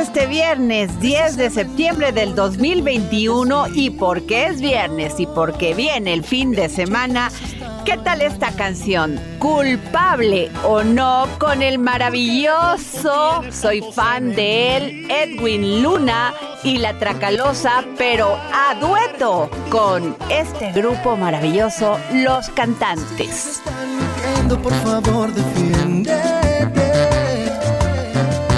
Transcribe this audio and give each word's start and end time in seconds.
Este 0.00 0.26
viernes 0.26 0.98
10 1.00 1.36
de 1.36 1.50
septiembre 1.50 2.10
del 2.10 2.34
2021 2.34 3.66
y 3.74 3.90
porque 3.90 4.46
es 4.46 4.60
viernes 4.60 5.20
y 5.20 5.26
porque 5.26 5.74
viene 5.74 6.14
el 6.14 6.24
fin 6.24 6.52
de 6.52 6.70
semana, 6.70 7.30
¿qué 7.84 7.98
tal 7.98 8.22
esta 8.22 8.50
canción? 8.52 9.20
Culpable 9.38 10.50
o 10.64 10.82
no 10.82 11.28
con 11.38 11.60
el 11.60 11.78
maravilloso, 11.78 13.42
soy 13.50 13.82
fan 13.92 14.34
de 14.34 14.76
él, 14.76 15.06
Edwin 15.10 15.82
Luna 15.82 16.32
y 16.64 16.78
la 16.78 16.98
Tracalosa, 16.98 17.84
pero 17.98 18.38
a 18.54 18.74
dueto 18.76 19.50
con 19.70 20.16
este 20.30 20.72
grupo 20.72 21.16
maravilloso, 21.16 21.98
Los 22.14 22.48
Cantantes. 22.50 23.60
Por 24.62 24.72
favor, 24.74 25.32
defiéndete. 25.32 26.40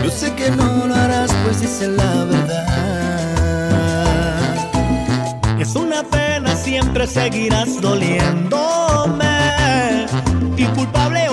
Yo 0.03 0.11
sé 0.11 0.35
que 0.35 0.51
no 0.51 0.87
lo 0.87 0.95
harás, 0.95 1.32
dice 1.61 1.89
la 1.89 2.25
verdad. 2.25 2.63
Es 5.61 5.75
una 5.77 6.03
pena, 6.03 6.57
siempre 6.57 7.07
seguirás 7.07 7.81
doliéndome. 7.81 9.27
Y 10.57 10.65
culpable 10.67 11.29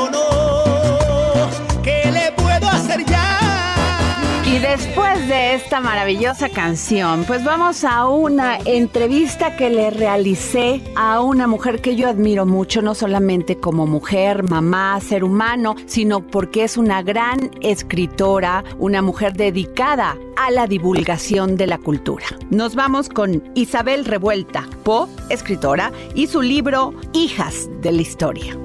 Después 4.61 5.25
de 5.29 5.55
esta 5.55 5.79
maravillosa 5.79 6.49
canción, 6.49 7.23
pues 7.25 7.45
vamos 7.45 7.85
a 7.85 8.07
una 8.07 8.57
entrevista 8.57 9.55
que 9.55 9.69
le 9.69 9.89
realicé 9.89 10.81
a 10.97 11.21
una 11.21 11.47
mujer 11.47 11.81
que 11.81 11.95
yo 11.95 12.09
admiro 12.09 12.45
mucho, 12.45 12.81
no 12.81 12.93
solamente 12.93 13.57
como 13.57 13.87
mujer, 13.87 14.43
mamá, 14.43 14.99
ser 14.99 15.23
humano, 15.23 15.75
sino 15.85 16.27
porque 16.27 16.65
es 16.65 16.75
una 16.75 17.01
gran 17.01 17.51
escritora, 17.61 18.65
una 18.79 19.01
mujer 19.01 19.31
dedicada 19.33 20.17
a 20.35 20.51
la 20.51 20.67
divulgación 20.67 21.55
de 21.55 21.67
la 21.67 21.77
cultura. 21.77 22.25
Nos 22.49 22.75
vamos 22.75 23.07
con 23.07 23.41
Isabel 23.55 24.03
Revuelta, 24.03 24.67
Po, 24.83 25.07
escritora, 25.29 25.93
y 26.15 26.27
su 26.27 26.41
libro 26.41 26.93
Hijas 27.13 27.69
de 27.81 27.93
la 27.93 28.01
Historia. 28.01 28.57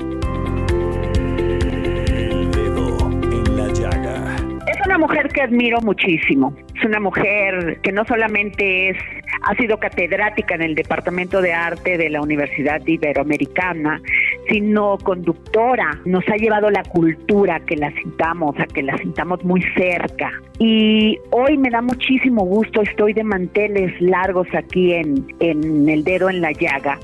Una 4.95 5.09
mujer 5.09 5.29
que 5.29 5.43
admiro 5.43 5.81
muchísimo. 5.81 6.55
Es 6.77 6.85
una 6.85 7.01
mujer 7.01 7.81
que 7.83 7.91
no 7.91 8.05
solamente 8.05 8.91
es, 8.91 8.97
ha 9.43 9.55
sido 9.57 9.79
catedrática 9.79 10.55
en 10.55 10.63
el 10.63 10.77
Departamento 10.77 11.41
de 11.41 11.53
Arte 11.53 11.99
de 11.99 12.11
la 12.11 12.23
Universidad 12.23 12.81
Iberoamericana, 12.87 14.01
sino 14.49 14.97
conductora. 14.99 15.99
Nos 16.05 16.23
ha 16.29 16.37
llevado 16.37 16.71
la 16.71 16.85
cultura 16.85 17.59
que 17.59 17.77
la 17.77 17.91
sintamos, 17.95 18.55
a 18.61 18.67
que 18.67 18.85
la 18.85 18.97
sintamos 18.99 19.43
muy 19.43 19.63
cerca. 19.77 20.31
Y 20.61 21.19
hoy 21.33 21.59
me 21.59 21.71
da 21.71 21.83
muchísimo 21.83 22.45
gusto, 22.45 22.83
estoy 22.83 23.15
de 23.15 23.25
manteles 23.25 24.01
largos 24.01 24.47
aquí 24.57 24.93
en, 24.93 25.27
en 25.41 25.89
El 25.89 26.05
Dedo 26.05 26.31
en 26.31 26.41
la 26.41 26.53
Llaga, 26.53 27.01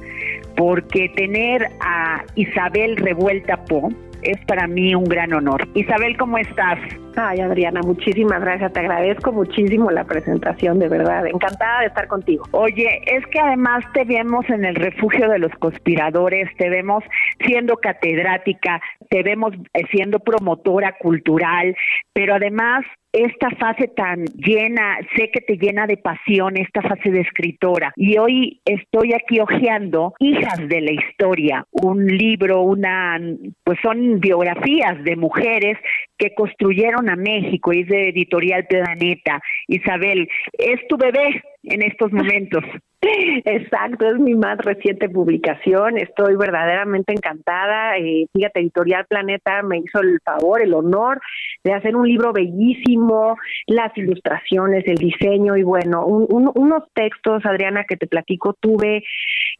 porque 0.57 1.09
tener 1.17 1.67
a 1.81 2.23
Isabel 2.37 2.97
Revuelta 2.99 3.65
Po, 3.65 3.91
es 4.23 4.39
para 4.47 4.67
mí 4.67 4.95
un 4.95 5.05
gran 5.05 5.33
honor. 5.33 5.67
Isabel, 5.75 6.17
¿cómo 6.17 6.39
estás? 6.39 6.79
Ay, 7.17 7.41
Adriana, 7.41 7.81
muchísimas 7.83 8.41
gracias. 8.41 8.73
Te 8.73 8.81
agradezco 8.81 9.33
muchísimo 9.33 9.91
la 9.91 10.05
presentación, 10.05 10.79
de 10.79 10.89
verdad. 10.89 11.27
Encantada 11.27 11.81
de 11.81 11.87
estar 11.87 12.07
contigo. 12.07 12.45
Oye, 12.53 13.03
es 13.07 13.27
que 13.27 13.41
además 13.41 13.85
te 13.93 14.05
vemos 14.05 14.49
en 14.49 14.65
el 14.65 14.75
refugio 14.75 15.29
de 15.29 15.39
los 15.39 15.53
conspiradores, 15.59 16.49
te 16.57 16.71
vemos 16.71 17.03
siendo 17.45 17.77
catedrática, 17.77 18.81
te 19.09 19.23
vemos 19.23 19.53
eh, 19.75 19.83
siendo 19.91 20.21
promotora 20.21 20.97
cultural, 20.99 21.75
pero 22.13 22.35
además 22.35 22.85
esta 23.13 23.51
fase 23.51 23.89
tan 23.89 24.25
llena, 24.37 24.99
sé 25.17 25.31
que 25.31 25.41
te 25.41 25.57
llena 25.57 25.87
de 25.87 25.97
pasión, 25.97 26.57
esta 26.57 26.83
fase 26.83 27.11
de 27.11 27.21
escritora. 27.21 27.93
Y 27.97 28.19
hoy 28.19 28.61
estoy 28.65 29.13
aquí 29.13 29.41
hojeando 29.41 30.15
Hijas 30.19 30.69
de 30.69 30.81
la 30.81 30.93
Historia, 30.93 31.67
un 31.71 32.07
libro, 32.07 32.63
una, 32.63 33.21
pues 33.65 33.79
son 33.83 34.21
biografías 34.21 35.03
de 35.05 35.17
mujeres 35.17 35.77
que 36.17 36.35
construyeron 36.35 37.09
a 37.09 37.17
México, 37.17 37.73
y 37.73 37.81
es 37.81 37.89
de 37.89 38.09
Editorial 38.11 38.67
Planeta. 38.67 39.41
Isabel, 39.67 40.29
es 40.53 40.87
tu 40.89 40.97
bebé 40.97 41.43
en 41.65 41.83
estos 41.83 42.13
momentos. 42.13 42.65
Exacto, 43.03 44.07
es 44.11 44.19
mi 44.19 44.35
más 44.35 44.59
reciente 44.59 45.09
publicación. 45.09 45.97
Estoy 45.97 46.37
verdaderamente 46.37 47.13
encantada. 47.15 47.97
Eh, 47.97 48.27
fíjate, 48.35 48.61
Editorial 48.61 49.07
Planeta 49.09 49.63
me 49.63 49.79
hizo 49.79 50.01
el 50.01 50.19
favor, 50.23 50.61
el 50.63 50.75
honor 50.75 51.19
de 51.65 51.73
hacer 51.73 51.97
un 51.97 52.07
libro 52.07 52.33
bellísimo, 52.33 53.37
las 53.67 53.97
ilustraciones, 53.97 54.85
el 54.87 54.97
diseño 54.97 55.57
y 55.57 55.63
bueno, 55.63 56.05
un- 56.05 56.27
un- 56.31 56.53
unos 56.55 56.85
textos, 56.93 57.45
Adriana, 57.47 57.85
que 57.89 57.97
te 57.97 58.07
platico, 58.07 58.55
tuve 58.61 59.03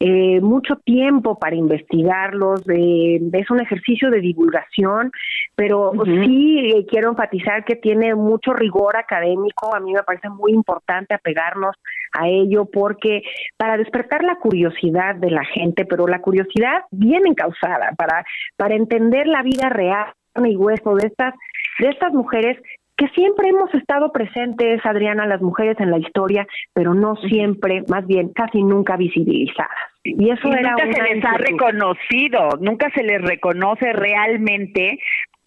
eh, 0.03 0.41
mucho 0.41 0.77
tiempo 0.77 1.39
para 1.39 1.55
investigarlos. 1.55 2.63
eh, 2.71 3.21
es 3.33 3.51
un 3.51 3.61
ejercicio 3.61 4.11
de 4.11 4.21
divulgación, 4.21 5.13
pero 5.55 5.93
sí 6.05 6.59
eh, 6.59 6.87
quiero 6.89 7.11
enfatizar 7.11 7.67
que 7.67 7.77
tiene 7.77 8.15
mucho 8.15 8.55
rigor 8.55 8.97
académico. 8.97 9.75
A 9.75 9.81
mí 9.81 9.93
me 9.93 10.03
parece 10.03 10.31
muy 10.31 10.53
importante 10.53 11.13
apegarnos 11.13 11.77
a 12.19 12.29
ello 12.29 12.65
porque 12.65 13.23
para 13.59 13.77
despertar 13.77 14.25
la 14.25 14.37
curiosidad 14.37 15.17
de 15.17 15.31
la 15.31 15.45
gente, 15.45 15.85
pero 15.85 16.07
la 16.07 16.23
curiosidad 16.23 16.85
bien 16.91 17.27
encausada 17.27 17.93
para 17.99 18.25
para 18.57 18.75
entender 18.75 19.27
la 19.27 19.43
vida 19.43 19.69
real 19.69 20.15
y 20.43 20.57
hueso 20.57 20.95
de 20.95 21.09
estas 21.09 21.35
de 21.79 21.89
estas 21.89 22.13
mujeres 22.13 22.57
que 23.01 23.09
siempre 23.15 23.49
hemos 23.49 23.73
estado 23.73 24.13
presentes, 24.13 24.85
Adriana, 24.85 25.27
las 25.27 25.41
mujeres 25.41 25.81
en 25.81 25.91
la 25.91 25.97
historia, 25.97 26.47
pero 26.75 26.93
no 26.93 27.17
siempre, 27.17 27.83
más 27.89 28.07
bien 28.07 28.29
casi 28.29 28.63
nunca 28.63 28.99
visibilizadas. 28.99 29.71
Y 30.05 30.29
eso 30.29 30.49
Y 30.49 30.53
era 30.53 30.73
nunca 30.73 30.93
se 30.93 31.15
les 31.15 31.25
ha 31.25 31.39
reconocido, 31.39 32.59
nunca 32.61 32.91
se 32.95 33.03
les 33.03 33.23
reconoce 33.23 33.95
realmente 33.95 34.99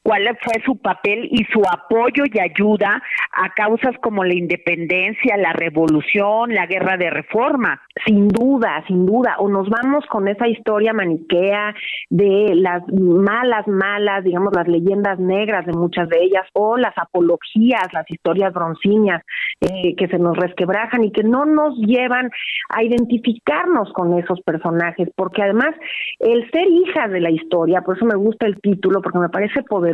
cuál 0.04 0.38
fue 0.42 0.62
su 0.66 0.78
papel 0.78 1.30
y 1.32 1.46
su 1.46 1.62
apoyo 1.62 2.24
y 2.32 2.40
ayuda 2.40 3.02
a 3.32 3.50
causas 3.54 3.96
como 4.02 4.24
la 4.24 4.36
independencia, 4.36 5.38
la 5.38 5.54
revolución, 5.54 6.54
la 6.54 6.68
guerra 6.68 6.98
de 6.98 7.10
reforma. 7.10 7.82
Sin 8.06 8.28
duda, 8.28 8.84
sin 8.88 9.06
duda. 9.06 9.36
O 9.40 9.50
nos 9.50 9.70
vamos 9.70 10.06
con 10.08 10.28
esa 10.28 10.48
historia 10.48 10.94
maniquea 10.94 11.74
de 12.10 12.54
las 12.56 12.84
malas, 12.92 13.68
malas, 13.68 14.24
digamos, 14.24 14.54
las 14.54 14.68
leyendas 14.68 15.20
negras 15.20 15.66
de 15.66 15.74
muchas 15.74 16.10
de 16.10 16.18
ellas, 16.22 16.46
o 16.54 16.78
las 16.78 16.98
apologías, 16.98 17.88
las 17.94 18.10
historias 18.10 18.54
broncíneas 18.54 19.24
eh, 19.62 19.96
que 19.96 20.08
se 20.08 20.20
nos 20.20 20.36
resquebrajan 20.38 21.04
y 21.04 21.12
que 21.12 21.24
no 21.24 21.46
nos 21.46 21.78
llevan 21.78 22.30
a 22.70 22.84
identificarnos 22.84 23.92
con 23.94 24.18
esos 24.20 24.42
personajes, 24.42 25.10
porque 25.16 25.44
además 25.44 25.76
el 26.20 26.50
ser 26.52 26.68
hijas 26.68 27.12
de 27.12 27.22
la 27.22 27.32
historia, 27.32 27.82
por 27.82 27.96
eso 27.96 28.06
me 28.06 28.16
gusta 28.16 28.46
el 28.46 28.60
título, 28.60 29.02
porque 29.02 29.20
me 29.20 29.30
parece 29.30 29.64
poderoso, 29.64 29.93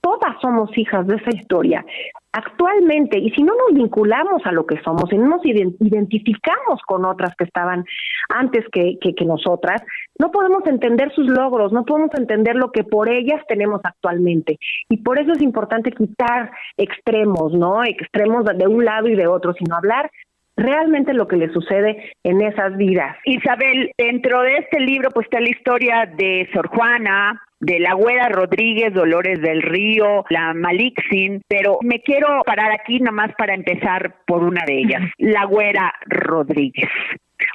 todas 0.00 0.40
somos 0.40 0.76
hijas 0.76 1.06
de 1.06 1.16
esa 1.16 1.30
historia. 1.30 1.84
Actualmente, 2.32 3.18
y 3.18 3.30
si 3.30 3.42
no 3.42 3.54
nos 3.54 3.74
vinculamos 3.74 4.42
a 4.44 4.52
lo 4.52 4.64
que 4.64 4.80
somos, 4.82 5.12
y 5.12 5.18
no 5.18 5.26
nos 5.26 5.44
identificamos 5.44 6.80
con 6.86 7.04
otras 7.04 7.34
que 7.36 7.44
estaban 7.44 7.84
antes 8.28 8.64
que, 8.72 8.98
que, 9.00 9.14
que, 9.14 9.24
nosotras, 9.24 9.82
no 10.18 10.30
podemos 10.30 10.64
entender 10.66 11.12
sus 11.12 11.26
logros, 11.26 11.72
no 11.72 11.84
podemos 11.84 12.10
entender 12.16 12.54
lo 12.54 12.70
que 12.70 12.84
por 12.84 13.08
ellas 13.08 13.42
tenemos 13.48 13.80
actualmente. 13.82 14.58
Y 14.88 14.98
por 14.98 15.18
eso 15.18 15.32
es 15.32 15.42
importante 15.42 15.90
quitar 15.90 16.52
extremos, 16.76 17.52
¿no? 17.52 17.82
Extremos 17.84 18.44
de 18.44 18.66
un 18.68 18.84
lado 18.84 19.08
y 19.08 19.16
de 19.16 19.26
otro, 19.26 19.52
sino 19.54 19.74
hablar 19.74 20.10
realmente 20.56 21.14
lo 21.14 21.26
que 21.26 21.36
le 21.36 21.52
sucede 21.52 22.12
en 22.22 22.40
esas 22.42 22.76
vidas. 22.76 23.16
Isabel, 23.24 23.90
dentro 23.96 24.42
de 24.42 24.58
este 24.58 24.80
libro 24.80 25.10
pues 25.10 25.24
está 25.24 25.40
la 25.40 25.48
historia 25.48 26.10
de 26.16 26.48
Sor 26.52 26.68
Juana, 26.68 27.40
de 27.60 27.78
la 27.78 27.94
Güera 27.94 28.28
Rodríguez, 28.28 28.92
Dolores 28.92 29.40
del 29.40 29.62
Río, 29.62 30.24
la 30.30 30.54
Malixin, 30.54 31.42
pero 31.46 31.78
me 31.82 32.00
quiero 32.00 32.42
parar 32.44 32.72
aquí 32.72 32.98
nomás 32.98 33.32
para 33.36 33.54
empezar 33.54 34.16
por 34.26 34.42
una 34.42 34.64
de 34.66 34.78
ellas, 34.78 35.02
la 35.18 35.44
Güera 35.44 35.92
Rodríguez. 36.06 36.88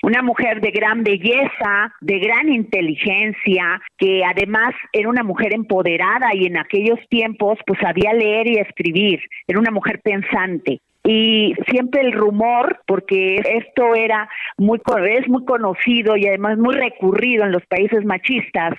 Una 0.02 0.22
mujer 0.22 0.62
de 0.62 0.72
gran 0.72 1.04
belleza, 1.04 1.94
de 2.02 2.20
gran 2.20 2.52
inteligencia, 2.52 3.82
que 3.98 4.24
además 4.24 4.74
era 4.94 5.10
una 5.10 5.24
mujer 5.24 5.54
empoderada 5.54 6.34
y 6.34 6.46
en 6.46 6.58
aquellos 6.58 7.00
tiempos 7.10 7.58
pues 7.66 7.80
sabía 7.80 8.14
leer 8.14 8.48
y 8.48 8.60
escribir, 8.60 9.20
era 9.48 9.60
una 9.60 9.72
mujer 9.72 10.02
pensante 10.04 10.80
y 11.06 11.54
siempre 11.70 12.02
el 12.02 12.14
rumor, 12.14 12.80
porque 12.88 13.36
esto 13.36 13.94
era 13.94 14.28
muy 14.58 14.82
es 15.10 15.28
muy 15.28 15.46
conocido 15.46 16.18
y 16.18 16.28
además 16.28 16.58
muy 16.58 16.74
recurrido 16.74 17.44
en 17.46 17.52
los 17.52 17.66
países 17.68 18.04
machistas, 18.04 18.74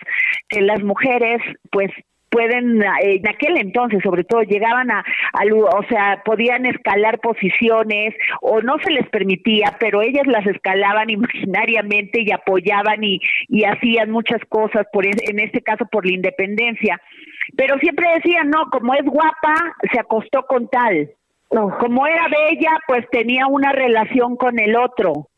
que 0.48 0.60
las 0.60 0.82
mujeres 0.82 1.40
pues 1.70 1.90
pueden 2.28 2.82
en 3.00 3.28
aquel 3.28 3.56
entonces 3.56 4.00
sobre 4.02 4.24
todo 4.24 4.42
llegaban 4.42 4.90
a, 4.90 5.04
o 5.70 5.82
sea 5.88 6.22
podían 6.24 6.66
escalar 6.66 7.20
posiciones 7.20 8.14
o 8.42 8.60
no 8.60 8.78
se 8.84 8.90
les 8.90 9.08
permitía 9.08 9.76
pero 9.78 10.02
ellas 10.02 10.26
las 10.26 10.44
escalaban 10.46 11.08
imaginariamente 11.10 12.22
y 12.22 12.32
apoyaban 12.32 13.04
y, 13.04 13.20
y 13.48 13.64
hacían 13.64 14.10
muchas 14.10 14.40
cosas 14.48 14.86
por 14.92 15.06
en 15.06 15.38
este 15.38 15.62
caso 15.62 15.86
por 15.86 16.04
la 16.04 16.12
independencia. 16.12 17.00
Pero 17.56 17.78
siempre 17.78 18.06
decían 18.16 18.50
no 18.50 18.68
como 18.70 18.94
es 18.94 19.04
guapa 19.04 19.76
se 19.92 20.00
acostó 20.00 20.42
con 20.46 20.68
tal 20.68 21.08
como 21.48 22.06
era 22.06 22.28
bella, 22.28 22.78
pues 22.86 23.06
tenía 23.10 23.46
una 23.46 23.72
relación 23.72 24.36
con 24.36 24.58
el 24.58 24.76
otro. 24.76 25.28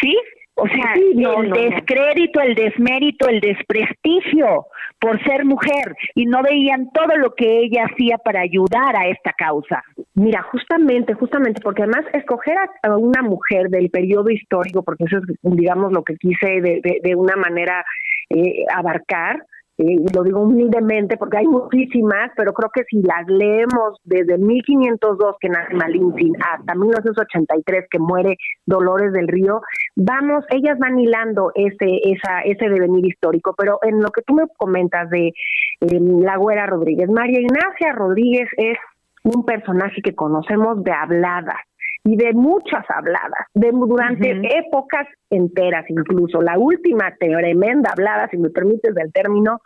¿Sí? 0.00 0.16
O 0.54 0.66
sea, 0.68 0.92
el 0.94 1.50
descrédito, 1.50 2.40
el 2.40 2.54
desmérito, 2.54 3.26
el 3.26 3.40
desprestigio 3.40 4.66
por 5.00 5.22
ser 5.24 5.46
mujer 5.46 5.96
y 6.14 6.26
no 6.26 6.42
veían 6.42 6.90
todo 6.92 7.16
lo 7.16 7.34
que 7.34 7.60
ella 7.60 7.86
hacía 7.90 8.18
para 8.18 8.40
ayudar 8.40 8.94
a 8.96 9.08
esta 9.08 9.32
causa. 9.32 9.82
Mira, 10.14 10.42
justamente, 10.42 11.14
justamente, 11.14 11.62
porque 11.62 11.82
además 11.82 12.04
escoger 12.12 12.56
a, 12.82 12.96
una 12.96 13.22
mujer 13.22 13.70
del 13.70 13.88
periodo 13.88 14.28
histórico, 14.28 14.82
porque 14.82 15.04
eso 15.04 15.18
es, 15.18 15.24
digamos, 15.42 15.90
lo 15.90 16.04
que 16.04 16.16
quise 16.16 16.60
de, 16.60 17.00
de, 17.02 17.14
una 17.16 17.34
manera 17.36 17.82
eh, 18.28 18.64
abarcar, 18.74 19.42
y 19.82 20.14
lo 20.14 20.22
digo 20.22 20.40
humildemente 20.42 21.16
porque 21.16 21.38
hay 21.38 21.46
muchísimas, 21.46 22.30
pero 22.36 22.52
creo 22.52 22.70
que 22.72 22.84
si 22.84 23.02
las 23.02 23.26
leemos 23.26 23.98
desde 24.04 24.38
1502 24.38 25.36
que 25.40 25.48
nace 25.48 25.74
Malintzin 25.74 26.34
hasta 26.40 26.74
1983 26.74 27.86
que 27.90 27.98
muere 27.98 28.36
Dolores 28.66 29.12
del 29.12 29.28
Río, 29.28 29.60
vamos, 29.96 30.44
ellas 30.50 30.78
van 30.78 30.98
hilando 30.98 31.52
ese 31.54 32.00
esa 32.04 32.40
ese 32.44 32.68
devenir 32.68 33.06
histórico, 33.06 33.54
pero 33.56 33.78
en 33.82 34.00
lo 34.00 34.10
que 34.10 34.22
tú 34.22 34.34
me 34.34 34.44
comentas 34.56 35.10
de 35.10 35.32
la 35.80 36.36
Güera 36.36 36.66
Rodríguez, 36.66 37.10
María 37.10 37.40
Ignacia 37.40 37.92
Rodríguez 37.92 38.48
es 38.56 38.78
un 39.24 39.44
personaje 39.44 40.02
que 40.02 40.14
conocemos 40.14 40.82
de 40.82 40.92
habladas 40.92 41.58
y 42.04 42.16
de 42.16 42.32
muchas 42.32 42.84
habladas, 42.88 43.46
de 43.54 43.70
durante 43.70 44.30
épocas 44.58 45.06
enteras 45.30 45.84
incluso. 45.88 46.42
La 46.42 46.58
última 46.58 47.14
tremenda 47.18 47.90
hablada, 47.92 48.28
si 48.28 48.38
me 48.38 48.50
permites 48.50 48.96
el 48.96 49.12
término, 49.12 49.60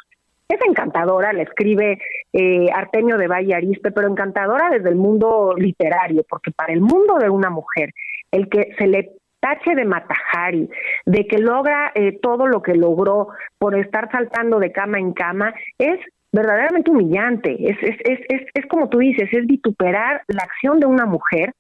es 0.49 0.61
encantadora, 0.69 1.33
la 1.33 1.43
escribe 1.43 1.99
eh, 2.33 2.67
Artemio 2.73 3.17
de 3.17 3.29
Valle 3.29 3.55
Arispe, 3.55 3.91
pero 3.91 4.09
encantadora 4.09 4.71
desde 4.71 4.89
el 4.89 4.97
mundo 4.97 5.55
literario, 5.57 6.25
porque 6.29 6.53
para 6.53 6.73
el 6.73 6.81
mundo 6.81 7.19
de 7.19 7.31
una 7.31 7.51
mujer, 7.51 7.93
el 8.31 8.49
que 8.49 8.75
se 8.79 8.87
le 8.87 9.13
tache 9.41 9.75
de 9.75 9.85
Matajari, 9.85 10.69
de 11.05 11.27
que 11.27 11.39
logra 11.39 11.93
eh, 11.95 12.19
todo 12.21 12.47
lo 12.47 12.63
que 12.63 12.75
logró 12.75 13.29
por 13.59 13.79
estar 13.79 14.11
saltando 14.11 14.59
de 14.59 14.73
cama 14.73 14.99
en 14.99 15.13
cama, 15.13 15.55
es 15.79 15.99
verdaderamente 16.33 16.91
humillante. 16.91 17.57
Es, 17.71 17.77
es, 17.83 17.97
es, 18.05 18.21
es, 18.29 18.43
es 18.55 18.67
como 18.67 18.89
tú 18.89 18.99
dices, 18.99 19.29
es 19.33 19.47
vituperar 19.47 20.23
la 20.29 20.43
acción 20.43 20.81
de 20.81 20.87
una 20.87 21.07
mujer 21.07 21.55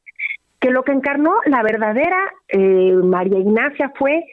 que 0.60 0.70
lo 0.70 0.82
que 0.82 0.92
encarnó 0.92 1.34
la 1.46 1.62
verdadera 1.62 2.32
eh, 2.48 2.92
María 2.92 3.38
Ignacia 3.38 3.92
fue 3.96 4.24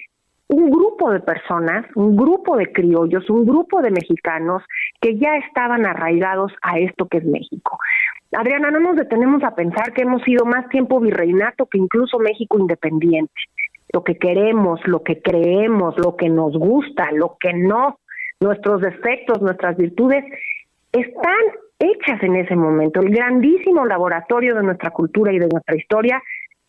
un 0.47 0.69
grupo 0.69 1.11
de 1.11 1.19
personas, 1.19 1.85
un 1.95 2.15
grupo 2.15 2.57
de 2.57 2.71
criollos, 2.71 3.29
un 3.29 3.45
grupo 3.45 3.81
de 3.81 3.91
mexicanos 3.91 4.61
que 5.01 5.17
ya 5.17 5.37
estaban 5.37 5.85
arraigados 5.85 6.51
a 6.61 6.79
esto 6.79 7.07
que 7.07 7.17
es 7.17 7.25
México. 7.25 7.77
Adriana, 8.33 8.71
no 8.71 8.79
nos 8.79 8.95
detenemos 8.95 9.43
a 9.43 9.55
pensar 9.55 9.93
que 9.93 10.01
hemos 10.01 10.21
sido 10.23 10.45
más 10.45 10.67
tiempo 10.69 10.99
virreinato 10.99 11.65
que 11.67 11.77
incluso 11.77 12.19
México 12.19 12.59
independiente. 12.59 13.33
Lo 13.91 14.03
que 14.03 14.17
queremos, 14.17 14.79
lo 14.85 15.03
que 15.03 15.21
creemos, 15.21 15.95
lo 15.97 16.15
que 16.15 16.29
nos 16.29 16.57
gusta, 16.57 17.11
lo 17.11 17.37
que 17.39 17.53
no, 17.53 17.99
nuestros 18.39 18.81
defectos, 18.81 19.41
nuestras 19.41 19.77
virtudes, 19.77 20.25
están 20.91 21.43
hechas 21.79 22.21
en 22.23 22.35
ese 22.35 22.55
momento. 22.55 23.01
El 23.01 23.09
grandísimo 23.09 23.85
laboratorio 23.85 24.55
de 24.55 24.63
nuestra 24.63 24.91
cultura 24.91 25.31
y 25.31 25.39
de 25.39 25.47
nuestra 25.47 25.75
historia 25.75 26.21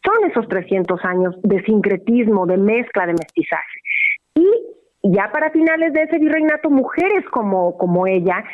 son 0.04 0.30
esos 0.30 0.48
300 0.48 1.04
años 1.04 1.34
de 1.42 1.62
sincretismo, 1.64 2.46
de 2.46 2.58
mezcla, 2.58 3.06
de 3.06 3.14
mestizaje. 3.14 3.80
Y 4.34 4.46
ya 5.02 5.30
para 5.32 5.50
finales 5.50 5.92
de 5.92 6.02
ese 6.02 6.18
virreinato, 6.18 6.70
mujeres 6.70 7.24
como, 7.30 7.76
como 7.76 8.06
ella 8.06 8.44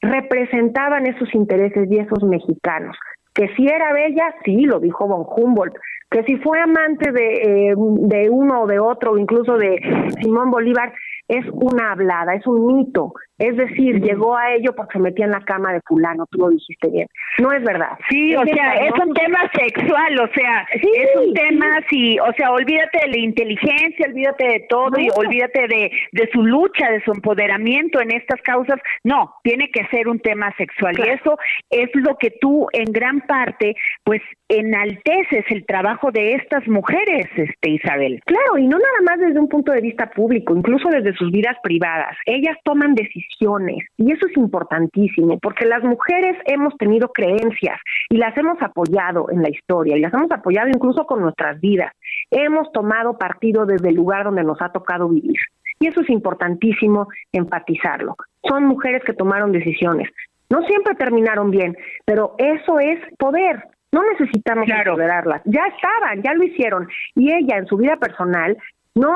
representaban 0.00 1.06
esos 1.06 1.34
intereses 1.34 1.88
y 1.90 1.98
esos 1.98 2.22
mexicanos. 2.22 2.96
Que 3.34 3.48
si 3.54 3.66
era 3.66 3.92
bella, 3.92 4.34
sí, 4.44 4.62
lo 4.62 4.80
dijo 4.80 5.06
von 5.06 5.26
Humboldt. 5.28 5.76
Que 6.10 6.22
si 6.22 6.36
fue 6.36 6.60
amante 6.60 7.10
de, 7.12 7.70
eh, 7.70 7.74
de 7.76 8.30
uno 8.30 8.62
o 8.62 8.66
de 8.66 8.78
otro, 8.78 9.18
incluso 9.18 9.56
de 9.56 9.80
Simón 10.22 10.50
Bolívar, 10.50 10.92
es 11.28 11.44
una 11.52 11.92
hablada, 11.92 12.34
es 12.34 12.46
un 12.46 12.66
mito. 12.66 13.12
Es 13.38 13.54
decir, 13.56 14.00
llegó 14.00 14.36
a 14.36 14.54
ello 14.54 14.74
porque 14.74 14.94
se 14.94 14.98
metía 14.98 15.26
en 15.26 15.32
la 15.32 15.44
cama 15.44 15.72
de 15.74 15.80
fulano, 15.86 16.26
tú 16.30 16.38
lo 16.38 16.48
dijiste 16.48 16.88
bien. 16.88 17.06
No 17.38 17.52
es 17.52 17.62
verdad. 17.62 17.98
Sí, 18.08 18.34
o 18.34 18.44
sea, 18.44 18.74
es 18.76 18.92
un 18.92 19.12
tema 19.12 19.50
sexual, 19.52 20.20
o 20.20 20.28
sea, 20.32 20.66
es 20.72 21.10
un 21.16 21.34
tema, 21.34 21.66
sí, 21.90 22.18
o 22.18 22.32
sea, 22.32 22.50
olvídate 22.50 22.98
de 23.04 23.08
la 23.08 23.18
inteligencia, 23.18 24.06
olvídate 24.08 24.46
de 24.46 24.66
todo 24.70 24.98
y 24.98 25.08
olvídate 25.14 25.68
de, 25.68 25.90
de 26.12 26.30
su 26.32 26.42
lucha, 26.42 26.90
de 26.90 27.02
su 27.04 27.12
empoderamiento 27.12 28.00
en 28.00 28.12
estas 28.12 28.40
causas. 28.40 28.78
No, 29.04 29.34
tiene 29.42 29.70
que 29.70 29.86
ser 29.88 30.08
un 30.08 30.18
tema 30.20 30.54
sexual 30.56 30.94
y 30.98 31.10
eso 31.10 31.38
es 31.70 31.90
lo 31.94 32.16
que 32.16 32.30
tú 32.40 32.68
en 32.72 32.90
gran 32.90 33.20
parte, 33.20 33.76
pues, 34.02 34.22
enalteces 34.48 35.44
el 35.50 35.66
trabajo 35.66 36.10
de 36.10 36.34
estas 36.34 36.66
mujeres, 36.68 37.26
este 37.36 37.70
Isabel. 37.70 38.20
Claro, 38.24 38.56
y 38.56 38.66
no 38.66 38.78
nada 38.78 39.00
más 39.04 39.18
desde 39.18 39.40
un 39.40 39.48
punto 39.48 39.72
de 39.72 39.80
vista 39.80 40.08
público, 40.10 40.56
incluso 40.56 40.88
desde 40.88 41.14
sus 41.14 41.30
vidas 41.30 41.56
privadas. 41.62 42.16
Ellas 42.24 42.56
toman 42.64 42.94
decisiones 42.94 43.25
y 43.96 44.12
eso 44.12 44.26
es 44.26 44.36
importantísimo, 44.36 45.38
porque 45.38 45.66
las 45.66 45.82
mujeres 45.82 46.36
hemos 46.46 46.76
tenido 46.78 47.08
creencias 47.08 47.78
y 48.08 48.16
las 48.16 48.36
hemos 48.36 48.60
apoyado 48.62 49.30
en 49.30 49.42
la 49.42 49.50
historia 49.50 49.96
y 49.96 50.00
las 50.00 50.12
hemos 50.14 50.30
apoyado 50.30 50.68
incluso 50.68 51.04
con 51.06 51.20
nuestras 51.20 51.60
vidas. 51.60 51.92
Hemos 52.30 52.72
tomado 52.72 53.18
partido 53.18 53.66
desde 53.66 53.90
el 53.90 53.96
lugar 53.96 54.24
donde 54.24 54.42
nos 54.42 54.60
ha 54.62 54.70
tocado 54.70 55.08
vivir. 55.08 55.36
Y 55.78 55.88
eso 55.88 56.00
es 56.00 56.08
importantísimo 56.08 57.08
enfatizarlo. 57.32 58.16
Son 58.48 58.64
mujeres 58.64 59.02
que 59.04 59.12
tomaron 59.12 59.52
decisiones. 59.52 60.08
No 60.48 60.62
siempre 60.62 60.94
terminaron 60.94 61.50
bien, 61.50 61.76
pero 62.04 62.34
eso 62.38 62.78
es 62.78 62.98
poder. 63.18 63.64
No 63.92 64.02
necesitamos 64.12 64.64
claro. 64.64 64.96
Ya 65.44 65.66
estaban, 65.66 66.22
ya 66.22 66.32
lo 66.34 66.44
hicieron. 66.44 66.88
Y 67.14 67.32
ella 67.32 67.58
en 67.58 67.66
su 67.66 67.76
vida 67.76 67.96
personal 67.96 68.56
no 68.94 69.12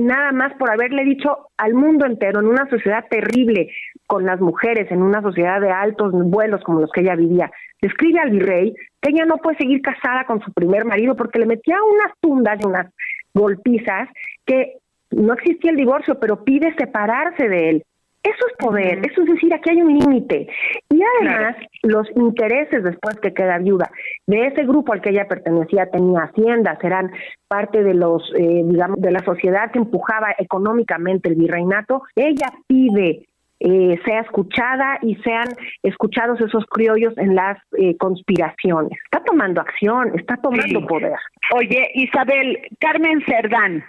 nada 0.00 0.32
más 0.32 0.54
por 0.54 0.70
haberle 0.70 1.04
dicho 1.04 1.48
al 1.56 1.74
mundo 1.74 2.06
entero, 2.06 2.40
en 2.40 2.46
una 2.46 2.68
sociedad 2.68 3.04
terrible 3.08 3.70
con 4.06 4.24
las 4.24 4.40
mujeres, 4.40 4.90
en 4.90 5.02
una 5.02 5.22
sociedad 5.22 5.60
de 5.60 5.70
altos 5.70 6.12
vuelos 6.12 6.62
como 6.64 6.80
los 6.80 6.90
que 6.90 7.00
ella 7.00 7.16
vivía, 7.16 7.50
le 7.80 7.88
escribe 7.88 8.20
al 8.20 8.30
virrey 8.30 8.74
que 9.00 9.10
ella 9.10 9.24
no 9.26 9.36
puede 9.36 9.58
seguir 9.58 9.82
casada 9.82 10.24
con 10.24 10.40
su 10.40 10.52
primer 10.52 10.84
marido 10.84 11.16
porque 11.16 11.38
le 11.38 11.46
metía 11.46 11.76
unas 11.82 12.12
tundas 12.20 12.58
y 12.62 12.66
unas 12.66 12.90
golpizas 13.34 14.08
que 14.46 14.78
no 15.10 15.34
existía 15.34 15.70
el 15.70 15.76
divorcio, 15.76 16.18
pero 16.18 16.44
pide 16.44 16.74
separarse 16.76 17.48
de 17.48 17.70
él. 17.70 17.84
Eso 18.24 18.46
es 18.50 18.56
poder, 18.58 19.00
eso 19.06 19.20
es 19.20 19.28
decir, 19.28 19.52
aquí 19.52 19.68
hay 19.68 19.82
un 19.82 19.98
límite. 19.98 20.48
Y 20.88 21.00
además, 21.02 21.56
los 21.82 22.08
intereses 22.16 22.82
después 22.82 23.18
que 23.20 23.34
queda 23.34 23.58
viuda 23.58 23.90
de 24.26 24.46
ese 24.46 24.64
grupo 24.64 24.94
al 24.94 25.02
que 25.02 25.10
ella 25.10 25.28
pertenecía 25.28 25.90
tenía 25.90 26.20
haciendas, 26.20 26.82
eran 26.82 27.12
parte 27.48 27.82
de 27.82 27.92
los, 27.92 28.22
eh, 28.34 28.62
digamos, 28.64 28.98
de 29.02 29.10
la 29.10 29.22
sociedad 29.24 29.70
que 29.70 29.78
empujaba 29.78 30.34
económicamente 30.38 31.28
el 31.28 31.34
virreinato. 31.34 32.02
Ella 32.16 32.50
pide 32.66 33.26
eh, 33.60 33.98
sea 34.04 34.20
escuchada 34.20 34.98
y 35.02 35.16
sean 35.16 35.48
escuchados 35.82 36.40
esos 36.40 36.64
criollos 36.66 37.16
en 37.18 37.34
las 37.34 37.58
eh, 37.78 37.96
conspiraciones. 37.96 38.98
Está 39.04 39.22
tomando 39.24 39.60
acción, 39.60 40.18
está 40.18 40.36
tomando 40.36 40.86
poder. 40.86 41.16
Oye, 41.54 41.90
Isabel, 41.94 42.58
Carmen 42.80 43.22
Cerdán. 43.24 43.84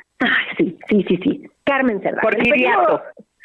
sí, 0.57 0.77
sí, 0.89 1.05
sí, 1.07 1.19
sí. 1.23 1.49
Carmen 1.63 2.01
Cerdán. 2.01 2.21
Porfiriato. 2.21 3.01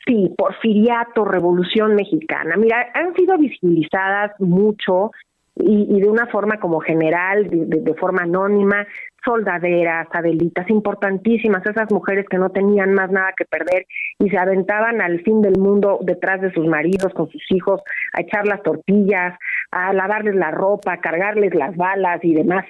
Sí, 0.06 0.32
Porfiriato, 0.36 1.24
Revolución 1.24 1.94
Mexicana. 1.94 2.56
Mira, 2.56 2.90
han 2.94 3.14
sido 3.14 3.36
visibilizadas 3.36 4.32
mucho 4.40 5.10
y, 5.56 6.00
de 6.00 6.08
una 6.08 6.26
forma 6.26 6.58
como 6.58 6.80
general, 6.80 7.48
de, 7.50 7.94
forma 7.94 8.22
anónima, 8.22 8.86
soldaderas, 9.24 10.08
adelitas, 10.12 10.70
importantísimas, 10.70 11.66
esas 11.66 11.90
mujeres 11.92 12.26
que 12.30 12.38
no 12.38 12.50
tenían 12.50 12.94
más 12.94 13.10
nada 13.10 13.34
que 13.36 13.44
perder 13.44 13.86
y 14.18 14.30
se 14.30 14.38
aventaban 14.38 15.02
al 15.02 15.20
fin 15.22 15.42
del 15.42 15.58
mundo 15.58 15.98
detrás 16.02 16.40
de 16.40 16.52
sus 16.52 16.66
maridos, 16.66 17.12
con 17.14 17.28
sus 17.28 17.42
hijos, 17.50 17.82
a 18.14 18.22
echar 18.22 18.46
las 18.46 18.62
tortillas, 18.62 19.38
a 19.70 19.92
lavarles 19.92 20.34
la 20.34 20.50
ropa, 20.50 20.94
a 20.94 21.00
cargarles 21.00 21.54
las 21.54 21.76
balas 21.76 22.20
y 22.22 22.34
demás 22.34 22.64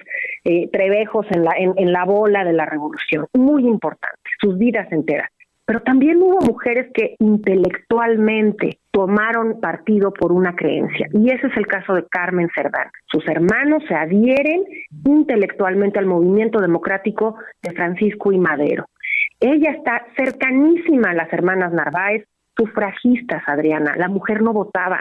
eh, 0.44 0.68
trebejos 0.72 1.26
en 1.30 1.44
la, 1.44 1.52
en 1.56 1.92
la 1.92 2.04
bola 2.04 2.44
de 2.44 2.52
la 2.52 2.66
revolución. 2.66 3.26
Muy 3.34 3.66
importante, 3.66 4.18
sus 4.40 4.58
vidas 4.58 4.90
enteras 4.90 5.30
pero 5.71 5.83
también 5.83 6.17
hubo 6.21 6.41
mujeres 6.41 6.91
que 6.93 7.15
intelectualmente 7.21 8.81
tomaron 8.91 9.61
partido 9.61 10.12
por 10.12 10.33
una 10.33 10.57
creencia. 10.57 11.07
Y 11.12 11.31
ese 11.31 11.47
es 11.47 11.57
el 11.57 11.69
caso 11.69 11.95
de 11.95 12.09
Carmen 12.09 12.49
Cerdán. 12.53 12.91
Sus 13.07 13.25
hermanos 13.29 13.81
se 13.87 13.95
adhieren 13.95 14.65
intelectualmente 15.05 16.00
al 16.00 16.07
movimiento 16.07 16.59
democrático 16.59 17.37
de 17.62 17.71
Francisco 17.71 18.33
y 18.33 18.39
Madero. 18.39 18.87
Ella 19.39 19.71
está 19.71 20.05
cercanísima 20.17 21.11
a 21.11 21.15
las 21.15 21.33
hermanas 21.33 21.73
Narváez, 21.73 22.25
sufragistas, 22.57 23.45
Adriana. 23.47 23.95
La 23.97 24.09
mujer 24.09 24.43
no 24.43 24.53
votaba 24.53 24.99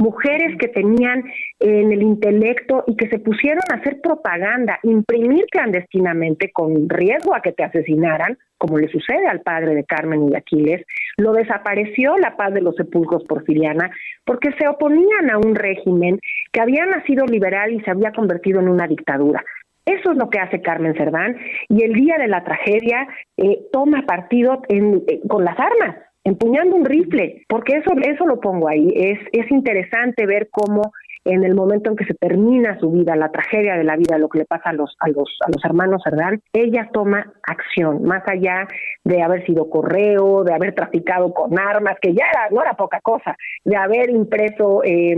mujeres 0.00 0.56
que 0.58 0.68
tenían 0.68 1.24
en 1.60 1.92
el 1.92 2.02
intelecto 2.02 2.84
y 2.86 2.96
que 2.96 3.08
se 3.08 3.18
pusieron 3.18 3.62
a 3.70 3.76
hacer 3.76 4.00
propaganda, 4.00 4.78
imprimir 4.82 5.44
clandestinamente 5.50 6.50
con 6.52 6.88
riesgo 6.88 7.34
a 7.34 7.42
que 7.42 7.52
te 7.52 7.64
asesinaran, 7.64 8.38
como 8.56 8.78
le 8.78 8.88
sucede 8.88 9.26
al 9.28 9.42
padre 9.42 9.74
de 9.74 9.84
Carmen 9.84 10.26
y 10.26 10.30
de 10.30 10.38
Aquiles, 10.38 10.86
lo 11.18 11.32
desapareció 11.32 12.16
la 12.16 12.36
paz 12.36 12.52
de 12.54 12.62
los 12.62 12.76
sepulcros 12.76 13.24
porfiriana 13.24 13.90
porque 14.24 14.50
se 14.58 14.68
oponían 14.68 15.30
a 15.30 15.38
un 15.38 15.54
régimen 15.54 16.18
que 16.50 16.60
había 16.60 16.86
nacido 16.86 17.26
liberal 17.26 17.72
y 17.72 17.80
se 17.80 17.90
había 17.90 18.12
convertido 18.12 18.60
en 18.60 18.68
una 18.68 18.86
dictadura. 18.86 19.44
Eso 19.84 20.12
es 20.12 20.16
lo 20.16 20.30
que 20.30 20.38
hace 20.38 20.62
Carmen 20.62 20.94
Cerdán 20.94 21.36
y 21.68 21.84
el 21.84 21.92
día 21.92 22.16
de 22.18 22.28
la 22.28 22.44
tragedia 22.44 23.06
eh, 23.36 23.60
toma 23.72 24.06
partido 24.06 24.62
en, 24.68 25.02
eh, 25.08 25.20
con 25.28 25.44
las 25.44 25.58
armas 25.58 25.96
empuñando 26.24 26.76
un 26.76 26.84
rifle, 26.84 27.44
porque 27.48 27.76
eso, 27.76 27.90
eso 28.02 28.26
lo 28.26 28.40
pongo 28.40 28.68
ahí. 28.68 28.92
Es, 28.94 29.18
es 29.32 29.50
interesante 29.50 30.26
ver 30.26 30.48
cómo 30.50 30.92
en 31.24 31.44
el 31.44 31.54
momento 31.54 31.90
en 31.90 31.96
que 31.96 32.06
se 32.06 32.14
termina 32.14 32.78
su 32.78 32.90
vida, 32.90 33.14
la 33.14 33.30
tragedia 33.30 33.76
de 33.76 33.84
la 33.84 33.96
vida, 33.96 34.16
lo 34.18 34.28
que 34.28 34.38
le 34.38 34.44
pasa 34.46 34.70
a 34.70 34.72
los, 34.72 34.96
a 35.00 35.08
los, 35.08 35.28
a 35.46 35.50
los 35.50 35.64
hermanos 35.64 36.02
Cerdán, 36.02 36.40
ella 36.52 36.88
toma 36.92 37.32
acción, 37.46 38.04
más 38.04 38.22
allá 38.26 38.66
de 39.04 39.22
haber 39.22 39.44
sido 39.44 39.68
correo, 39.68 40.44
de 40.44 40.54
haber 40.54 40.74
traficado 40.74 41.34
con 41.34 41.58
armas, 41.58 41.96
que 42.00 42.14
ya 42.14 42.24
era, 42.32 42.48
no 42.50 42.62
era 42.62 42.72
poca 42.72 43.00
cosa, 43.02 43.36
de 43.64 43.76
haber 43.76 44.10
impreso 44.10 44.82
eh, 44.82 45.14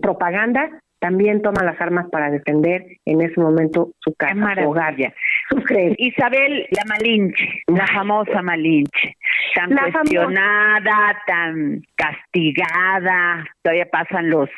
propaganda, 0.00 0.70
también 1.00 1.42
toma 1.42 1.64
las 1.64 1.80
armas 1.80 2.08
para 2.10 2.30
defender 2.30 2.84
en 3.06 3.22
ese 3.22 3.40
momento 3.40 3.92
su 4.00 4.14
casa, 4.14 4.54
su 4.54 4.68
hogar, 4.68 4.94
Isabel, 5.98 6.66
la 6.70 6.84
Malinche, 6.86 7.62
la 7.66 7.86
famosa 7.86 8.42
Malinche, 8.42 9.16
tan 9.54 9.70
cuestionada, 9.70 11.22
tan 11.26 11.82
castigada, 11.94 13.44
todavía 13.62 13.88
pasan 13.90 14.30
los 14.30 14.48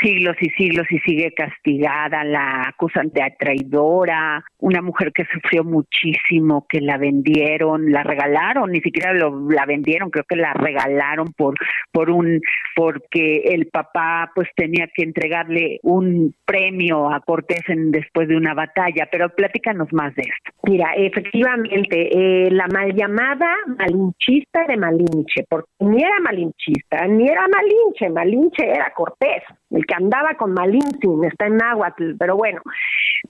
siglos 0.00 0.36
y 0.40 0.50
siglos 0.50 0.86
y 0.90 0.98
sigue 1.00 1.32
castigada, 1.32 2.24
la 2.24 2.62
acusan 2.68 3.10
de 3.10 3.34
traidora, 3.38 4.44
una 4.58 4.82
mujer 4.82 5.12
que 5.12 5.24
sufrió 5.32 5.64
muchísimo, 5.64 6.66
que 6.68 6.80
la 6.80 6.98
vendieron, 6.98 7.90
la 7.90 8.02
regalaron, 8.02 8.70
ni 8.70 8.80
siquiera 8.80 9.12
lo, 9.12 9.48
la 9.50 9.66
vendieron, 9.66 10.10
creo 10.10 10.24
que 10.24 10.36
la 10.36 10.52
regalaron 10.52 11.32
por 11.36 11.54
por 11.92 12.10
un 12.10 12.40
porque 12.74 13.42
el 13.46 13.66
papá 13.66 14.30
pues 14.34 14.48
tenía 14.54 14.88
que 14.94 15.02
entregarle 15.02 15.80
un 15.82 16.34
premio 16.44 17.10
a 17.10 17.20
Cortés 17.20 17.62
en, 17.68 17.90
después 17.90 18.28
de 18.28 18.36
una 18.36 18.54
batalla, 18.54 19.08
pero 19.10 19.28
platícanos 19.30 19.92
más 19.92 20.14
de 20.14 20.22
esto. 20.22 20.37
Mira, 20.64 20.92
efectivamente, 20.96 22.08
eh, 22.12 22.50
la 22.50 22.66
mal 22.66 22.92
llamada 22.92 23.56
malinchista 23.78 24.66
de 24.66 24.76
Malinche, 24.76 25.44
porque 25.48 25.68
ni 25.80 26.02
era 26.02 26.20
malinchista, 26.20 27.06
ni 27.06 27.28
era 27.28 27.46
Malinche, 27.48 28.10
Malinche 28.10 28.68
era 28.68 28.92
Cortés, 28.92 29.44
el 29.70 29.86
que 29.86 29.94
andaba 29.94 30.34
con 30.34 30.52
Malintzin, 30.52 31.24
está 31.24 31.46
en 31.46 31.56
náhuatl, 31.56 32.16
pero 32.18 32.36
bueno, 32.36 32.60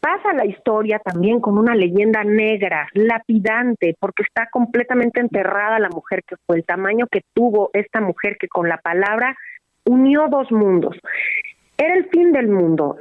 pasa 0.01 0.33
la 0.33 0.47
historia 0.47 0.99
también 0.99 1.41
con 1.41 1.59
una 1.59 1.75
leyenda 1.75 2.25
negra, 2.25 2.89
lapidante, 2.95 3.95
porque 4.01 4.23
está 4.23 4.49
completamente 4.51 5.21
enterrada 5.21 5.79
la 5.79 5.91
mujer 5.91 6.25
que 6.27 6.37
fue, 6.47 6.57
el 6.57 6.65
tamaño 6.65 7.07
que 7.07 7.21
tuvo 7.35 7.71
esta 7.73 8.01
mujer 8.01 8.37
que 8.39 8.49
con 8.49 8.69
la 8.69 8.79
palabra 8.79 9.37
unió 9.85 10.29
dos 10.29 10.51
mundos. 10.51 10.97
Era 11.81 11.95
el 11.95 12.09
fin 12.09 12.33
del 12.33 12.49
mundo, 12.49 12.97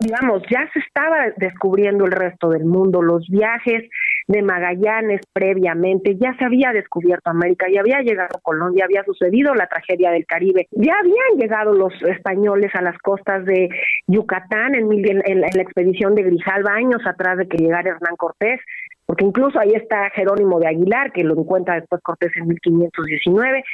digamos, 0.00 0.42
ya 0.50 0.66
se 0.72 0.78
estaba 0.78 1.26
descubriendo 1.36 2.06
el 2.06 2.12
resto 2.12 2.48
del 2.48 2.64
mundo, 2.64 3.02
los 3.02 3.28
viajes 3.28 3.84
de 4.28 4.40
Magallanes 4.40 5.20
previamente, 5.30 6.16
ya 6.16 6.34
se 6.38 6.46
había 6.46 6.72
descubierto 6.72 7.28
América, 7.28 7.66
ya 7.70 7.80
había 7.80 8.00
llegado 8.00 8.40
Colón, 8.42 8.74
ya 8.74 8.86
había 8.86 9.04
sucedido 9.04 9.54
la 9.54 9.66
tragedia 9.66 10.10
del 10.10 10.24
Caribe, 10.24 10.68
ya 10.70 10.94
habían 10.98 11.38
llegado 11.38 11.74
los 11.74 11.92
españoles 12.02 12.70
a 12.74 12.80
las 12.80 12.96
costas 12.96 13.44
de 13.44 13.68
Yucatán 14.06 14.74
en, 14.74 14.90
en 14.90 15.40
la 15.42 15.62
expedición 15.62 16.14
de 16.14 16.22
Grijalva, 16.22 16.72
años 16.72 17.02
atrás 17.06 17.36
de 17.36 17.46
que 17.46 17.58
llegara 17.58 17.90
Hernán 17.90 18.16
Cortés, 18.16 18.60
porque 19.08 19.24
incluso 19.24 19.58
ahí 19.58 19.72
está 19.72 20.10
Jerónimo 20.10 20.60
de 20.60 20.68
Aguilar, 20.68 21.12
que 21.12 21.24
lo 21.24 21.32
encuentra 21.32 21.76
después 21.76 22.02
Cortés 22.02 22.30
en 22.36 22.46
1519, 22.48 23.64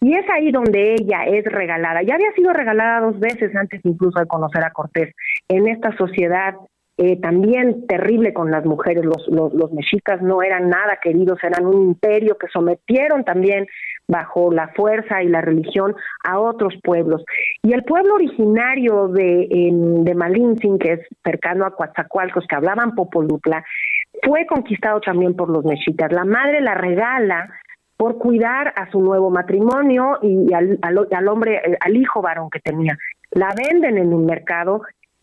y 0.00 0.14
es 0.14 0.24
ahí 0.30 0.50
donde 0.50 0.94
ella 0.94 1.24
es 1.26 1.44
regalada. 1.44 2.02
Ya 2.02 2.14
había 2.14 2.32
sido 2.32 2.52
regalada 2.52 3.00
dos 3.00 3.18
veces 3.20 3.54
antes 3.54 3.80
incluso 3.84 4.18
de 4.18 4.26
conocer 4.26 4.64
a 4.64 4.72
Cortés. 4.72 5.14
En 5.48 5.68
esta 5.68 5.94
sociedad 5.96 6.54
eh, 6.96 7.18
también 7.18 7.86
terrible 7.86 8.34
con 8.34 8.50
las 8.50 8.64
mujeres, 8.66 9.04
los, 9.04 9.26
los, 9.28 9.72
mexicas 9.72 10.20
no 10.20 10.42
eran 10.42 10.68
nada 10.68 10.98
queridos, 11.02 11.38
eran 11.42 11.64
un 11.64 11.88
imperio 11.88 12.36
que 12.36 12.48
sometieron 12.48 13.24
también 13.24 13.66
bajo 14.06 14.52
la 14.52 14.68
fuerza 14.68 15.22
y 15.22 15.28
la 15.28 15.40
religión 15.40 15.94
a 16.24 16.38
otros 16.38 16.74
pueblos. 16.82 17.24
Y 17.62 17.72
el 17.72 17.84
pueblo 17.84 18.16
originario 18.16 19.08
de, 19.08 19.48
de 19.72 20.14
Malintzin, 20.14 20.78
que 20.78 20.92
es 20.92 21.00
cercano 21.24 21.64
a 21.64 21.74
Coatzacoalcos, 21.74 22.46
que 22.46 22.56
hablaban 22.56 22.94
Popolutla, 22.94 23.64
fue 24.22 24.44
conquistado 24.44 25.00
también 25.00 25.34
por 25.34 25.48
los 25.48 25.64
mexicas. 25.64 26.12
La 26.12 26.24
madre 26.24 26.60
la 26.60 26.74
regala 26.74 27.48
por 28.00 28.16
cuidar 28.16 28.72
a 28.76 28.90
su 28.90 28.98
nuevo 28.98 29.28
matrimonio 29.28 30.20
y 30.22 30.54
al, 30.54 30.78
al, 30.80 31.28
hombre, 31.28 31.56
eh, 31.56 31.76
al 31.80 31.94
hijo 31.98 32.22
varón 32.22 32.48
que 32.48 32.58
tenía. 32.58 32.96
La 33.30 33.50
venden 33.54 33.98
en 33.98 34.14
un 34.14 34.24
mercado 34.24 34.80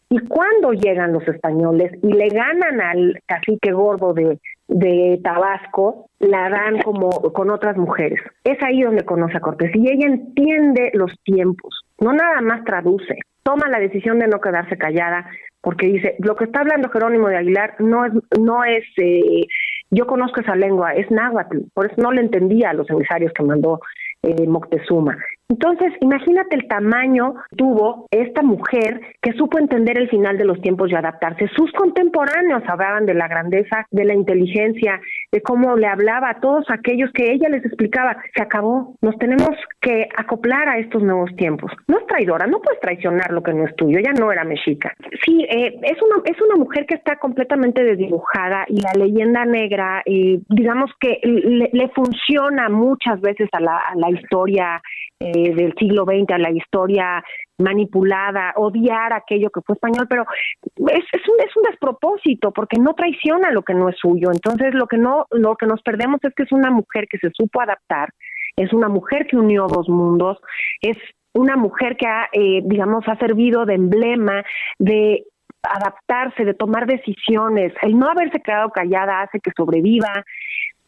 y 0.09 0.19
cuando 0.19 0.73
llegan 0.73 1.11
los 1.11 1.27
españoles 1.27 1.91
y 2.03 2.13
le 2.13 2.27
ganan 2.29 2.79
al 2.79 3.19
cacique 3.25 3.71
gordo 3.71 4.13
de, 4.13 4.37
de 4.67 5.19
Tabasco, 5.23 6.11
la 6.19 6.49
dan 6.51 6.83
como 6.83 7.09
con 7.09 7.49
otras 7.49 7.77
mujeres. 7.77 8.19
Es 8.43 8.61
ahí 8.61 8.83
donde 8.83 9.05
conoce 9.05 9.37
a 9.37 9.41
Cortés 9.41 9.71
y 9.73 9.91
ella 9.91 10.05
entiende 10.05 10.91
los 10.93 11.11
tiempos, 11.23 11.81
no 11.99 12.13
nada 12.13 12.41
más 12.41 12.63
traduce, 12.63 13.17
toma 13.41 13.69
la 13.69 13.79
decisión 13.79 14.19
de 14.19 14.27
no 14.27 14.39
quedarse 14.39 14.77
callada 14.77 15.25
porque 15.61 15.87
dice, 15.87 16.15
lo 16.19 16.35
que 16.35 16.45
está 16.45 16.61
hablando 16.61 16.89
Jerónimo 16.89 17.27
de 17.27 17.37
Aguilar 17.37 17.75
no 17.79 18.05
es, 18.05 18.13
no 18.39 18.63
es 18.63 18.85
eh, 18.97 19.47
yo 19.89 20.05
conozco 20.05 20.41
esa 20.41 20.55
lengua, 20.55 20.93
es 20.93 21.09
náhuatl, 21.11 21.59
por 21.73 21.85
eso 21.85 21.95
no 22.01 22.11
le 22.11 22.21
entendía 22.21 22.71
a 22.71 22.73
los 22.73 22.89
emisarios 22.89 23.31
que 23.33 23.43
mandó 23.43 23.79
eh, 24.23 24.47
Moctezuma. 24.47 25.17
Entonces, 25.49 25.93
imagínate 26.01 26.57
el 26.57 26.67
tamaño 26.67 27.35
tuvo 27.55 28.05
esta 28.11 28.41
mujer 28.41 28.99
que 29.21 29.31
supo 29.33 29.57
entender 29.57 29.97
el 29.97 30.09
final 30.09 30.37
de 30.37 30.43
los 30.43 30.59
tiempos 30.61 30.91
y 30.91 30.95
adaptarse. 30.95 31.47
Sus 31.55 31.71
contemporáneos 31.71 32.63
hablaban 32.67 33.05
de 33.05 33.13
la 33.13 33.29
grandeza, 33.29 33.85
de 33.91 34.03
la 34.03 34.13
inteligencia, 34.13 34.99
de 35.31 35.41
cómo 35.41 35.77
le 35.77 35.87
hablaba 35.87 36.31
a 36.31 36.39
todos 36.41 36.65
aquellos 36.69 37.11
que 37.13 37.31
ella 37.31 37.47
les 37.47 37.65
explicaba. 37.65 38.17
Se 38.35 38.43
acabó, 38.43 38.95
nos 39.01 39.17
tenemos 39.19 39.51
que 39.79 40.09
acoplar 40.17 40.67
a 40.67 40.79
estos 40.79 41.01
nuevos 41.01 41.33
tiempos. 41.37 41.71
No 41.87 41.99
es 41.99 42.07
traidora, 42.07 42.45
no 42.45 42.59
puedes 42.59 42.81
traicionar 42.81 43.31
lo 43.31 43.41
que 43.41 43.53
no 43.53 43.65
es 43.65 43.75
tuyo, 43.77 43.99
ella 43.99 44.11
no 44.19 44.31
era 44.33 44.43
mexica. 44.43 44.93
Sí, 45.25 45.45
eh, 45.49 45.79
es, 45.81 45.97
una, 46.01 46.23
es 46.25 46.41
una 46.41 46.55
mujer 46.55 46.85
que 46.85 46.95
está 46.95 47.15
completamente 47.19 47.85
desdibujada 47.85 48.65
y 48.67 48.81
la 48.81 48.91
leyenda 48.97 49.45
negra, 49.45 50.01
eh, 50.05 50.41
digamos 50.49 50.91
que 50.99 51.21
le, 51.23 51.87
funciona 51.95 52.67
muchas 52.67 53.21
veces 53.21 53.47
a 53.53 53.61
la, 53.61 53.77
a 53.77 53.95
la 53.95 54.09
historia 54.11 54.81
eh, 55.19 55.36
del 55.55 55.73
siglo 55.77 56.05
XX, 56.05 56.31
a 56.33 56.37
la 56.37 56.51
historia 56.51 57.23
manipulada, 57.57 58.53
odiar 58.55 59.13
aquello 59.13 59.49
que 59.49 59.61
fue 59.61 59.73
español, 59.73 60.05
pero 60.09 60.25
es, 60.63 61.05
es, 61.11 61.27
un, 61.27 61.39
es 61.39 61.55
un 61.55 61.63
despropósito 61.63 62.51
porque 62.51 62.77
no 62.79 62.93
traiciona 62.93 63.51
lo 63.51 63.63
que 63.63 63.73
no 63.73 63.89
es 63.89 63.97
suyo. 63.97 64.29
Entonces 64.31 64.73
lo 64.73 64.87
que 64.87 64.97
no, 64.97 65.25
lo 65.31 65.55
que 65.55 65.65
nos 65.65 65.81
perdemos 65.81 66.19
es 66.23 66.33
que 66.35 66.43
es 66.43 66.51
una 66.51 66.69
mujer 66.69 67.07
que 67.09 67.17
se 67.17 67.31
supo 67.31 67.61
adaptar, 67.61 68.09
es 68.55 68.73
una 68.73 68.89
mujer 68.89 69.27
que 69.27 69.37
unió 69.37 69.67
dos 69.67 69.89
mundos, 69.89 70.37
es 70.81 70.97
una 71.33 71.55
mujer 71.55 71.97
que 71.97 72.07
ha, 72.07 72.29
eh, 72.31 72.61
digamos, 72.63 73.07
ha 73.07 73.17
servido 73.17 73.65
de 73.65 73.75
emblema 73.75 74.43
de 74.79 75.23
adaptarse, 75.63 76.45
de 76.45 76.53
tomar 76.53 76.85
decisiones. 76.87 77.73
El 77.81 77.97
no 77.97 78.09
haberse 78.09 78.39
quedado 78.39 78.69
callada 78.69 79.21
hace 79.21 79.39
que 79.39 79.51
sobreviva, 79.55 80.23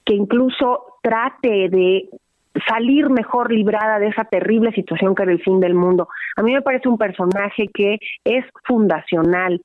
que 0.05 0.15
incluso 0.15 0.97
trate 1.03 1.69
de 1.69 2.09
salir 2.67 3.09
mejor 3.09 3.51
librada 3.51 3.99
de 3.99 4.07
esa 4.07 4.23
terrible 4.23 4.71
situación 4.71 5.15
que 5.15 5.23
era 5.23 5.31
el 5.31 5.41
fin 5.41 5.59
del 5.59 5.73
mundo. 5.73 6.07
A 6.35 6.41
mí 6.41 6.53
me 6.53 6.61
parece 6.61 6.89
un 6.89 6.97
personaje 6.97 7.67
que 7.73 7.99
es 8.23 8.45
fundacional. 8.65 9.61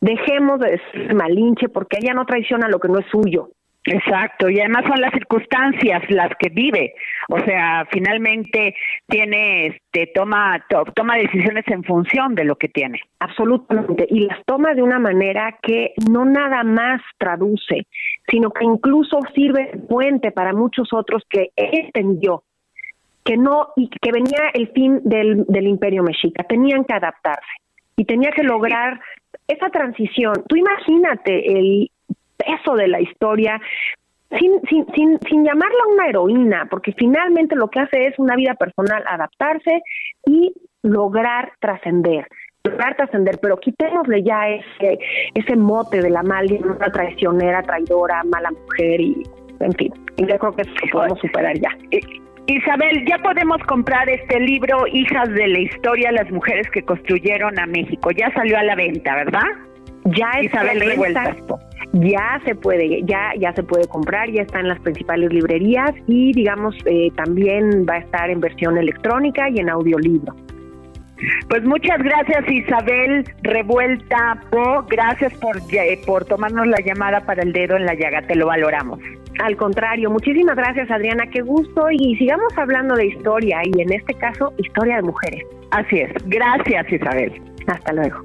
Dejemos 0.00 0.60
de 0.60 0.80
ser 0.92 1.14
malinche 1.14 1.68
porque 1.68 1.98
ella 2.00 2.14
no 2.14 2.24
traiciona 2.24 2.68
lo 2.68 2.78
que 2.78 2.88
no 2.88 3.00
es 3.00 3.06
suyo. 3.06 3.50
Exacto, 3.90 4.48
y 4.50 4.60
además 4.60 4.84
son 4.86 5.00
las 5.00 5.12
circunstancias 5.12 6.02
las 6.10 6.30
que 6.38 6.48
vive, 6.50 6.94
o 7.28 7.38
sea, 7.40 7.86
finalmente 7.90 8.74
tiene, 9.06 9.66
este, 9.66 10.08
toma, 10.14 10.64
toma 10.94 11.16
decisiones 11.16 11.64
en 11.68 11.82
función 11.84 12.34
de 12.34 12.44
lo 12.44 12.56
que 12.56 12.68
tiene. 12.68 13.00
Absolutamente, 13.18 14.06
y 14.10 14.26
las 14.26 14.44
toma 14.44 14.74
de 14.74 14.82
una 14.82 14.98
manera 14.98 15.58
que 15.62 15.94
no 16.10 16.24
nada 16.24 16.64
más 16.64 17.00
traduce, 17.18 17.86
sino 18.28 18.50
que 18.50 18.64
incluso 18.64 19.20
sirve 19.34 19.70
de 19.72 19.78
puente 19.78 20.32
para 20.32 20.52
muchos 20.52 20.92
otros 20.92 21.22
que 21.28 21.50
entendió 21.56 22.42
que 23.24 23.36
no 23.36 23.68
y 23.76 23.90
que 23.90 24.10
venía 24.10 24.48
el 24.54 24.68
fin 24.68 25.00
del, 25.04 25.44
del 25.46 25.66
imperio 25.66 26.02
mexica, 26.02 26.44
tenían 26.44 26.84
que 26.84 26.94
adaptarse 26.94 27.52
y 27.94 28.06
tenía 28.06 28.30
que 28.30 28.42
lograr 28.42 29.00
esa 29.46 29.68
transición. 29.68 30.32
Tú 30.48 30.56
imagínate 30.56 31.52
el 31.52 31.90
peso 32.38 32.74
de 32.74 32.88
la 32.88 33.00
historia, 33.00 33.60
sin, 34.38 34.60
sin, 34.68 34.86
sin, 34.94 35.18
sin 35.28 35.44
llamarla 35.44 35.86
una 35.92 36.08
heroína, 36.08 36.66
porque 36.70 36.92
finalmente 36.92 37.56
lo 37.56 37.68
que 37.68 37.80
hace 37.80 38.06
es 38.06 38.18
una 38.18 38.36
vida 38.36 38.54
personal, 38.54 39.02
adaptarse 39.06 39.82
y 40.26 40.52
lograr 40.82 41.52
trascender 41.60 42.26
lograr 42.64 42.96
trascender, 42.96 43.38
pero 43.40 43.56
quitémosle 43.56 44.22
ya 44.22 44.48
ese, 44.48 44.98
ese 45.34 45.56
mote 45.56 46.02
de 46.02 46.10
la 46.10 46.22
mal, 46.22 46.46
una 46.52 46.90
traicionera, 46.92 47.62
traidora, 47.62 48.22
mala 48.24 48.50
mujer 48.50 49.00
y 49.00 49.22
en 49.60 49.72
fin, 49.72 49.92
yo 50.16 50.38
creo 50.38 50.54
que 50.54 50.62
podemos 50.92 51.18
superar 51.20 51.56
ya. 51.58 51.70
Isabel, 52.46 53.04
ya 53.06 53.18
podemos 53.18 53.58
comprar 53.64 54.08
este 54.08 54.40
libro, 54.40 54.86
Hijas 54.86 55.28
de 55.34 55.48
la 55.48 55.58
Historia, 55.58 56.12
las 56.12 56.30
mujeres 56.30 56.66
que 56.70 56.82
construyeron 56.82 57.58
a 57.58 57.66
México. 57.66 58.10
Ya 58.10 58.32
salió 58.32 58.56
a 58.56 58.62
la 58.62 58.74
venta, 58.74 59.14
¿verdad? 59.16 59.42
Ya 60.16 60.40
Isabel 60.42 60.80
Revueltas 60.80 61.36
ya 61.92 62.40
se 62.44 62.54
puede, 62.54 63.02
ya, 63.04 63.32
ya 63.38 63.52
se 63.54 63.62
puede 63.62 63.86
comprar, 63.88 64.30
ya 64.30 64.42
está 64.42 64.60
en 64.60 64.68
las 64.68 64.80
principales 64.80 65.32
librerías 65.32 65.90
y 66.06 66.32
digamos 66.32 66.76
eh, 66.84 67.10
también 67.16 67.86
va 67.88 67.94
a 67.94 67.98
estar 67.98 68.30
en 68.30 68.40
versión 68.40 68.76
electrónica 68.76 69.48
y 69.48 69.58
en 69.58 69.70
audiolibro. 69.70 70.34
Pues 71.48 71.64
muchas 71.64 71.98
gracias 72.00 72.48
Isabel 72.48 73.24
Revuelta 73.42 74.40
Po, 74.50 74.84
gracias 74.88 75.32
por, 75.34 75.56
eh, 75.72 76.00
por 76.06 76.24
tomarnos 76.26 76.66
la 76.68 76.78
llamada 76.80 77.20
para 77.22 77.42
el 77.42 77.52
dedo 77.52 77.76
en 77.76 77.86
la 77.86 77.94
llaga, 77.94 78.22
te 78.22 78.36
lo 78.36 78.46
valoramos. 78.46 79.00
Al 79.40 79.56
contrario, 79.56 80.10
muchísimas 80.10 80.56
gracias 80.56 80.90
Adriana, 80.90 81.26
qué 81.30 81.40
gusto 81.40 81.90
y 81.90 82.16
sigamos 82.16 82.56
hablando 82.56 82.94
de 82.94 83.06
historia 83.06 83.60
y 83.64 83.80
en 83.80 83.92
este 83.92 84.14
caso 84.14 84.52
historia 84.58 84.96
de 84.96 85.02
mujeres. 85.02 85.42
Así 85.70 86.00
es, 86.00 86.12
gracias 86.26 86.92
Isabel. 86.92 87.32
Hasta 87.66 87.92
luego. 87.92 88.24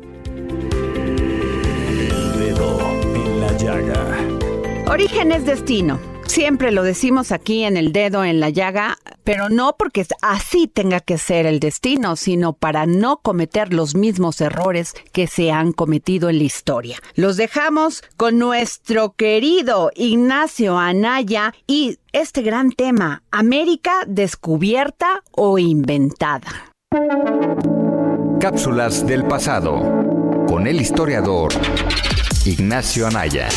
Origen 4.87 5.31
es 5.31 5.45
destino. 5.45 5.99
Siempre 6.25 6.71
lo 6.71 6.83
decimos 6.83 7.31
aquí 7.31 7.63
en 7.63 7.77
el 7.77 7.91
dedo 7.91 8.23
en 8.23 8.39
la 8.39 8.49
llaga, 8.49 8.97
pero 9.23 9.49
no 9.49 9.75
porque 9.77 10.05
así 10.21 10.67
tenga 10.67 10.99
que 10.99 11.17
ser 11.17 11.45
el 11.45 11.59
destino, 11.59 12.15
sino 12.15 12.53
para 12.53 12.85
no 12.85 13.17
cometer 13.17 13.73
los 13.73 13.95
mismos 13.95 14.39
errores 14.41 14.93
que 15.11 15.27
se 15.27 15.51
han 15.51 15.73
cometido 15.73 16.29
en 16.29 16.37
la 16.37 16.43
historia. 16.43 16.97
Los 17.15 17.37
dejamos 17.37 18.03
con 18.17 18.37
nuestro 18.37 19.13
querido 19.13 19.91
Ignacio 19.95 20.77
Anaya 20.77 21.53
y 21.67 21.97
este 22.11 22.41
gran 22.41 22.71
tema, 22.71 23.23
América 23.31 24.03
descubierta 24.07 25.23
o 25.31 25.59
inventada. 25.59 26.73
Cápsulas 28.39 29.05
del 29.05 29.25
pasado 29.25 29.81
con 30.47 30.67
el 30.67 30.81
historiador 30.81 31.53
Ignacio 32.45 33.07
Anaya. 33.07 33.47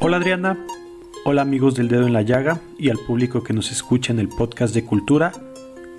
Hola 0.00 0.16
Adriana, 0.16 0.66
hola 1.24 1.42
amigos 1.42 1.76
del 1.76 1.86
dedo 1.86 2.08
en 2.08 2.12
la 2.12 2.22
llaga 2.22 2.60
y 2.80 2.90
al 2.90 2.98
público 2.98 3.44
que 3.44 3.52
nos 3.52 3.70
escucha 3.70 4.12
en 4.12 4.18
el 4.18 4.28
podcast 4.28 4.74
de 4.74 4.84
cultura. 4.84 5.32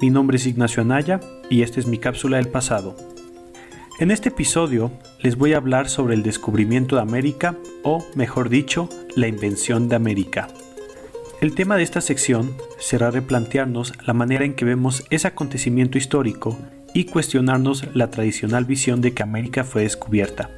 Mi 0.01 0.09
nombre 0.09 0.35
es 0.35 0.45
Ignacio 0.45 0.81
Anaya 0.81 1.21
y 1.49 1.61
esta 1.61 1.79
es 1.79 1.87
mi 1.87 1.97
cápsula 1.97 2.35
del 2.35 2.49
pasado. 2.49 2.97
En 3.99 4.11
este 4.11 4.29
episodio 4.29 4.91
les 5.21 5.37
voy 5.37 5.53
a 5.53 5.57
hablar 5.57 5.87
sobre 5.87 6.13
el 6.13 6.23
descubrimiento 6.23 6.97
de 6.97 7.03
América 7.03 7.55
o, 7.83 8.05
mejor 8.15 8.49
dicho, 8.49 8.89
la 9.15 9.29
invención 9.29 9.87
de 9.87 9.95
América. 9.95 10.49
El 11.39 11.53
tema 11.53 11.77
de 11.77 11.83
esta 11.83 12.01
sección 12.01 12.55
será 12.79 13.11
replantearnos 13.11 13.93
la 14.07 14.13
manera 14.13 14.43
en 14.43 14.55
que 14.55 14.65
vemos 14.65 15.05
ese 15.11 15.27
acontecimiento 15.27 15.99
histórico 15.99 16.57
y 16.95 17.05
cuestionarnos 17.05 17.83
la 17.93 18.09
tradicional 18.09 18.65
visión 18.65 19.01
de 19.01 19.13
que 19.13 19.21
América 19.21 19.63
fue 19.63 19.83
descubierta. 19.83 20.49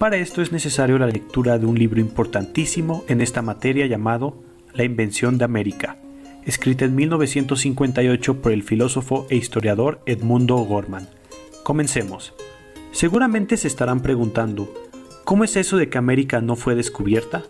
Para 0.00 0.16
esto 0.16 0.42
es 0.42 0.50
necesario 0.50 0.98
la 0.98 1.06
lectura 1.06 1.60
de 1.60 1.66
un 1.66 1.78
libro 1.78 2.00
importantísimo 2.00 3.04
en 3.06 3.20
esta 3.20 3.40
materia 3.40 3.86
llamado 3.86 4.42
La 4.72 4.82
invención 4.82 5.38
de 5.38 5.44
América, 5.44 5.98
escrita 6.44 6.84
en 6.86 6.96
1958 6.96 8.42
por 8.42 8.50
el 8.50 8.64
filósofo 8.64 9.28
e 9.30 9.36
historiador 9.36 10.00
Edmundo 10.06 10.56
Gorman. 10.56 11.08
Comencemos. 11.62 12.34
Seguramente 12.90 13.56
se 13.56 13.68
estarán 13.68 14.00
preguntando, 14.00 14.74
¿cómo 15.22 15.44
es 15.44 15.54
eso 15.54 15.76
de 15.76 15.88
que 15.88 15.98
América 15.98 16.40
no 16.40 16.56
fue 16.56 16.74
descubierta? 16.74 17.44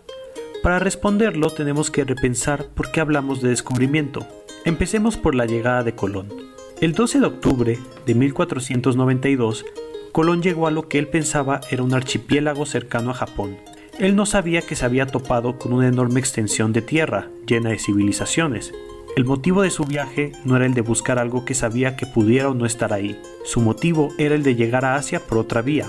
Para 0.65 0.79
responderlo 0.79 1.51
tenemos 1.51 1.91
que 1.91 2.03
repensar 2.05 2.65
por 2.65 2.91
qué 2.91 2.99
hablamos 2.99 3.39
de 3.39 3.49
descubrimiento. 3.49 4.25
Empecemos 4.65 5.15
por 5.15 5.35
la 5.35 5.45
llegada 5.45 5.83
de 5.83 5.93
Colón. 5.93 6.33
El 6.81 6.93
12 6.93 7.19
de 7.19 7.27
octubre 7.27 7.79
de 8.07 8.15
1492, 8.15 9.63
Colón 10.11 10.41
llegó 10.41 10.65
a 10.65 10.71
lo 10.71 10.87
que 10.87 10.97
él 10.97 11.07
pensaba 11.07 11.61
era 11.69 11.83
un 11.83 11.93
archipiélago 11.93 12.65
cercano 12.65 13.11
a 13.11 13.13
Japón. 13.13 13.57
Él 13.99 14.15
no 14.15 14.25
sabía 14.25 14.63
que 14.63 14.75
se 14.75 14.85
había 14.85 15.05
topado 15.05 15.59
con 15.59 15.71
una 15.71 15.87
enorme 15.87 16.19
extensión 16.19 16.73
de 16.73 16.81
tierra, 16.81 17.29
llena 17.45 17.69
de 17.69 17.77
civilizaciones. 17.77 18.73
El 19.15 19.25
motivo 19.25 19.61
de 19.61 19.69
su 19.69 19.83
viaje 19.83 20.31
no 20.45 20.55
era 20.55 20.65
el 20.65 20.73
de 20.73 20.81
buscar 20.81 21.19
algo 21.19 21.45
que 21.45 21.53
sabía 21.53 21.95
que 21.95 22.07
pudiera 22.07 22.49
o 22.49 22.55
no 22.55 22.65
estar 22.65 22.91
ahí. 22.91 23.21
Su 23.43 23.61
motivo 23.61 24.09
era 24.17 24.33
el 24.33 24.41
de 24.41 24.55
llegar 24.55 24.83
a 24.83 24.95
Asia 24.95 25.19
por 25.19 25.37
otra 25.37 25.61
vía, 25.61 25.87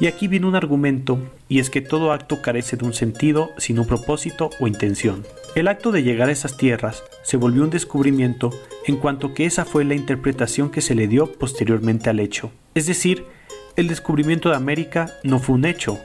y 0.00 0.06
aquí 0.06 0.26
viene 0.26 0.46
un 0.46 0.56
argumento, 0.56 1.18
y 1.50 1.58
es 1.58 1.68
que 1.68 1.82
todo 1.82 2.12
acto 2.12 2.40
carece 2.40 2.76
de 2.76 2.86
un 2.86 2.94
sentido 2.94 3.50
sin 3.58 3.80
un 3.80 3.86
propósito 3.86 4.50
o 4.60 4.68
intención. 4.68 5.26
El 5.56 5.66
acto 5.66 5.90
de 5.90 6.04
llegar 6.04 6.28
a 6.28 6.32
esas 6.32 6.56
tierras 6.56 7.02
se 7.24 7.36
volvió 7.36 7.64
un 7.64 7.70
descubrimiento 7.70 8.50
en 8.86 8.96
cuanto 8.96 9.34
que 9.34 9.46
esa 9.46 9.64
fue 9.64 9.84
la 9.84 9.96
interpretación 9.96 10.70
que 10.70 10.80
se 10.80 10.94
le 10.94 11.08
dio 11.08 11.32
posteriormente 11.32 12.08
al 12.08 12.20
hecho. 12.20 12.52
Es 12.76 12.86
decir, 12.86 13.26
el 13.74 13.88
descubrimiento 13.88 14.48
de 14.48 14.56
América 14.56 15.12
no 15.24 15.40
fue 15.40 15.56
un 15.56 15.64
hecho, 15.64 15.98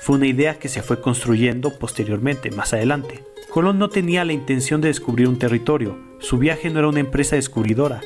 fue 0.00 0.16
una 0.16 0.28
idea 0.28 0.58
que 0.58 0.68
se 0.68 0.82
fue 0.82 1.02
construyendo 1.02 1.78
posteriormente, 1.78 2.50
más 2.50 2.72
adelante. 2.72 3.22
Colón 3.50 3.78
no 3.78 3.90
tenía 3.90 4.24
la 4.24 4.32
intención 4.32 4.80
de 4.80 4.88
descubrir 4.88 5.28
un 5.28 5.38
territorio, 5.38 5.98
su 6.20 6.38
viaje 6.38 6.70
no 6.70 6.78
era 6.78 6.88
una 6.88 7.00
empresa 7.00 7.36
descubridora, 7.36 8.00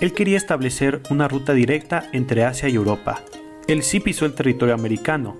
él 0.00 0.14
quería 0.14 0.38
establecer 0.38 1.02
una 1.10 1.28
ruta 1.28 1.52
directa 1.52 2.08
entre 2.12 2.44
Asia 2.44 2.70
y 2.70 2.76
Europa, 2.76 3.22
él 3.68 3.82
sí 3.82 4.00
pisó 4.00 4.24
el 4.24 4.34
territorio 4.34 4.74
americano, 4.74 5.36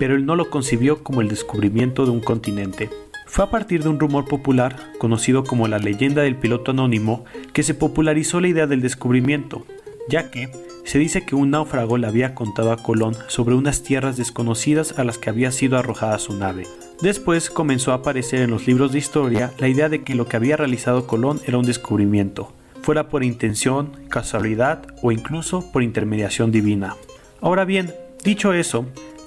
pero 0.00 0.16
él 0.16 0.24
no 0.24 0.34
lo 0.34 0.48
concibió 0.48 1.04
como 1.04 1.20
el 1.20 1.28
descubrimiento 1.28 2.06
de 2.06 2.10
un 2.10 2.20
continente. 2.20 2.88
Fue 3.26 3.44
a 3.44 3.50
partir 3.50 3.82
de 3.82 3.90
un 3.90 4.00
rumor 4.00 4.24
popular, 4.24 4.74
conocido 4.98 5.44
como 5.44 5.68
la 5.68 5.78
leyenda 5.78 6.22
del 6.22 6.36
piloto 6.36 6.70
anónimo, 6.70 7.26
que 7.52 7.62
se 7.62 7.74
popularizó 7.74 8.40
la 8.40 8.48
idea 8.48 8.66
del 8.66 8.80
descubrimiento, 8.80 9.66
ya 10.08 10.30
que 10.30 10.50
se 10.84 10.98
dice 10.98 11.26
que 11.26 11.36
un 11.36 11.50
náufrago 11.50 11.98
le 11.98 12.06
había 12.06 12.34
contado 12.34 12.72
a 12.72 12.78
Colón 12.78 13.14
sobre 13.28 13.54
unas 13.54 13.82
tierras 13.82 14.16
desconocidas 14.16 14.98
a 14.98 15.04
las 15.04 15.18
que 15.18 15.28
había 15.28 15.52
sido 15.52 15.76
arrojada 15.76 16.18
su 16.18 16.32
nave. 16.32 16.66
Después 17.02 17.50
comenzó 17.50 17.92
a 17.92 17.96
aparecer 17.96 18.40
en 18.40 18.50
los 18.50 18.66
libros 18.66 18.92
de 18.92 18.98
historia 18.98 19.52
la 19.58 19.68
idea 19.68 19.90
de 19.90 20.02
que 20.02 20.14
lo 20.14 20.26
que 20.26 20.38
había 20.38 20.56
realizado 20.56 21.06
Colón 21.06 21.40
era 21.46 21.58
un 21.58 21.66
descubrimiento, 21.66 22.54
fuera 22.80 23.10
por 23.10 23.22
intención, 23.22 23.92
casualidad 24.08 24.86
o 25.02 25.12
incluso 25.12 25.70
por 25.70 25.82
intermediación 25.82 26.50
divina. 26.50 26.96
Ahora 27.42 27.66
bien, 27.66 27.92
dicho 28.24 28.54
eso, 28.54 28.86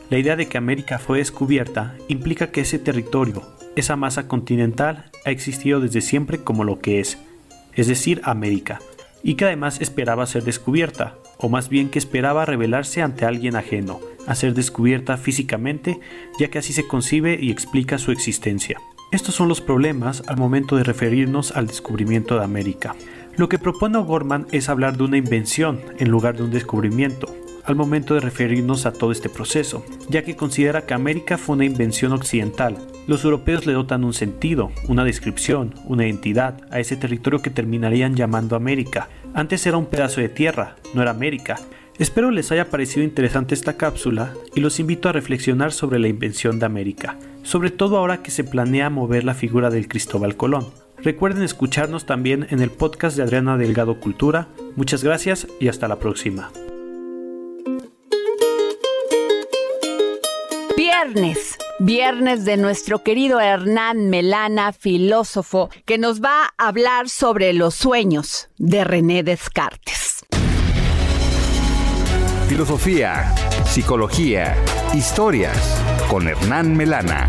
la 0.09 0.17
idea 0.17 0.35
de 0.35 0.47
que 0.47 0.57
América 0.57 0.99
fue 0.99 1.19
descubierta 1.19 1.95
implica 2.07 2.51
que 2.51 2.61
ese 2.61 2.79
territorio, 2.79 3.41
esa 3.75 3.95
masa 3.95 4.27
continental, 4.27 5.05
ha 5.25 5.31
existido 5.31 5.79
desde 5.79 6.01
siempre 6.01 6.39
como 6.39 6.63
lo 6.63 6.79
que 6.79 6.99
es, 6.99 7.17
es 7.73 7.87
decir, 7.87 8.21
América, 8.23 8.79
y 9.23 9.35
que 9.35 9.45
además 9.45 9.81
esperaba 9.81 10.27
ser 10.27 10.43
descubierta, 10.43 11.15
o 11.37 11.49
más 11.49 11.69
bien 11.69 11.89
que 11.89 11.99
esperaba 11.99 12.45
revelarse 12.45 13.01
ante 13.01 13.25
alguien 13.25 13.55
ajeno, 13.55 13.99
a 14.27 14.35
ser 14.35 14.53
descubierta 14.53 15.17
físicamente, 15.17 15.99
ya 16.39 16.49
que 16.49 16.59
así 16.59 16.73
se 16.73 16.87
concibe 16.87 17.37
y 17.41 17.51
explica 17.51 17.97
su 17.97 18.11
existencia. 18.11 18.79
Estos 19.11 19.35
son 19.35 19.47
los 19.47 19.61
problemas 19.61 20.23
al 20.27 20.37
momento 20.37 20.75
de 20.75 20.83
referirnos 20.83 21.51
al 21.51 21.67
descubrimiento 21.67 22.37
de 22.37 22.43
América. 22.43 22.95
Lo 23.37 23.49
que 23.49 23.59
propone 23.59 23.97
O'Gorman 23.97 24.47
es 24.51 24.69
hablar 24.69 24.97
de 24.97 25.03
una 25.03 25.17
invención 25.17 25.81
en 25.97 26.09
lugar 26.09 26.35
de 26.35 26.43
un 26.43 26.51
descubrimiento, 26.51 27.33
al 27.65 27.75
momento 27.75 28.13
de 28.13 28.19
referirnos 28.19 28.85
a 28.85 28.91
todo 28.91 29.11
este 29.11 29.29
proceso, 29.29 29.85
ya 30.09 30.23
que 30.23 30.35
considera 30.35 30.85
que 30.85 30.93
América 30.93 31.37
fue 31.37 31.55
una 31.55 31.65
invención 31.65 32.11
occidental. 32.11 32.77
Los 33.07 33.23
europeos 33.23 33.65
le 33.65 33.73
dotan 33.73 34.03
un 34.03 34.13
sentido, 34.13 34.71
una 34.87 35.03
descripción, 35.03 35.73
una 35.85 36.05
identidad 36.05 36.61
a 36.71 36.79
ese 36.79 36.95
territorio 36.95 37.41
que 37.41 37.49
terminarían 37.49 38.15
llamando 38.15 38.55
América. 38.55 39.09
Antes 39.33 39.65
era 39.65 39.77
un 39.77 39.87
pedazo 39.87 40.21
de 40.21 40.29
tierra, 40.29 40.75
no 40.93 41.01
era 41.01 41.11
América. 41.11 41.59
Espero 41.99 42.31
les 42.31 42.51
haya 42.51 42.69
parecido 42.69 43.03
interesante 43.03 43.53
esta 43.53 43.77
cápsula 43.77 44.33
y 44.55 44.61
los 44.61 44.79
invito 44.79 45.09
a 45.09 45.11
reflexionar 45.11 45.71
sobre 45.71 45.99
la 45.99 46.07
invención 46.07 46.59
de 46.59 46.65
América, 46.65 47.17
sobre 47.43 47.69
todo 47.69 47.97
ahora 47.97 48.23
que 48.23 48.31
se 48.31 48.43
planea 48.43 48.89
mover 48.89 49.23
la 49.23 49.35
figura 49.35 49.69
del 49.69 49.87
Cristóbal 49.87 50.35
Colón. 50.35 50.65
Recuerden 51.03 51.43
escucharnos 51.43 52.05
también 52.05 52.47
en 52.49 52.61
el 52.61 52.71
podcast 52.71 53.17
de 53.17 53.23
Adriana 53.23 53.57
Delgado 53.57 53.99
Cultura. 53.99 54.47
Muchas 54.77 55.03
gracias 55.03 55.47
y 55.59 55.67
hasta 55.67 55.89
la 55.89 55.99
próxima. 55.99 56.49
Viernes, 61.05 61.57
viernes 61.79 62.45
de 62.45 62.55
nuestro 62.55 63.03
querido 63.03 63.41
Hernán 63.41 64.09
Melana, 64.09 64.71
filósofo, 64.71 65.69
que 65.85 65.97
nos 65.97 66.23
va 66.23 66.53
a 66.57 66.67
hablar 66.69 67.09
sobre 67.09 67.51
los 67.51 67.75
sueños 67.75 68.47
de 68.57 68.85
René 68.85 69.21
Descartes. 69.21 70.23
Filosofía, 72.47 73.35
psicología, 73.65 74.55
historias 74.93 75.57
con 76.09 76.25
Hernán 76.29 76.77
Melana. 76.77 77.27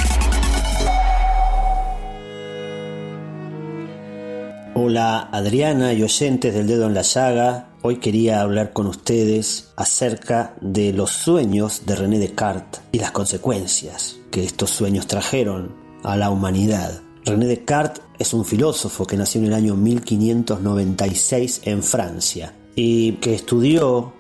Hola 4.74 5.30
Adriana 5.32 5.92
y 5.94 6.04
oyentes 6.04 6.54
del 6.54 6.68
dedo 6.68 6.86
en 6.86 6.94
la 6.94 7.02
llaga. 7.02 7.73
Hoy 7.86 7.96
quería 7.96 8.40
hablar 8.40 8.72
con 8.72 8.86
ustedes 8.86 9.74
acerca 9.76 10.54
de 10.62 10.94
los 10.94 11.10
sueños 11.10 11.82
de 11.84 11.94
René 11.94 12.18
Descartes 12.18 12.80
y 12.92 12.98
las 12.98 13.10
consecuencias 13.10 14.16
que 14.30 14.42
estos 14.42 14.70
sueños 14.70 15.06
trajeron 15.06 15.74
a 16.02 16.16
la 16.16 16.30
humanidad. 16.30 17.02
René 17.26 17.44
Descartes 17.44 18.02
es 18.18 18.32
un 18.32 18.46
filósofo 18.46 19.06
que 19.06 19.18
nació 19.18 19.42
en 19.42 19.48
el 19.48 19.52
año 19.52 19.76
1596 19.76 21.60
en 21.64 21.82
Francia 21.82 22.54
y 22.74 23.16
que 23.16 23.34
estudió 23.34 24.14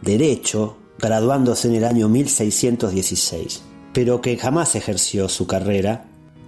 Derecho 0.00 0.76
graduándose 1.00 1.66
en 1.66 1.74
el 1.74 1.86
año 1.86 2.08
1616, 2.08 3.62
pero 3.92 4.20
que 4.20 4.36
jamás 4.36 4.76
ejerció 4.76 5.28
su 5.28 5.48
carrera 5.48 6.04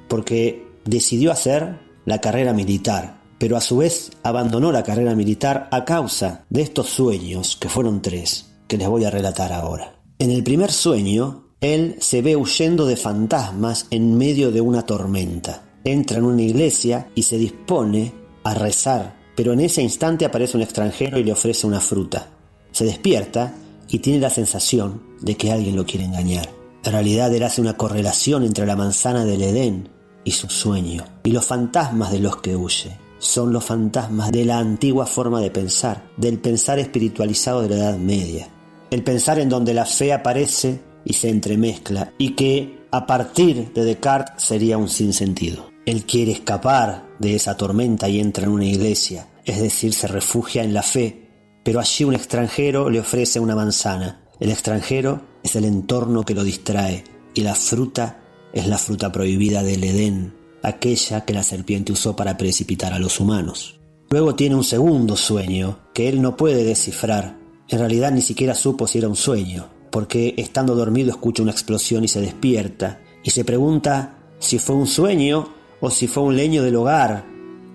porque 0.07 0.69
decidió 0.85 1.33
hacer 1.33 1.81
la 2.05 2.21
carrera 2.21 2.53
militar 2.53 3.20
pero 3.41 3.57
a 3.57 3.63
su 3.63 3.79
vez 3.79 4.11
abandonó 4.23 4.71
la 4.71 4.83
carrera 4.83 5.15
militar 5.15 5.67
a 5.73 5.87
causa 5.87 6.45
de 6.51 6.61
estos 6.61 6.91
sueños, 6.91 7.57
que 7.59 7.71
fueron 7.71 8.03
tres, 8.03 8.51
que 8.69 8.77
les 8.77 8.87
voy 8.87 9.07
a 9.07 9.11
relatar 9.11 9.51
ahora. 9.51 9.95
En 10.19 10.31
el 10.31 10.45
primer 10.45 10.71
sueño, 10.71 11.55
él 11.63 11.97
se 12.01 12.21
ve 12.21 12.37
huyendo 12.37 12.85
de 12.85 12.97
fantasmas 12.97 13.87
en 13.91 14.19
medio 14.19 14.53
de 14.53 14.61
una 14.61 14.83
tormenta. 14.83 15.63
Entra 15.85 16.19
en 16.19 16.27
una 16.27 16.43
iglesia 16.43 17.09
y 17.15 17.23
se 17.23 17.39
dispone 17.39 18.13
a 18.45 18.53
rezar, 18.53 19.17
pero 19.35 19.55
en 19.55 19.61
ese 19.61 19.81
instante 19.81 20.27
aparece 20.27 20.59
un 20.59 20.63
extranjero 20.63 21.19
y 21.19 21.25
le 21.25 21.33
ofrece 21.33 21.67
una 21.67 21.81
fruta. 21.81 22.29
Se 22.73 22.85
despierta 22.85 23.55
y 23.89 24.01
tiene 24.01 24.21
la 24.21 24.29
sensación 24.29 25.03
de 25.23 25.39
que 25.39 25.51
alguien 25.51 25.77
lo 25.77 25.87
quiere 25.87 26.05
engañar. 26.05 26.51
En 26.85 26.93
realidad 26.93 27.35
él 27.35 27.43
hace 27.43 27.63
una 27.63 27.79
correlación 27.79 28.45
entre 28.45 28.67
la 28.67 28.77
manzana 28.77 29.25
del 29.25 29.41
Edén 29.41 29.89
y 30.25 30.33
su 30.33 30.51
sueño, 30.51 31.05
y 31.25 31.31
los 31.31 31.47
fantasmas 31.47 32.13
de 32.13 32.19
los 32.19 32.37
que 32.37 32.55
huye 32.55 33.00
son 33.21 33.53
los 33.53 33.65
fantasmas 33.65 34.33
de 34.33 34.45
la 34.45 34.59
antigua 34.59 35.07
forma 35.07 35.41
de 35.41 35.51
pensar, 35.51 36.11
del 36.17 36.41
pensar 36.41 36.79
espiritualizado 36.81 37.63
de 37.63 37.69
la 37.69 37.77
Edad 37.77 37.99
Media. 37.99 38.49
El 38.91 39.05
pensar 39.05 39.39
en 39.39 39.49
donde 39.49 39.75
la 39.75 39.87
fe 39.87 40.13
aparece 40.13 40.81
y 41.05 41.13
se 41.13 41.29
entremezcla 41.29 42.13
y 42.19 42.31
que 42.31 42.81
a 42.91 43.07
partir 43.07 43.73
de 43.73 43.85
Descartes 43.85 44.43
sería 44.43 44.79
un 44.79 44.89
sinsentido. 44.89 45.71
Él 45.87 46.05
quiere 46.05 46.33
escapar 46.33 47.09
de 47.19 47.37
esa 47.37 47.57
tormenta 47.57 48.09
y 48.09 48.21
entra 48.21 48.45
en 48.45 48.51
una 48.51 48.65
iglesia, 48.65 49.29
es 49.45 49.61
decir, 49.61 49.93
se 49.93 50.09
refugia 50.09 50.65
en 50.65 50.75
la 50.75 50.83
fe, 50.83 51.29
pero 51.63 51.79
allí 51.79 52.05
un 52.05 52.15
extranjero 52.15 52.91
le 52.91 53.01
ofrece 53.01 53.39
una 53.39 53.55
manzana. 53.55 54.23
El 54.41 54.51
extranjero 54.51 55.23
es 55.43 55.55
el 55.57 55.67
entorno 55.67 56.25
que 56.25 56.35
lo 56.35 56.43
distrae 56.43 57.05
y 57.35 57.43
la 57.43 57.55
fruta 57.55 58.19
es 58.53 58.67
la 58.67 58.79
fruta 58.79 59.13
prohibida 59.13 59.63
del 59.63 59.85
Edén, 59.85 60.40
aquella 60.63 61.25
que 61.25 61.33
la 61.33 61.43
serpiente 61.43 61.93
usó 61.93 62.17
para 62.17 62.37
precipitar 62.37 62.93
a 62.93 62.99
los 62.99 63.21
humanos. 63.21 63.81
Luego 64.11 64.35
tiene 64.35 64.57
un 64.57 64.65
segundo 64.65 65.17
sueño 65.17 65.79
que 65.95 66.09
él 66.09 66.21
no 66.21 66.37
puede 66.37 66.65
descifrar. 66.65 67.39
En 67.69 67.79
realidad 67.79 68.11
ni 68.13 68.23
siquiera 68.23 68.55
supo 68.55 68.87
si 68.87 68.99
era 68.99 69.09
un 69.09 69.17
sueño, 69.17 69.69
porque 69.91 70.35
estando 70.37 70.75
dormido 70.75 71.11
escucha 71.11 71.43
una 71.43 71.53
explosión 71.53 72.05
y 72.05 72.09
se 72.09 72.21
despierta, 72.21 73.01
y 73.23 73.31
se 73.31 73.45
pregunta 73.45 74.19
si 74.39 74.59
fue 74.59 74.75
un 74.75 74.87
sueño 74.87 75.53
o 75.81 75.91
si 75.91 76.07
fue 76.07 76.23
un 76.25 76.37
leño 76.37 76.63
del 76.63 76.77
hogar 76.77 77.25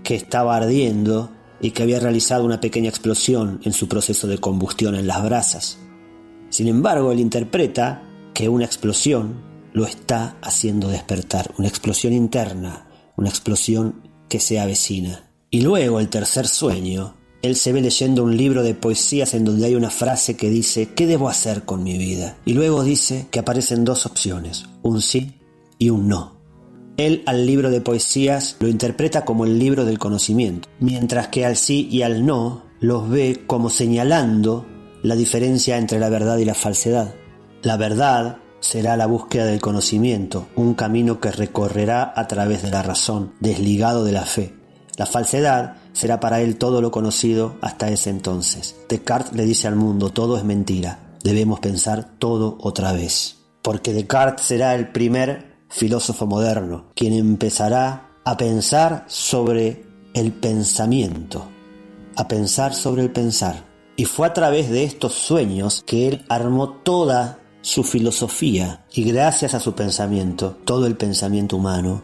que 0.03 0.15
estaba 0.15 0.55
ardiendo 0.55 1.31
y 1.61 1.71
que 1.71 1.83
había 1.83 1.99
realizado 1.99 2.43
una 2.45 2.59
pequeña 2.59 2.89
explosión 2.89 3.61
en 3.63 3.73
su 3.73 3.87
proceso 3.87 4.27
de 4.27 4.37
combustión 4.37 4.95
en 4.95 5.07
las 5.07 5.23
brasas. 5.23 5.79
Sin 6.49 6.67
embargo, 6.67 7.11
él 7.11 7.19
interpreta 7.19 8.03
que 8.33 8.49
una 8.49 8.65
explosión 8.65 9.54
lo 9.75 9.85
está 9.85 10.37
haciendo 10.41 10.87
despertar, 10.87 11.53
una 11.57 11.67
explosión 11.67 12.13
interna, 12.13 12.87
una 13.17 13.27
explosión 13.27 14.09
que 14.29 14.39
se 14.39 14.57
avecina. 14.57 15.29
Y 15.51 15.61
luego 15.61 15.99
el 15.99 16.07
tercer 16.07 16.47
sueño, 16.47 17.17
él 17.41 17.57
se 17.57 17.73
ve 17.73 17.81
leyendo 17.81 18.23
un 18.23 18.37
libro 18.37 18.63
de 18.63 18.73
poesías 18.73 19.33
en 19.33 19.43
donde 19.43 19.65
hay 19.65 19.75
una 19.75 19.89
frase 19.89 20.37
que 20.37 20.49
dice, 20.49 20.93
¿qué 20.95 21.05
debo 21.05 21.27
hacer 21.27 21.63
con 21.63 21.83
mi 21.83 21.97
vida? 21.97 22.37
Y 22.45 22.53
luego 22.53 22.85
dice 22.85 23.27
que 23.31 23.39
aparecen 23.39 23.83
dos 23.83 24.05
opciones, 24.05 24.63
un 24.81 25.01
sí 25.01 25.41
y 25.77 25.89
un 25.89 26.07
no. 26.07 26.39
Él 26.95 27.23
al 27.25 27.45
libro 27.45 27.69
de 27.69 27.81
poesías 27.81 28.55
lo 28.61 28.69
interpreta 28.69 29.25
como 29.25 29.43
el 29.43 29.59
libro 29.59 29.83
del 29.83 29.99
conocimiento, 29.99 30.69
mientras 30.79 31.27
que 31.27 31.45
al 31.45 31.57
sí 31.57 31.89
y 31.91 32.03
al 32.03 32.25
no 32.25 32.63
los 32.79 33.09
ve 33.09 33.43
como 33.45 33.69
señalando 33.69 34.65
la 35.03 35.17
diferencia 35.17 35.77
entre 35.77 35.99
la 35.99 36.07
verdad 36.07 36.37
y 36.37 36.45
la 36.45 36.53
falsedad. 36.53 37.13
La 37.61 37.75
verdad 37.75 38.37
será 38.65 38.97
la 38.97 39.05
búsqueda 39.05 39.45
del 39.45 39.61
conocimiento, 39.61 40.47
un 40.55 40.73
camino 40.73 41.19
que 41.19 41.31
recorrerá 41.31 42.11
a 42.15 42.27
través 42.27 42.63
de 42.63 42.71
la 42.71 42.81
razón, 42.81 43.33
desligado 43.39 44.03
de 44.03 44.11
la 44.11 44.25
fe. 44.25 44.55
La 44.97 45.05
falsedad 45.05 45.75
será 45.93 46.19
para 46.19 46.41
él 46.41 46.57
todo 46.57 46.81
lo 46.81 46.89
conocido 46.89 47.57
hasta 47.61 47.89
ese 47.89 48.09
entonces. 48.09 48.75
Descartes 48.89 49.33
le 49.33 49.45
dice 49.45 49.67
al 49.67 49.75
mundo, 49.75 50.09
todo 50.09 50.35
es 50.37 50.43
mentira, 50.43 50.99
debemos 51.23 51.59
pensar 51.59 52.17
todo 52.17 52.57
otra 52.59 52.91
vez. 52.91 53.37
Porque 53.61 53.93
Descartes 53.93 54.47
será 54.47 54.73
el 54.73 54.91
primer 54.91 55.65
filósofo 55.69 56.25
moderno, 56.25 56.85
quien 56.95 57.13
empezará 57.13 58.09
a 58.23 58.35
pensar 58.35 59.05
sobre 59.07 59.85
el 60.15 60.31
pensamiento, 60.31 61.45
a 62.15 62.27
pensar 62.27 62.73
sobre 62.73 63.03
el 63.03 63.11
pensar. 63.11 63.63
Y 63.95 64.05
fue 64.05 64.25
a 64.25 64.33
través 64.33 64.71
de 64.71 64.83
estos 64.83 65.13
sueños 65.13 65.83
que 65.85 66.07
él 66.07 66.25
armó 66.29 66.69
toda 66.69 67.39
su 67.65 67.83
filosofía 67.83 68.85
y 68.93 69.03
gracias 69.05 69.55
a 69.55 69.59
su 69.59 69.73
pensamiento, 69.73 70.55
todo 70.65 70.85
el 70.85 70.95
pensamiento 70.95 71.57
humano, 71.57 72.03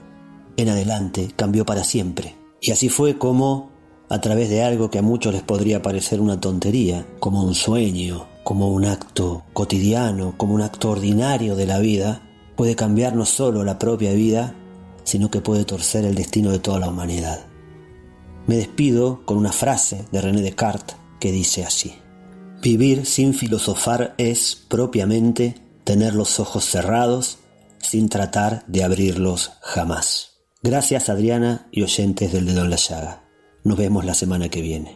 en 0.58 0.70
adelante 0.70 1.32
cambió 1.36 1.68
para 1.68 1.84
siempre. 1.84 2.36
Y 2.60 2.72
así 2.72 2.90
fue 2.90 3.20
como, 3.20 3.70
a 4.10 4.20
través 4.22 4.50
de 4.50 4.64
algo 4.64 4.90
que 4.90 4.98
a 4.98 5.04
muchos 5.04 5.32
les 5.32 5.44
podría 5.44 5.84
parecer 5.84 6.20
una 6.20 6.42
tontería, 6.42 7.06
como 7.20 7.44
un 7.44 7.54
sueño, 7.54 8.26
como 8.44 8.70
un 8.70 8.86
acto 8.86 9.44
cotidiano, 9.54 10.34
como 10.36 10.56
un 10.56 10.64
acto 10.64 10.90
ordinario 10.90 11.56
de 11.56 11.68
la 11.68 11.78
vida, 11.78 12.24
puede 12.56 12.76
cambiar 12.76 13.16
no 13.16 13.28
solo 13.28 13.64
la 13.64 13.78
propia 13.78 14.14
vida, 14.14 14.56
sino 15.04 15.30
que 15.30 15.42
puede 15.42 15.64
torcer 15.64 16.06
el 16.06 16.16
destino 16.16 16.50
de 16.50 16.58
toda 16.58 16.80
la 16.80 16.90
humanidad. 16.90 17.46
Me 18.48 18.56
despido 18.56 19.22
con 19.26 19.38
una 19.38 19.52
frase 19.52 20.06
de 20.12 20.22
René 20.22 20.42
Descartes 20.42 20.98
que 21.20 21.32
dice 21.32 21.64
así. 21.64 22.01
Vivir 22.62 23.08
sin 23.08 23.34
filosofar 23.34 24.14
es, 24.20 24.56
propiamente, 24.68 25.56
tener 25.84 26.14
los 26.14 26.40
ojos 26.40 26.64
cerrados 26.64 27.40
sin 27.80 28.08
tratar 28.08 28.64
de 28.68 28.84
abrirlos 28.84 29.54
jamás. 29.62 30.34
Gracias 30.62 31.10
Adriana 31.10 31.68
y 31.72 31.82
oyentes 31.82 32.32
del 32.32 32.46
Dedo 32.46 32.62
en 32.62 32.70
la 32.70 32.76
Llaga. 32.76 33.24
Nos 33.64 33.80
vemos 33.80 34.06
la 34.06 34.14
semana 34.14 34.50
que 34.50 34.62
viene. 34.62 34.96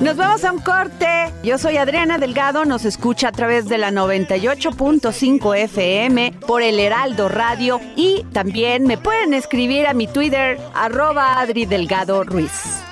Nos 0.00 0.16
vamos 0.16 0.44
a 0.44 0.52
un 0.52 0.60
corte. 0.60 1.32
Yo 1.42 1.58
soy 1.58 1.76
Adriana 1.76 2.18
Delgado, 2.18 2.64
nos 2.64 2.84
escucha 2.84 3.28
a 3.28 3.32
través 3.32 3.68
de 3.68 3.78
la 3.78 3.90
98.5 3.90 5.56
FM 5.56 6.34
por 6.46 6.62
el 6.62 6.78
Heraldo 6.78 7.28
Radio 7.28 7.80
y 7.96 8.24
también 8.32 8.84
me 8.84 8.98
pueden 8.98 9.34
escribir 9.34 9.86
a 9.86 9.94
mi 9.94 10.06
Twitter 10.06 10.58
arroba 10.74 11.40
Adri 11.40 11.66
Delgado 11.66 12.24
Ruiz. 12.24 12.82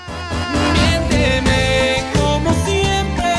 Miénteme 0.73 2.05
como 2.14 2.53
siempre, 2.64 3.33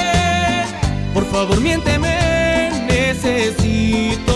por 1.13 1.25
favor 1.25 1.59
miénteme, 1.61 2.71
necesito 2.87 4.26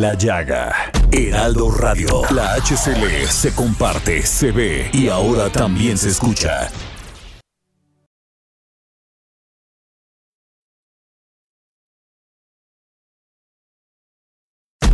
la 0.00 0.14
llaga. 0.14 0.92
Heraldo 1.12 1.70
Radio. 1.70 2.22
La 2.30 2.54
HCL 2.56 3.26
se 3.28 3.54
comparte, 3.54 4.24
se 4.24 4.50
ve 4.50 4.90
y 4.92 5.08
ahora 5.08 5.50
también 5.50 5.96
se 5.98 6.08
escucha. 6.08 6.70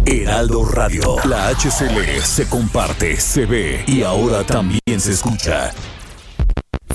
Heraldo 0.05 0.65
Radio. 0.65 1.17
La 1.25 1.49
HCL 1.51 2.21
se 2.23 2.49
comparte, 2.49 3.21
se 3.21 3.47
ve 3.47 3.85
y 3.87 4.03
ahora 4.03 4.45
también 4.45 5.01
se 5.01 5.13
escucha. 5.13 5.73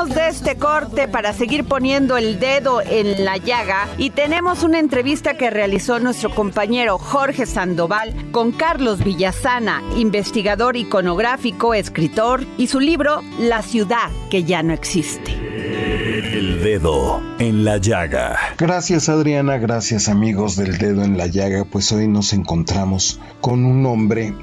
regresamos 0.00 0.14
de 0.14 0.28
este 0.28 0.56
corte 0.56 1.08
para 1.08 1.32
seguir 1.32 1.64
poniendo 1.64 2.16
el 2.16 2.38
dedo 2.38 2.80
en 2.82 3.24
la 3.24 3.36
llaga 3.36 3.88
y 3.98 4.10
tenemos 4.10 4.62
una 4.62 4.78
entrevista 4.78 5.34
que 5.36 5.50
realizó 5.50 5.98
nuestro 5.98 6.34
compañero 6.34 6.98
Jorge 6.98 7.46
Sandoval 7.46 8.14
con 8.32 8.52
Carlos 8.52 9.02
Villasana, 9.04 9.82
investigador 9.96 10.76
iconográfico, 10.76 11.74
escritor, 11.74 12.44
y 12.56 12.68
su 12.68 12.80
libro 12.80 13.22
La 13.38 13.62
ciudad 13.62 14.10
que 14.30 14.44
ya 14.44 14.62
no 14.62 14.72
existe. 14.72 15.32
El 15.32 16.62
dedo 16.62 17.20
en 17.38 17.64
la 17.64 17.78
llaga. 17.78 18.38
Gracias 18.58 19.08
Adriana, 19.08 19.58
gracias 19.58 20.08
amigos 20.08 20.56
del 20.56 20.78
dedo 20.78 21.02
en 21.02 21.18
la 21.18 21.26
llaga, 21.26 21.64
pues 21.64 21.90
hoy 21.92 22.08
nos 22.08 22.32
encontramos 22.32 23.20
con 23.40 23.64
un 23.64 23.84
hombre 23.86 24.34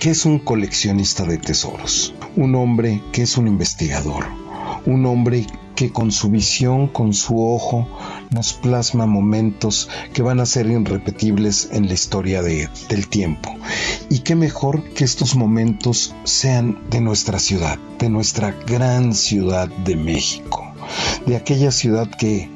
que 0.00 0.10
es 0.10 0.26
un 0.26 0.38
coleccionista 0.38 1.24
de 1.24 1.38
tesoros, 1.38 2.14
un 2.36 2.54
hombre 2.54 3.02
que 3.12 3.22
es 3.22 3.36
un 3.38 3.46
investigador, 3.46 4.26
un 4.86 5.06
hombre 5.06 5.46
que 5.74 5.92
con 5.92 6.10
su 6.10 6.30
visión, 6.30 6.88
con 6.88 7.12
su 7.12 7.40
ojo, 7.46 7.86
nos 8.30 8.54
plasma 8.54 9.06
momentos 9.06 9.88
que 10.14 10.22
van 10.22 10.40
a 10.40 10.46
ser 10.46 10.66
irrepetibles 10.66 11.68
en 11.70 11.86
la 11.86 11.94
historia 11.94 12.42
de, 12.42 12.68
del 12.88 13.08
tiempo. 13.08 13.54
Y 14.08 14.20
qué 14.20 14.34
mejor 14.34 14.82
que 14.94 15.04
estos 15.04 15.36
momentos 15.36 16.14
sean 16.24 16.78
de 16.90 17.00
nuestra 17.00 17.38
ciudad, 17.38 17.78
de 17.98 18.08
nuestra 18.08 18.52
gran 18.66 19.14
ciudad 19.14 19.68
de 19.68 19.96
México, 19.96 20.66
de 21.26 21.36
aquella 21.36 21.70
ciudad 21.70 22.08
que 22.08 22.50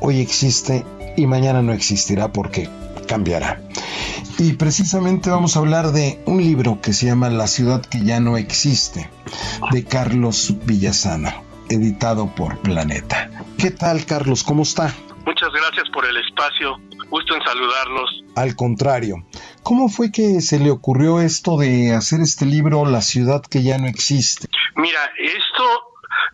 hoy 0.00 0.20
existe 0.20 0.84
y 1.16 1.26
mañana 1.26 1.62
no 1.62 1.72
existirá 1.72 2.32
porque 2.32 2.68
cambiará. 3.08 3.60
Y 4.38 4.54
precisamente 4.54 5.28
vamos 5.28 5.56
a 5.56 5.58
hablar 5.58 5.92
de 5.92 6.22
un 6.24 6.42
libro 6.42 6.80
que 6.80 6.92
se 6.92 7.06
llama 7.06 7.28
La 7.28 7.46
ciudad 7.46 7.82
que 7.82 8.02
ya 8.02 8.20
no 8.20 8.36
existe, 8.36 9.10
de 9.72 9.84
Carlos 9.84 10.54
Villasana, 10.64 11.42
editado 11.70 12.26
por 12.34 12.58
Planeta. 12.58 13.30
¿Qué 13.58 13.70
tal, 13.70 14.04
Carlos? 14.04 14.42
¿Cómo 14.42 14.62
está? 14.62 14.92
Muchas 15.24 15.50
gracias 15.52 15.88
por 15.90 16.04
el 16.04 16.16
espacio. 16.16 16.76
Gusto 17.08 17.34
en 17.34 17.42
saludarlos. 17.42 18.24
Al 18.36 18.56
contrario. 18.56 19.16
¿Cómo 19.62 19.88
fue 19.88 20.10
que 20.12 20.40
se 20.40 20.58
le 20.58 20.70
ocurrió 20.70 21.20
esto 21.20 21.56
de 21.56 21.94
hacer 21.94 22.20
este 22.20 22.46
libro, 22.46 22.84
La 22.84 23.00
ciudad 23.00 23.42
que 23.42 23.62
ya 23.62 23.78
no 23.78 23.86
existe? 23.86 24.48
Mira, 24.76 25.00
esto 25.18 25.64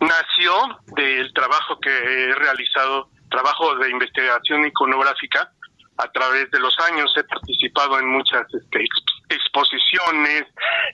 nació 0.00 0.52
del 0.96 1.32
trabajo 1.32 1.78
que 1.80 1.90
he 1.90 2.34
realizado, 2.34 3.08
trabajo 3.30 3.74
de 3.76 3.90
investigación 3.90 4.66
iconográfica, 4.66 5.50
a 5.98 6.12
través 6.12 6.50
de 6.50 6.60
los 6.60 6.74
años 6.90 7.10
he 7.16 7.24
participado 7.24 7.98
en 7.98 8.08
muchas 8.08 8.42
este, 8.52 8.84
exposiciones, 9.30 10.44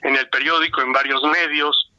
en 0.03 0.17
el 0.17 0.29
periódico, 0.29 0.81
en 0.81 0.93
varios 0.93 1.23
medios, 1.23 1.92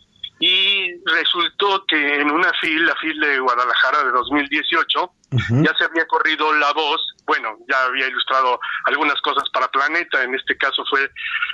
y 0.45 1.01
resultó 1.05 1.85
que 1.87 1.95
en 1.95 2.29
una 2.29 2.51
FIL, 2.59 2.85
la 2.85 2.93
FIL 2.95 3.17
de 3.17 3.39
Guadalajara 3.39 4.03
de 4.03 4.11
2018, 4.11 5.11
ya 5.49 5.73
se 5.77 5.85
había 5.85 6.05
corrido 6.07 6.53
la 6.53 6.71
voz, 6.73 7.01
bueno, 7.25 7.57
ya 7.69 7.85
había 7.85 8.07
ilustrado 8.07 8.59
algunas 8.85 9.19
cosas 9.21 9.49
para 9.53 9.67
Planeta, 9.69 10.23
en 10.23 10.35
este 10.35 10.57
caso 10.57 10.83
fue 10.89 11.09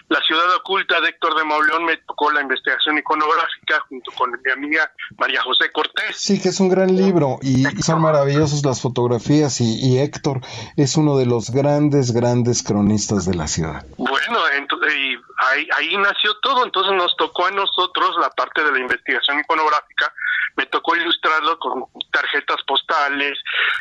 La 0.10 0.20
ciudad 0.22 0.56
oculta 0.56 1.00
de 1.02 1.10
Héctor 1.10 1.38
de 1.38 1.44
Mauleón, 1.44 1.86
me 1.86 1.98
tocó 1.98 2.32
la 2.32 2.42
investigación 2.42 2.98
iconográfica 2.98 3.80
junto 3.88 4.12
con 4.14 4.32
mi 4.32 4.52
amiga 4.52 4.92
María 5.18 5.42
José 5.44 5.72
Cortés. 5.72 6.16
Sí, 6.16 6.42
que 6.42 6.50
es 6.50 6.60
un 6.60 6.70
gran 6.70 6.96
libro 6.96 7.38
y, 7.42 7.64
son 7.82 8.02
maravillosos 8.02 8.66
las 8.66 8.82
fotografías 8.82 9.62
y, 9.62 10.00
Héctor 10.00 10.42
es 10.78 10.98
uno 10.98 11.18
de 11.18 11.26
los 11.26 11.52
grandes, 11.52 12.12
grandes 12.12 12.64
cronistas 12.64 13.26
de 13.26 13.36
la 13.36 13.48
ciudad. 13.48 13.86
Bueno, 13.98 14.40
entonces, 14.54 14.94
ahí, 15.38 15.68
ahí 15.78 15.98
nació 15.98 16.36
todo, 16.42 16.66
entonces 16.66 16.94
nos 16.94 17.16
tocó 17.18 17.46
a 17.48 17.52
nosotros 17.52 18.16
la 18.20 18.30
parte 18.30 18.64
de 18.64 18.72
la 18.72 18.80
investigación 18.80 19.40
iconográfica, 19.40 20.14
me 20.56 20.66
tocó 20.68 20.96
ilustrarlo 20.96 21.58
con 21.60 21.86
tarjetas 22.12 22.62
postales 22.68 23.38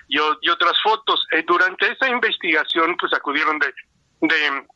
y, 0.08 0.18
otras 0.18 0.80
fotos. 0.82 1.26
Eh, 1.32 1.44
durante 1.46 1.90
esa 1.90 2.08
investigación, 2.08 2.96
pues 2.98 3.12
acudieron 3.12 3.58
de, 3.58 3.72
de 4.20 4.66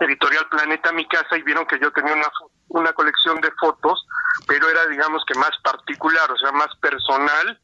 Editorial 0.00 0.48
Planeta 0.48 0.90
a 0.90 0.92
mi 0.92 1.06
casa 1.06 1.36
y 1.36 1.42
vieron 1.42 1.66
que 1.66 1.78
yo 1.78 1.90
tenía 1.92 2.14
una, 2.14 2.30
una 2.68 2.92
colección 2.92 3.40
de 3.40 3.50
fotos, 3.52 4.06
pero 4.46 4.68
era, 4.68 4.86
digamos 4.86 5.24
que 5.26 5.38
más 5.38 5.52
particular, 5.62 6.30
o 6.30 6.38
sea, 6.38 6.52
más 6.52 6.74
personal 6.76 7.60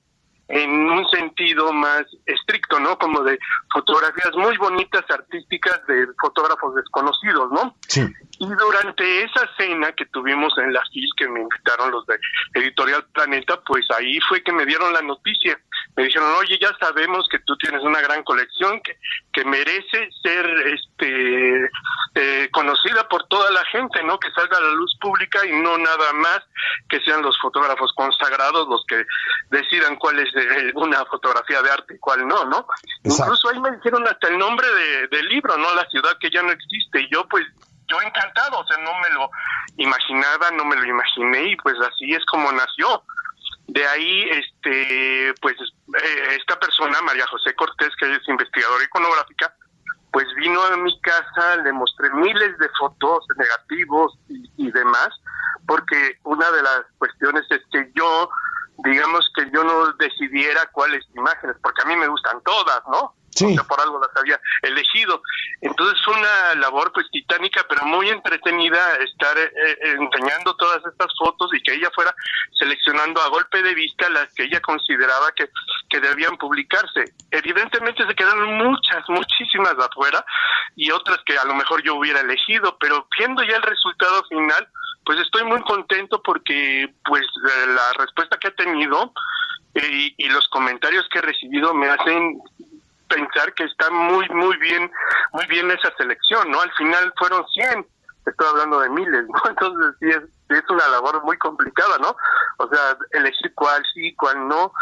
en 0.53 0.71
un 0.71 1.09
sentido 1.09 1.73
más 1.73 2.05
estricto, 2.27 2.79
¿no? 2.79 2.99
Como 2.99 3.23
de 3.23 3.39
fotografías 3.73 4.33
muy 4.37 4.55
bonitas, 4.59 5.03
artísticas 5.09 5.81
de 5.87 6.07
fotógrafos 6.21 6.75
desconocidos, 6.75 7.51
¿no? 7.51 7.75
Sí. 7.89 8.03
Y 8.39 8.47
durante 8.47 9.25
esa 9.25 9.49
cena 9.57 9.93
que 9.93 10.05
tuvimos 10.07 10.53
en 10.59 10.75
la 10.75 10.83
FIL, 10.93 11.09
que 11.17 11.27
me 11.29 11.41
invitaron 11.41 11.91
los 11.91 12.05
de 12.07 12.19
Editorial 12.55 13.03
Planeta, 13.15 13.59
pues 13.67 13.87
ahí 13.97 14.19
fue 14.29 14.43
que 14.43 14.53
me 14.53 14.67
dieron 14.67 14.93
la 14.93 15.01
noticia. 15.01 15.59
Me 15.97 16.05
dijeron, 16.05 16.29
oye, 16.39 16.59
ya 16.61 16.77
sabemos 16.79 17.27
que 17.31 17.39
tú 17.39 17.57
tienes 17.57 17.83
una 17.83 18.03
gran 18.03 18.23
colección 18.23 18.79
que, 18.83 18.99
que 19.33 19.47
merece 19.47 20.11
ser 20.23 20.47
este 20.67 21.71
eh, 22.15 22.49
conocida 22.53 23.09
por 23.09 23.27
toda 23.29 23.51
la 23.51 23.65
gente, 23.67 24.03
¿no? 24.03 24.19
Que 24.19 24.31
salga 24.33 24.59
a 24.59 24.61
la 24.61 24.73
luz 24.75 24.95
pública 25.01 25.47
y 25.47 25.53
no 25.53 25.79
nada 25.79 26.13
más 26.13 26.41
que 26.89 27.01
sean 27.01 27.23
los 27.23 27.39
fotógrafos 27.41 27.91
consagrados 27.95 28.69
los 28.69 28.85
que 28.87 29.05
decidan 29.51 29.97
cuál 29.97 30.19
es 30.19 30.29
una 30.75 31.05
fotografía 31.07 31.63
de 31.63 31.71
arte 31.71 31.95
y 31.95 31.99
cuál 31.99 32.27
no, 32.29 32.45
¿no? 32.45 32.67
Incluso 33.03 33.49
ahí 33.49 33.59
me 33.61 33.71
dijeron 33.73 34.07
hasta 34.07 34.29
el 34.29 34.39
nombre 34.39 34.67
de, 34.69 35.09
del 35.09 35.27
libro, 35.29 35.57
¿no? 35.57 35.75
La 35.75 35.89
ciudad 35.89 36.17
que 36.21 36.31
ya 36.31 36.43
no 36.43 36.51
existe. 36.51 37.01
Y 37.01 37.09
yo, 37.11 37.27
pues, 37.29 37.47
yo 37.89 38.01
encantado, 38.03 38.59
o 38.59 38.67
sea, 38.67 38.77
no 38.79 38.93
me 39.01 39.11
lo 39.11 39.31
imaginaba, 39.79 40.51
no 40.51 40.65
me 40.65 40.77
lo 40.77 40.85
imaginé 40.85 41.45
y 41.53 41.57
pues 41.57 41.77
así 41.81 42.13
es 42.13 42.25
como 42.27 42.53
nació. 42.53 43.03
De 43.69 43.87
ahí, 43.87 44.29
este, 44.31 45.33
pues, 45.41 45.57
eh, 45.59 46.37
esta 46.39 46.59
persona, 46.59 47.01
María 47.01 47.27
José 47.27 47.55
Cortés, 47.55 47.91
que 47.99 48.13
es 48.13 48.29
investigadora 48.29 48.85
iconográfica, 48.85 49.55
pues 50.13 50.27
vino 50.37 50.63
a 50.63 50.77
mi 50.77 51.01
casa, 51.01 51.57
le 51.57 51.73
mostré 51.73 52.11
miles 52.11 52.59
de 52.59 52.69
fotos 52.79 53.25
negativos 53.37 54.19
y, 54.29 54.51
y 54.59 54.71
demás, 54.71 55.09
porque 55.67 56.19
una 56.25 56.51
de 56.51 56.63
las 56.63 56.83
cuestiones 56.99 57.45
es 57.51 57.63
que 57.73 57.91
yo, 57.95 58.29
digamos 58.85 59.31
que 59.35 59.51
yo 59.51 59.65
no 59.65 59.93
decidiera 59.95 60.61
cuáles 60.73 61.05
imágenes, 61.15 61.57
porque 61.63 61.83
a 61.83 61.87
mí 61.87 61.97
me 61.97 62.09
gustan 62.09 62.41
todas, 62.43 62.83
¿no? 62.91 63.15
Por 63.67 63.81
algo 63.81 64.01
las 64.01 64.17
había 64.17 64.41
elegido. 64.63 65.23
Entonces 65.61 66.07
una 66.07 66.55
labor 66.57 66.93
pues 66.93 67.07
titánica, 67.11 67.65
pero 67.69 67.85
muy 67.87 68.09
entretenida 68.09 68.97
estar 68.97 69.39
eh, 69.39 69.51
eh, 69.57 69.97
enseñando 69.99 70.55
todas 70.57 70.85
estas 70.85 71.09
fotos 71.19 71.51
y 71.55 71.63
que 71.63 71.75
ella 71.75 71.91
fuera 71.95 72.15
seleccionando 72.59 73.21
a 73.23 73.29
golpe 73.29 73.63
de 73.63 73.75
vista 73.75 74.09
las 74.11 74.33
que 74.35 74.45
ella 74.45 74.61
consideraba 74.61 75.33
que, 75.33 75.49
que 75.89 76.01
debían 76.01 76.37
publicarse. 76.37 77.05
Evidentemente 77.31 78.07
se 78.07 78.15
quedaron 78.15 78.55
muchas, 78.59 79.09
muchísimas 79.09 79.75
afuera 79.79 80.25
y 80.77 80.91
otras 80.91 81.19
que 81.25 81.37
a 81.39 81.45
lo 81.45 81.55
mejor 81.55 81.83
yo 81.83 81.95
hubiera 81.95 82.21
elegido, 82.21 82.77
pero 82.79 83.07
viendo 83.19 83.43
ya 83.43 83.57
el 83.57 83.63
resultado 83.63 84.25
final, 84.29 84.69
pues 85.05 85.19
estoy 85.21 85.45
muy 85.45 85.61
contento 85.63 86.23
porque 86.23 86.93
pues 87.05 87.23
eh, 87.23 87.67
la 87.67 87.93
respuesta 88.05 88.39
que 88.39 88.49
ha 88.49 88.55
tenido 88.55 89.13
y, 89.75 90.15
y 90.19 90.29
los 90.29 90.47
comentarios 90.49 91.09
que 91.11 91.19
he 91.19 91.23
recibido 91.23 91.73
me 91.75 91.89
hacen 91.89 92.39
pensar 93.13 93.53
que 93.55 93.65
está 93.65 93.91
muy, 93.91 94.29
muy 94.31 94.57
bien, 94.59 94.91
muy 95.33 95.47
bien 95.47 95.71
esa 95.71 95.95
selección, 95.97 96.51
¿no? 96.51 96.61
Al 96.61 96.73
final 96.73 97.13
fueron 97.19 97.47
100, 97.49 97.87
estoy 98.27 98.49
hablando 98.49 98.81
de 98.81 98.91
miles, 98.91 99.25
¿no? 99.29 99.41
Entonces 99.51 99.95
sí 100.01 100.09
es, 100.09 100.57
es 100.57 100.71
una 100.71 100.89
labor 100.89 101.23
muy 101.25 101.37
complicada, 101.39 101.99
¿no? 101.99 102.17
O 102.59 102.69
sea, 102.69 102.97
elegir 103.13 103.53
cuál 103.55 103.83
sí, 103.95 104.15
cuál 104.15 104.49
no, 104.49 104.73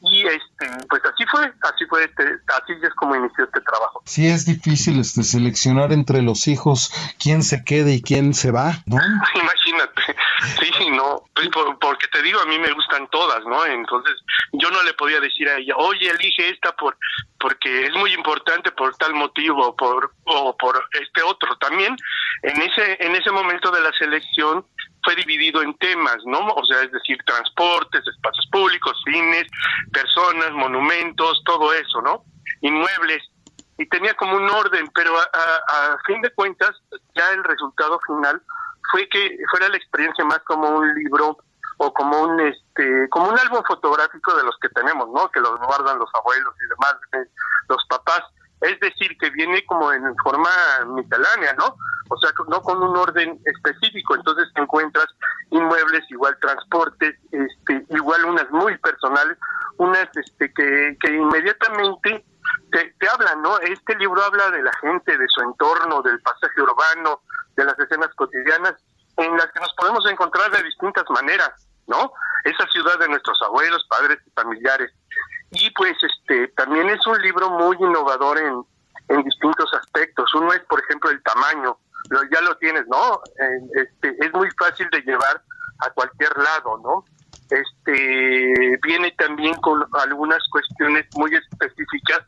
y 0.00 0.26
este 0.26 0.66
pues 0.88 1.02
así 1.04 1.24
fue 1.30 1.52
así 1.62 1.86
fue 1.88 2.04
este 2.04 2.22
así 2.22 2.72
es 2.82 2.94
como 2.94 3.16
inició 3.16 3.44
este 3.44 3.60
trabajo. 3.60 4.02
Sí 4.04 4.26
es 4.26 4.46
difícil 4.46 5.00
este 5.00 5.22
seleccionar 5.22 5.92
entre 5.92 6.22
los 6.22 6.46
hijos 6.46 6.92
quién 7.18 7.42
se 7.42 7.64
queda 7.64 7.90
y 7.90 8.02
quién 8.02 8.34
se 8.34 8.50
va 8.50 8.82
no 8.86 8.96
imagínate. 9.34 10.16
Sí 10.60 10.90
no. 10.90 11.24
Pues 11.34 11.48
por, 11.48 11.78
porque 11.78 12.06
te 12.08 12.22
digo 12.22 12.40
a 12.40 12.46
mí 12.46 12.58
me 12.58 12.72
gustan 12.72 13.08
todas 13.08 13.44
no 13.44 13.64
entonces 13.66 14.14
yo 14.52 14.70
no 14.70 14.82
le 14.82 14.94
podía 14.94 15.20
decir 15.20 15.48
a 15.48 15.56
ella 15.56 15.74
oye 15.76 16.10
elige 16.10 16.50
esta 16.50 16.72
por 16.72 16.96
porque 17.40 17.86
es 17.86 17.92
muy 17.94 18.12
importante 18.12 18.70
por 18.72 18.94
tal 18.96 19.14
motivo 19.14 19.74
por 19.76 20.12
o 20.24 20.56
por 20.56 20.84
este 20.92 21.22
otro 21.22 21.56
también 21.58 21.96
en 22.42 22.62
ese 22.62 22.96
en 23.00 23.14
ese 23.16 23.30
momento 23.30 23.70
de 23.70 23.80
la 23.80 23.92
selección 23.92 24.64
fue 25.04 25.14
dividido 25.16 25.62
en 25.62 25.76
temas, 25.78 26.18
¿no? 26.24 26.38
O 26.38 26.64
sea, 26.66 26.82
es 26.82 26.92
decir, 26.92 27.18
transportes, 27.24 28.06
espacios 28.06 28.46
públicos, 28.50 29.00
cines, 29.04 29.46
personas, 29.92 30.52
monumentos, 30.52 31.42
todo 31.44 31.72
eso, 31.72 32.02
¿no? 32.02 32.24
Inmuebles. 32.60 33.22
Y 33.78 33.86
tenía 33.88 34.14
como 34.14 34.36
un 34.36 34.50
orden, 34.50 34.88
pero 34.94 35.16
a, 35.16 35.22
a, 35.22 35.94
a 35.94 35.98
fin 36.06 36.20
de 36.20 36.30
cuentas, 36.30 36.70
ya 37.14 37.30
el 37.30 37.44
resultado 37.44 38.00
final 38.06 38.42
fue 38.90 39.08
que 39.08 39.38
fuera 39.50 39.68
la 39.68 39.76
experiencia 39.76 40.24
más 40.24 40.40
como 40.40 40.68
un 40.68 40.94
libro 40.94 41.38
o 41.78 41.92
como 41.94 42.20
un 42.22 42.40
este 42.40 43.08
como 43.10 43.28
un 43.28 43.38
álbum 43.38 43.62
fotográfico 43.66 44.34
de 44.34 44.42
los 44.42 44.56
que 44.60 44.68
tenemos, 44.70 45.08
¿no? 45.10 45.30
Que 45.30 45.40
los 45.40 45.58
guardan 45.60 45.98
los 45.98 46.10
abuelos 46.14 46.54
y 46.56 46.68
demás, 46.68 46.96
los 47.68 47.84
papás. 47.88 48.22
Es 48.60 48.78
decir, 48.80 49.16
que 49.18 49.30
viene 49.30 49.64
como 49.66 49.92
en 49.92 50.16
forma 50.16 50.50
miscelánea, 50.86 51.54
¿no? 51.54 51.76
O 52.10 52.16
sea, 52.18 52.30
no 52.48 52.60
con 52.62 52.82
un 52.82 52.96
orden 52.96 53.38
específico. 53.44 54.14
Entonces 54.16 54.48
te 54.54 54.62
encuentras 54.62 55.06
inmuebles, 55.50 56.04
igual 56.10 56.36
transportes, 56.40 57.14
este, 57.30 57.86
igual 57.90 58.24
unas 58.24 58.50
muy 58.50 58.76
personales, 58.78 59.38
unas 59.76 60.08
este, 60.16 60.52
que, 60.52 60.96
que 61.00 61.12
inmediatamente 61.12 62.24
te, 62.72 62.94
te 62.98 63.08
hablan, 63.08 63.42
¿no? 63.42 63.58
Este 63.60 63.94
libro 63.96 64.22
habla 64.22 64.50
de 64.50 64.62
la 64.62 64.72
gente, 64.80 65.16
de 65.16 65.26
su 65.28 65.42
entorno, 65.42 66.02
del 66.02 66.20
pasaje 66.20 66.60
urbano, 66.60 67.20
de 67.56 67.64
las 67.64 67.78
escenas 67.78 68.10
cotidianas, 68.14 68.74
en 69.16 69.36
las 69.36 69.46
que 69.52 69.60
nos 69.60 69.72
podemos 69.74 70.08
encontrar 70.10 70.50
de 70.50 70.62
distintas 70.62 71.04
maneras, 71.10 71.50
¿no? 71.86 72.12
Esa 72.44 72.66
ciudad 72.70 72.98
de 72.98 73.08
nuestros 73.08 73.40
abuelos, 73.42 73.86
padres 73.88 74.18
y 74.26 74.30
familiares. 74.30 74.92
Y 75.50 75.70
pues 75.70 75.96
este 76.02 76.48
también 76.48 76.88
es 76.90 77.06
un 77.06 77.20
libro 77.22 77.50
muy 77.50 77.76
innovador 77.80 78.38
en, 78.38 78.62
en 79.08 79.22
distintos 79.22 79.72
aspectos. 79.74 80.32
Uno 80.34 80.52
es, 80.52 80.60
por 80.60 80.80
ejemplo, 80.80 81.10
el 81.10 81.22
tamaño. 81.22 81.78
Lo, 82.10 82.22
ya 82.30 82.40
lo 82.42 82.56
tienes, 82.58 82.86
¿no? 82.86 83.20
Este, 83.74 84.16
es 84.24 84.32
muy 84.32 84.48
fácil 84.58 84.88
de 84.90 85.00
llevar 85.02 85.42
a 85.80 85.90
cualquier 85.90 86.36
lado, 86.36 86.78
¿no? 86.82 87.04
Este 87.50 88.78
viene 88.82 89.10
también 89.12 89.54
con 89.62 89.82
algunas 89.94 90.46
cuestiones 90.50 91.06
muy 91.16 91.34
específicas, 91.34 92.20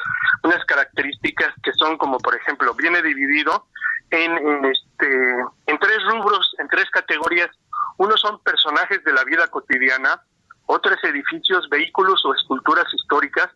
unas 0.43 0.65
características 0.65 1.53
que 1.63 1.73
son 1.75 1.99
como, 1.99 2.19
por 2.19 2.35
ejemplo, 2.35 2.73
viene 2.75 3.03
dividido 3.03 3.67
en, 4.11 4.33
en 4.39 4.65
este 4.65 5.37
en 5.67 5.79
tres 5.79 5.99
rubros, 6.11 6.55
en 6.59 6.69
tres 6.69 6.89
categorías. 6.91 7.51
Uno 7.99 8.17
son 8.17 8.43
personajes 8.43 9.05
de 9.05 9.13
la 9.13 9.25
vida 9.25 9.47
cotidiana, 9.49 10.23
otros 10.71 10.99
edificios, 11.05 11.69
vehículos 11.69 12.25
o 12.25 12.35
esculturas 12.35 12.87
históricas 12.95 13.49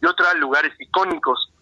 y 0.00 0.06
otros 0.06 0.34
lugares 0.36 0.72
icónicos. 0.78 1.52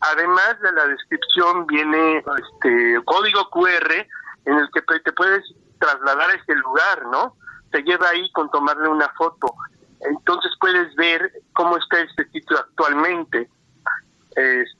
Además 0.00 0.60
de 0.60 0.72
la 0.72 0.86
descripción 0.86 1.66
viene 1.66 2.18
este 2.18 3.00
código 3.04 3.48
QR 3.50 3.92
en 4.46 4.54
el 4.54 4.68
que 4.72 4.82
te 5.00 5.12
puedes 5.12 5.44
trasladar 5.78 6.30
a 6.30 6.34
ese 6.34 6.54
lugar, 6.56 7.06
¿no? 7.06 7.36
Te 7.70 7.82
lleva 7.82 8.08
ahí 8.08 8.30
con 8.32 8.50
tomarle 8.50 8.88
una 8.88 9.08
foto. 9.10 9.54
Entonces 10.00 10.52
puedes 10.60 10.94
ver 10.96 11.30
cómo 11.52 11.76
está 11.76 12.00
este 12.00 12.28
sitio 12.30 12.58
actualmente. 12.58 13.48
Este... 14.30 14.79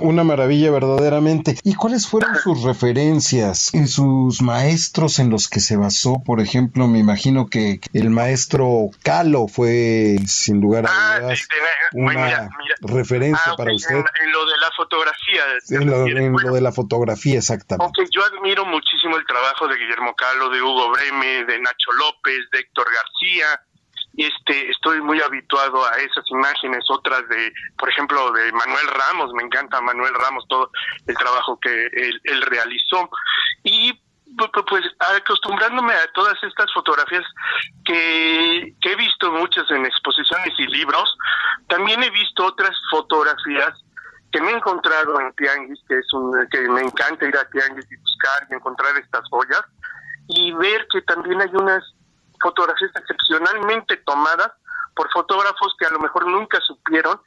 Una 0.00 0.24
maravilla 0.24 0.70
verdaderamente. 0.70 1.56
¿Y 1.62 1.74
cuáles 1.74 2.06
fueron 2.06 2.36
sus 2.36 2.62
referencias? 2.62 3.72
En 3.74 3.88
sus 3.88 4.42
maestros 4.42 5.18
en 5.18 5.30
los 5.30 5.48
que 5.48 5.60
se 5.60 5.76
basó, 5.76 6.22
por 6.24 6.40
ejemplo, 6.40 6.86
me 6.86 6.98
imagino 6.98 7.48
que 7.48 7.80
el 7.92 8.10
maestro 8.10 8.90
Calo 9.02 9.48
fue 9.48 10.16
sin 10.26 10.60
lugar 10.60 10.86
a 10.86 11.20
dudas 11.20 11.48
una 11.94 12.24
mira, 12.24 12.48
mira. 12.58 12.74
referencia 12.82 13.52
Ah, 13.52 13.56
para 13.56 13.74
usted. 13.74 13.94
En, 13.94 13.98
en 13.98 14.32
lo 14.32 14.46
de 14.46 14.56
la 14.58 14.70
fotografía. 14.76 15.42
¿te 15.66 15.74
En 15.76 15.86
lo, 15.86 15.98
refieres? 15.98 16.24
en 16.24 16.32
Bueno, 16.32 16.48
lo 16.48 16.54
de 16.54 16.60
la 16.60 16.72
fotografía, 16.72 17.38
exactamente. 17.38 17.84
Aunque 17.84 18.12
yo 18.12 18.22
admiro 18.24 18.64
muchísimo 18.66 19.16
el 19.16 19.24
trabajo 19.26 19.68
de 19.68 19.76
Guillermo 19.76 20.14
Calo, 20.14 20.50
de 20.50 20.60
Hugo 20.60 20.90
Breme, 20.90 21.44
de 21.44 21.60
Nacho 21.60 21.92
López, 21.98 22.50
de 22.52 22.60
Héctor 22.60 22.86
García. 22.86 23.46
Este, 24.16 24.70
estoy 24.70 25.00
muy 25.00 25.20
habituado 25.20 25.84
a 25.86 25.96
esas 25.96 26.24
imágenes, 26.30 26.84
otras 26.88 27.28
de, 27.28 27.52
por 27.78 27.88
ejemplo, 27.88 28.30
de 28.32 28.52
Manuel 28.52 28.86
Ramos, 28.88 29.32
me 29.32 29.42
encanta 29.42 29.80
Manuel 29.80 30.14
Ramos, 30.14 30.44
todo 30.48 30.70
el 31.06 31.16
trabajo 31.16 31.58
que 31.60 31.86
él, 31.92 32.20
él 32.24 32.42
realizó. 32.42 33.10
Y 33.64 33.92
pu- 34.36 34.50
pu- 34.52 34.64
pues 34.68 34.84
acostumbrándome 35.16 35.94
a 35.94 36.06
todas 36.12 36.34
estas 36.44 36.72
fotografías 36.72 37.24
que, 37.84 38.74
que 38.80 38.92
he 38.92 38.96
visto 38.96 39.32
muchas 39.32 39.68
en 39.70 39.84
exposiciones 39.86 40.52
y 40.58 40.66
libros, 40.68 41.16
también 41.68 42.02
he 42.02 42.10
visto 42.10 42.44
otras 42.46 42.76
fotografías 42.90 43.82
que 44.32 44.40
me 44.40 44.50
he 44.50 44.56
encontrado 44.56 45.20
en 45.20 45.32
Tianguis, 45.34 45.80
que 45.88 45.98
es 45.98 46.12
un, 46.12 46.32
que 46.50 46.60
me 46.68 46.80
encanta 46.82 47.26
ir 47.26 47.36
a 47.36 47.48
Tianguis 47.50 47.86
y 47.90 47.96
buscar 47.96 48.46
y 48.50 48.54
encontrar 48.54 48.96
estas 48.96 49.28
joyas, 49.28 49.62
y 50.28 50.52
ver 50.52 50.86
que 50.90 51.02
también 51.02 51.40
hay 51.40 51.50
unas 51.52 51.84
fotografías 52.44 52.92
excepcionalmente 52.94 53.96
tomadas 54.04 54.52
por 54.94 55.10
fotógrafos 55.10 55.74
que 55.78 55.86
a 55.86 55.90
lo 55.90 55.98
mejor 55.98 56.26
nunca 56.28 56.60
supieron 56.60 57.20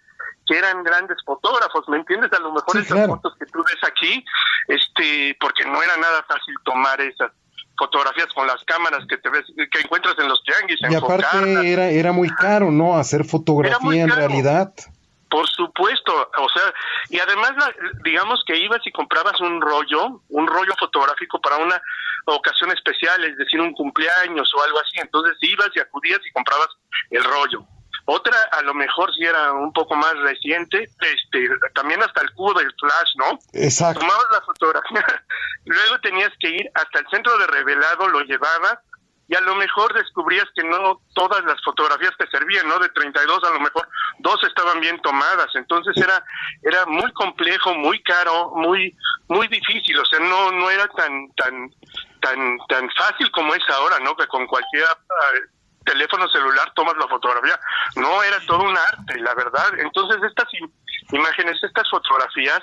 que 0.45 0.57
eran 0.57 0.81
grandes 0.83 1.17
fotógrafos, 1.25 1.83
¿me 1.89 1.97
entiendes? 1.97 2.31
A 2.31 2.39
lo 2.39 2.53
mejor 2.53 2.71
Sí, 2.71 2.77
esas 2.79 2.93
claro. 2.97 3.15
fotos 3.15 3.33
que 3.37 3.45
tú 3.47 3.61
ves 3.65 3.81
aquí, 3.83 4.23
este, 4.69 5.35
porque 5.41 5.65
no 5.65 5.81
era 5.83 5.97
nada 5.97 6.23
fácil 6.23 6.53
tomar 6.63 7.01
esas 7.01 7.31
fotografías 7.77 8.27
con 8.33 8.47
las 8.47 8.63
cámaras 8.63 9.03
que 9.09 9.17
te 9.17 9.29
ves, 9.29 9.43
que 9.71 9.79
encuentras 9.81 10.15
en 10.19 10.29
los 10.29 10.41
tianguis, 10.43 10.79
Y 10.89 10.95
aparte 10.95 11.69
era, 11.73 11.87
era 11.89 12.11
muy 12.13 12.29
caro, 12.29 12.71
¿no? 12.71 12.95
Hacer 12.97 13.25
fotografía 13.25 14.03
en 14.03 14.09
realidad. 14.09 14.71
Por 15.29 15.45
supuesto, 15.49 16.13
o 16.37 16.49
sea, 16.55 16.73
y 17.09 17.19
además 17.19 17.51
la- 17.57 17.73
digamos 18.05 18.41
que 18.47 18.55
ibas 18.57 18.79
y 18.85 18.91
comprabas 18.93 19.39
un 19.41 19.59
rollo, 19.61 20.21
un 20.29 20.47
rollo 20.47 20.71
fotográfico 20.79 21.41
para 21.41 21.57
una 21.57 21.79
ocasión 22.25 22.71
especial, 22.71 23.23
es 23.23 23.37
decir, 23.37 23.59
un 23.61 23.73
cumpleaños 23.73 24.51
o 24.53 24.63
algo 24.63 24.79
así, 24.79 24.99
entonces 24.99 25.37
ibas 25.41 25.69
y 25.75 25.79
acudías 25.79 26.19
y 26.25 26.31
comprabas 26.31 26.69
el 27.11 27.23
rollo. 27.23 27.65
Otra, 28.09 28.37
a 28.53 28.61
lo 28.61 28.73
mejor 28.73 29.13
si 29.13 29.25
era 29.25 29.51
un 29.51 29.73
poco 29.73 29.93
más 29.95 30.17
reciente, 30.19 30.89
este, 31.01 31.49
también 31.75 32.01
hasta 32.01 32.21
el 32.21 32.31
cubo 32.31 32.53
del 32.53 32.73
flash, 32.79 33.11
¿no? 33.17 33.37
Exacto. 33.51 33.99
Tomabas 33.99 34.27
la 34.31 34.41
fotografía, 34.41 35.05
luego 35.65 35.99
tenías 35.99 36.31
que 36.39 36.49
ir 36.51 36.71
hasta 36.73 36.99
el 36.99 37.07
centro 37.11 37.37
de 37.37 37.47
revelado, 37.47 38.07
lo 38.07 38.21
llevabas 38.21 38.79
y 39.27 39.35
a 39.35 39.41
lo 39.41 39.55
mejor 39.55 39.93
descubrías 39.93 40.45
que 40.55 40.63
no 40.63 41.01
todas 41.13 41.43
las 41.43 41.61
fotografías 41.63 42.13
te 42.17 42.27
servían, 42.27 42.67
¿no? 42.67 42.79
De 42.79 42.87
32 42.89 43.43
a 43.43 43.51
lo 43.51 43.59
mejor 43.59 43.87
dos 44.19 44.41
estaban 44.43 44.79
bien 44.79 44.99
tomadas, 45.01 45.49
entonces 45.55 45.93
era 45.97 46.23
era 46.63 46.85
muy 46.85 47.11
complejo, 47.11 47.75
muy 47.75 48.01
caro, 48.03 48.53
muy 48.55 48.95
muy 49.27 49.47
difícil, 49.49 49.99
o 49.99 50.05
sea, 50.05 50.19
no 50.19 50.51
no 50.51 50.69
era 50.69 50.87
tan 50.87 51.29
tan 51.35 51.69
tan 52.19 52.57
tan 52.67 52.89
fácil 52.91 53.29
como 53.31 53.53
es 53.53 53.63
ahora, 53.69 53.99
¿no? 53.99 54.15
Que 54.15 54.27
con 54.27 54.45
cualquier 54.47 54.85
ah, 54.85 55.31
teléfono 55.85 56.27
celular 56.29 56.71
tomas 56.75 56.97
la 56.97 57.07
fotografía. 57.07 57.59
No, 57.95 58.21
era 58.23 58.39
todo 58.45 58.63
un 58.63 58.77
arte, 58.77 59.19
la 59.19 59.33
verdad. 59.35 59.67
Entonces 59.79 60.21
estas 60.23 60.47
im- 60.53 60.71
imágenes, 61.11 61.57
estas 61.63 61.89
fotografías 61.89 62.59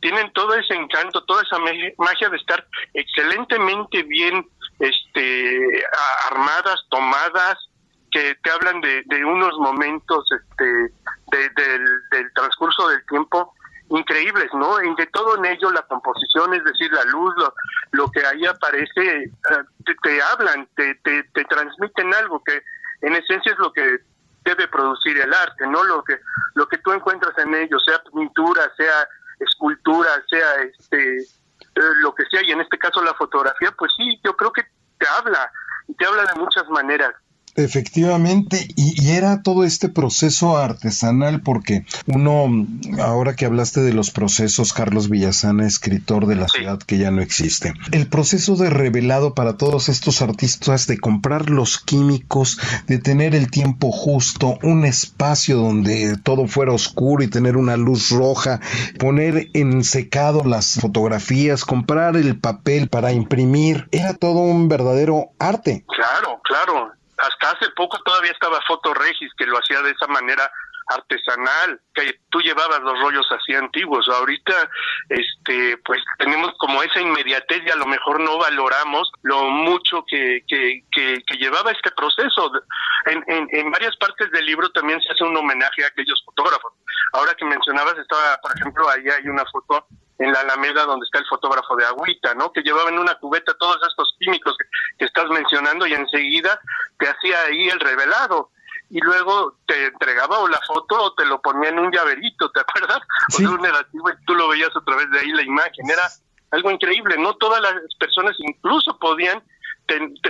tienen 0.00 0.32
todo 0.32 0.54
ese 0.54 0.74
encanto, 0.74 1.22
toda 1.24 1.42
esa 1.42 1.58
magia 1.98 2.28
de 2.28 2.36
estar 2.36 2.66
excelentemente 2.94 4.02
bien 4.02 4.48
este 4.80 5.84
armadas, 6.30 6.80
tomadas, 6.90 7.56
que 8.10 8.34
te 8.42 8.50
hablan 8.50 8.80
de, 8.80 9.02
de 9.06 9.24
unos 9.24 9.56
momentos 9.58 10.24
este 10.32 10.64
del, 11.30 11.84
del 12.10 12.32
transcurso 12.34 12.88
del 12.88 13.04
tiempo 13.06 13.54
increíbles, 13.98 14.48
¿no? 14.54 14.80
En 14.80 14.96
que 14.96 15.06
todo 15.06 15.36
en 15.36 15.44
ello, 15.46 15.70
la 15.70 15.82
composición, 15.82 16.54
es 16.54 16.64
decir, 16.64 16.90
la 16.92 17.04
luz, 17.04 17.34
lo, 17.36 17.54
lo 17.92 18.10
que 18.10 18.24
ahí 18.24 18.46
aparece, 18.46 19.24
eh, 19.24 19.30
te, 20.02 20.22
hablan, 20.22 20.66
te, 20.74 20.94
te, 20.96 21.22
te, 21.24 21.44
transmiten 21.44 22.12
algo 22.14 22.42
que 22.42 22.62
en 23.02 23.14
esencia 23.14 23.52
es 23.52 23.58
lo 23.58 23.72
que 23.72 23.98
debe 24.44 24.66
producir 24.68 25.18
el 25.18 25.32
arte, 25.32 25.66
¿no? 25.66 25.84
Lo 25.84 26.02
que, 26.04 26.18
lo 26.54 26.66
que 26.68 26.78
tú 26.78 26.92
encuentras 26.92 27.36
en 27.38 27.54
ello, 27.54 27.78
sea 27.80 28.02
pintura, 28.14 28.72
sea 28.76 29.08
escultura, 29.40 30.10
sea 30.28 30.54
este, 30.62 31.18
eh, 31.18 31.94
lo 32.00 32.14
que 32.14 32.24
sea, 32.30 32.42
y 32.42 32.52
en 32.52 32.60
este 32.60 32.78
caso 32.78 33.02
la 33.02 33.14
fotografía, 33.14 33.72
pues 33.72 33.92
sí, 33.96 34.20
yo 34.24 34.36
creo 34.36 34.52
que 34.52 34.62
te 34.98 35.06
habla, 35.18 35.50
y 35.88 35.94
te 35.94 36.06
habla 36.06 36.24
de 36.24 36.40
muchas 36.40 36.68
maneras. 36.68 37.14
Efectivamente, 37.54 38.66
y, 38.76 39.10
era 39.10 39.42
todo 39.42 39.64
este 39.64 39.90
proceso 39.90 40.56
artesanal 40.56 41.42
porque 41.42 41.84
uno, 42.06 42.66
ahora 42.98 43.36
que 43.36 43.44
hablaste 43.44 43.82
de 43.82 43.92
los 43.92 44.10
procesos, 44.10 44.72
Carlos 44.72 45.10
Villasana, 45.10 45.66
escritor 45.66 46.26
de 46.26 46.36
la 46.36 46.48
ciudad 46.48 46.78
que 46.78 46.96
ya 46.96 47.10
no 47.10 47.20
existe, 47.20 47.74
el 47.90 48.06
proceso 48.06 48.56
de 48.56 48.70
revelado 48.70 49.34
para 49.34 49.58
todos 49.58 49.90
estos 49.90 50.22
artistas 50.22 50.86
de 50.86 50.98
comprar 50.98 51.50
los 51.50 51.78
químicos, 51.78 52.58
de 52.86 52.98
tener 52.98 53.34
el 53.34 53.50
tiempo 53.50 53.92
justo, 53.92 54.58
un 54.62 54.86
espacio 54.86 55.58
donde 55.58 56.16
todo 56.22 56.46
fuera 56.46 56.72
oscuro 56.72 57.22
y 57.22 57.28
tener 57.28 57.58
una 57.58 57.76
luz 57.76 58.10
roja, 58.10 58.60
poner 58.98 59.48
en 59.52 59.84
secado 59.84 60.42
las 60.44 60.80
fotografías, 60.80 61.66
comprar 61.66 62.16
el 62.16 62.38
papel 62.40 62.88
para 62.88 63.12
imprimir, 63.12 63.88
era 63.92 64.14
todo 64.14 64.38
un 64.38 64.68
verdadero 64.68 65.32
arte. 65.38 65.84
Claro, 65.86 66.40
claro 66.42 67.01
hasta 67.22 67.52
hace 67.52 67.70
poco 67.70 67.98
todavía 68.02 68.32
estaba 68.32 68.60
Fotoregis, 68.66 69.32
que 69.36 69.46
lo 69.46 69.58
hacía 69.58 69.80
de 69.82 69.90
esa 69.92 70.06
manera 70.08 70.50
artesanal, 70.88 71.80
que 71.94 72.18
tú 72.30 72.40
llevabas 72.40 72.80
los 72.80 72.98
rollos 73.00 73.26
así 73.30 73.54
antiguos. 73.54 74.08
Ahorita, 74.08 74.68
este, 75.08 75.76
pues 75.84 76.02
tenemos 76.18 76.52
como 76.58 76.82
esa 76.82 77.00
inmediatez 77.00 77.62
y 77.64 77.70
a 77.70 77.76
lo 77.76 77.86
mejor 77.86 78.20
no 78.20 78.38
valoramos 78.38 79.10
lo 79.22 79.44
mucho 79.44 80.04
que, 80.08 80.42
que, 80.48 80.82
que, 80.90 81.36
llevaba 81.36 81.70
este 81.70 81.92
proceso. 81.92 82.50
En, 83.06 83.24
en, 83.28 83.48
en, 83.52 83.70
varias 83.70 83.96
partes 83.96 84.30
del 84.32 84.44
libro 84.44 84.68
también 84.70 85.00
se 85.00 85.12
hace 85.12 85.24
un 85.24 85.36
homenaje 85.36 85.84
a 85.84 85.88
aquellos 85.88 86.20
fotógrafos. 86.24 86.72
Ahora 87.12 87.34
que 87.34 87.44
mencionabas, 87.44 87.96
estaba, 87.98 88.36
por 88.42 88.56
ejemplo, 88.56 88.88
ahí 88.88 89.08
hay 89.08 89.28
una 89.28 89.44
foto 89.46 89.86
en 90.22 90.32
la 90.32 90.40
Alameda 90.40 90.84
donde 90.84 91.04
está 91.04 91.18
el 91.18 91.26
fotógrafo 91.26 91.74
de 91.76 91.84
Agüita, 91.84 92.34
¿no? 92.34 92.52
Que 92.52 92.62
llevaba 92.62 92.90
en 92.90 92.98
una 92.98 93.16
cubeta 93.16 93.54
todos 93.58 93.76
estos 93.88 94.14
químicos 94.20 94.56
que, 94.98 95.04
estás 95.04 95.28
mencionando 95.30 95.84
y 95.86 95.94
enseguida 95.94 96.60
te 96.96 97.08
hacía 97.08 97.42
ahí 97.42 97.68
el 97.68 97.80
revelado 97.80 98.50
y 98.88 99.00
luego 99.00 99.56
te 99.66 99.86
entregaba 99.86 100.38
o 100.38 100.48
la 100.48 100.60
foto 100.64 101.02
o 101.02 101.14
te 101.14 101.24
lo 101.26 101.42
ponía 101.42 101.70
en 101.70 101.80
un 101.80 101.90
llaverito, 101.90 102.50
¿te 102.52 102.60
acuerdas? 102.60 103.00
O 103.34 103.50
un 103.50 103.60
negativo 103.60 104.10
y 104.10 104.24
tú 104.24 104.34
lo 104.34 104.48
veías 104.48 104.70
a 104.76 104.84
través 104.84 105.10
de 105.10 105.18
ahí 105.18 105.32
la 105.32 105.42
imagen. 105.42 105.90
Era 105.90 106.08
algo 106.52 106.70
increíble. 106.70 107.16
No 107.18 107.34
todas 107.34 107.60
las 107.60 107.74
personas 107.98 108.36
incluso 108.38 108.96
podían 108.98 109.42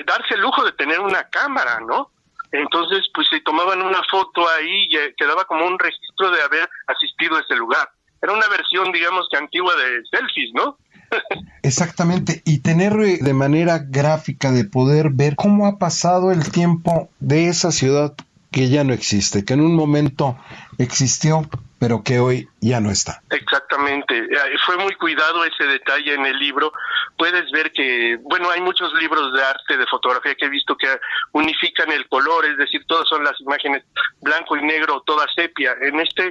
darse 0.07 0.35
el 0.35 0.41
lujo 0.41 0.65
de 0.65 0.73
tener 0.73 1.01
una 1.01 1.29
cámara, 1.29 1.81
¿no? 1.81 2.11
Entonces, 2.51 3.07
pues 3.15 3.29
se 3.29 3.41
tomaban 3.41 3.83
una 3.83 4.01
foto 4.11 4.49
ahí 4.49 4.87
y 4.89 4.97
eh, 4.97 5.15
quedaba 5.17 5.45
como 5.45 5.67
un 5.67 5.79
registro 5.79 6.31
de 6.31 6.43
haber 6.43 6.69
asistido 6.87 7.37
a 7.37 7.41
ese 7.41 7.57
lugar 7.57 7.91
era 8.23 8.33
una 8.33 8.49
versión, 8.49 8.93
digamos 8.93 9.27
que 9.31 9.39
antigua 9.39 9.73
de 9.75 10.03
selfies, 10.11 10.51
¿no? 10.55 10.79
Exactamente, 11.63 12.43
y 12.45 12.61
tener 12.61 12.93
eh, 13.01 13.19
de 13.21 13.35
manera 13.35 13.79
gráfica 13.79 14.53
de 14.53 14.65
poder 14.65 15.11
ver 15.11 15.37
cómo 15.37 15.67
ha 15.67 15.79
pasado 15.79 16.31
el 16.33 16.51
tiempo 16.51 17.11
de 17.21 17.49
esa 17.49 17.73
ciudad 17.73 18.15
que 18.51 18.69
ya 18.69 18.85
no 18.85 18.93
existe, 18.93 19.45
que 19.45 19.55
en 19.55 19.61
un 19.61 19.75
momento 19.75 20.39
existió, 20.79 21.49
pero 21.83 22.01
que 22.05 22.21
hoy 22.21 22.49
ya 22.61 22.81
no 22.81 22.93
está. 22.93 23.21
Exactamente, 23.29 24.29
fue 24.65 24.77
muy 24.77 24.95
cuidado 24.95 25.45
ese 25.45 25.65
detalle 25.65 26.15
en 26.15 26.25
el 26.25 26.39
libro. 26.39 26.73
Puedes 27.19 27.51
ver 27.51 27.73
que, 27.73 28.19
bueno, 28.23 28.49
hay 28.51 28.61
muchos 28.61 28.95
libros 28.95 29.33
de 29.33 29.43
arte, 29.43 29.77
de 29.77 29.85
fotografía 29.89 30.37
que 30.37 30.45
he 30.45 30.49
visto 30.49 30.77
que 30.77 30.87
unifican 31.33 31.91
el 31.91 32.07
color, 32.07 32.45
es 32.45 32.57
decir, 32.57 32.85
todas 32.87 33.09
son 33.09 33.25
las 33.25 33.35
imágenes 33.41 33.83
blanco 34.21 34.57
y 34.57 34.63
negro, 34.63 35.03
toda 35.05 35.27
sepia. 35.35 35.75
En 35.81 35.99
este, 35.99 36.29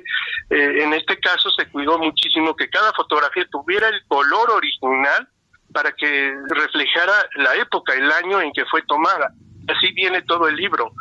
eh, 0.52 0.84
en 0.84 0.94
este 0.94 1.20
caso 1.20 1.52
se 1.52 1.68
cuidó 1.68 2.00
muchísimo 2.00 2.56
que 2.56 2.70
cada 2.70 2.94
fotografía 2.94 3.46
tuviera 3.52 3.90
el 3.90 4.02
color 4.08 4.52
original 4.52 5.28
para 5.74 5.92
que 5.92 6.34
reflejara 6.48 7.28
la 7.36 7.56
época, 7.56 7.94
el 7.94 8.10
año 8.10 8.40
en 8.40 8.54
que 8.54 8.64
fue 8.68 8.84
tomada. 8.84 9.34
Así 9.68 9.92
viene 9.92 10.22
todo 10.22 10.48
el 10.48 10.56
libro. 10.56 10.94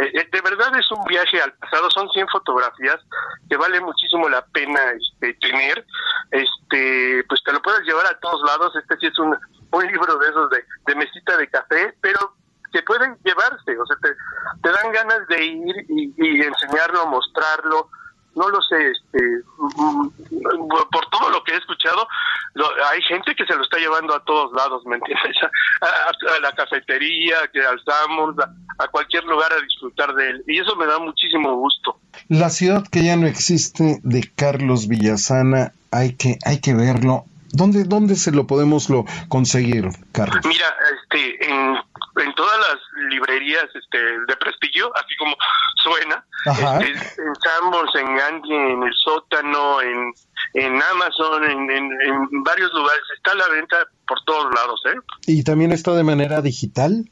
Eh, 0.00 0.10
eh, 0.14 0.28
de 0.32 0.40
verdad 0.40 0.74
es 0.78 0.90
un 0.90 1.02
viaje 1.04 1.40
al 1.40 1.52
pasado, 1.54 1.90
son 1.90 2.08
100 2.08 2.28
fotografías 2.28 2.98
que 3.48 3.56
vale 3.56 3.80
muchísimo 3.80 4.28
la 4.28 4.44
pena 4.46 4.80
este, 4.92 5.34
tener. 5.34 5.84
Este, 6.30 7.24
pues 7.28 7.42
te 7.44 7.52
lo 7.52 7.60
puedes 7.60 7.82
llevar 7.82 8.06
a 8.06 8.18
todos 8.20 8.42
lados. 8.46 8.74
Este 8.76 8.96
sí 8.98 9.06
es 9.06 9.18
un, 9.18 9.36
un 9.70 9.86
libro 9.86 10.16
de 10.18 10.28
esos 10.28 10.50
de, 10.50 10.94
mesita 10.94 11.36
de 11.36 11.48
café, 11.48 11.94
pero 12.00 12.34
que 12.72 12.82
pueden 12.84 13.18
llevarse, 13.22 13.78
o 13.78 13.84
sea, 13.84 13.96
te, 14.00 14.14
te 14.62 14.72
dan 14.72 14.92
ganas 14.92 15.28
de 15.28 15.44
ir 15.44 15.74
y 15.88 16.42
enseñarlo, 16.42 17.06
mostrarlo, 17.06 17.90
no 18.34 18.48
lo 18.48 18.60
sé, 18.62 18.90
este, 18.90 19.42
mm, 19.58 20.08
por 20.68 21.06
todo 21.10 21.30
lo 21.30 21.44
que 21.44 21.52
he 21.52 21.56
escuchado, 21.56 22.06
hay 22.90 23.02
gente 23.02 23.34
que 23.34 23.46
se 23.46 23.54
lo 23.54 23.62
está 23.62 23.78
llevando 23.78 24.14
a 24.14 24.24
todos 24.24 24.52
lados, 24.52 24.84
¿me 24.86 24.96
entiendes? 24.96 25.36
A, 25.82 26.40
la 26.40 26.52
cafetería, 26.52 27.36
que 27.52 27.60
alzamos, 27.60 28.36
a, 28.38 28.84
a, 28.84 28.88
cualquier 28.88 29.24
lugar 29.24 29.52
a 29.52 29.60
disfrutar 29.60 30.14
de 30.14 30.30
él. 30.30 30.44
Y 30.46 30.60
eso 30.60 30.76
me 30.76 30.86
da 30.86 30.98
muchísimo 30.98 31.56
gusto. 31.56 31.98
La 32.28 32.50
ciudad 32.50 32.84
que 32.86 33.04
ya 33.04 33.16
no 33.16 33.26
existe 33.26 33.98
de 34.02 34.30
Carlos 34.36 34.86
Villasana, 34.86 35.72
hay 35.90 36.14
que, 36.14 36.38
hay 36.44 36.60
que 36.60 36.74
verlo. 36.74 37.24
¿Dónde, 37.52 37.84
¿Dónde 37.84 38.16
se 38.16 38.32
lo 38.32 38.46
podemos 38.46 38.88
lo 38.88 39.04
conseguir, 39.28 39.88
Carlos? 40.12 40.44
Mira, 40.46 40.66
este, 41.02 41.50
en, 41.50 41.76
en 42.16 42.34
todas 42.34 42.58
las 42.58 42.78
librerías 43.10 43.64
este, 43.74 43.98
de 43.98 44.36
prestigio, 44.36 44.90
así 44.96 45.14
como 45.18 45.36
suena, 45.82 46.24
este, 46.80 47.22
en 47.22 47.34
Sambors, 47.36 47.94
en 47.94 48.16
Gandhi, 48.16 48.54
en 48.54 48.82
el 48.82 48.92
sótano, 49.04 49.82
en, 49.82 50.12
en 50.54 50.82
Amazon, 50.82 51.44
en, 51.44 51.70
en, 51.70 52.42
varios 52.42 52.72
lugares, 52.72 53.02
está 53.16 53.32
a 53.32 53.34
la 53.34 53.48
venta 53.48 53.76
por 54.06 54.18
todos 54.24 54.54
lados. 54.54 54.80
¿eh? 54.86 54.98
¿Y 55.26 55.44
también 55.44 55.72
está 55.72 55.92
de 55.92 56.04
manera 56.04 56.40
digital? 56.40 57.10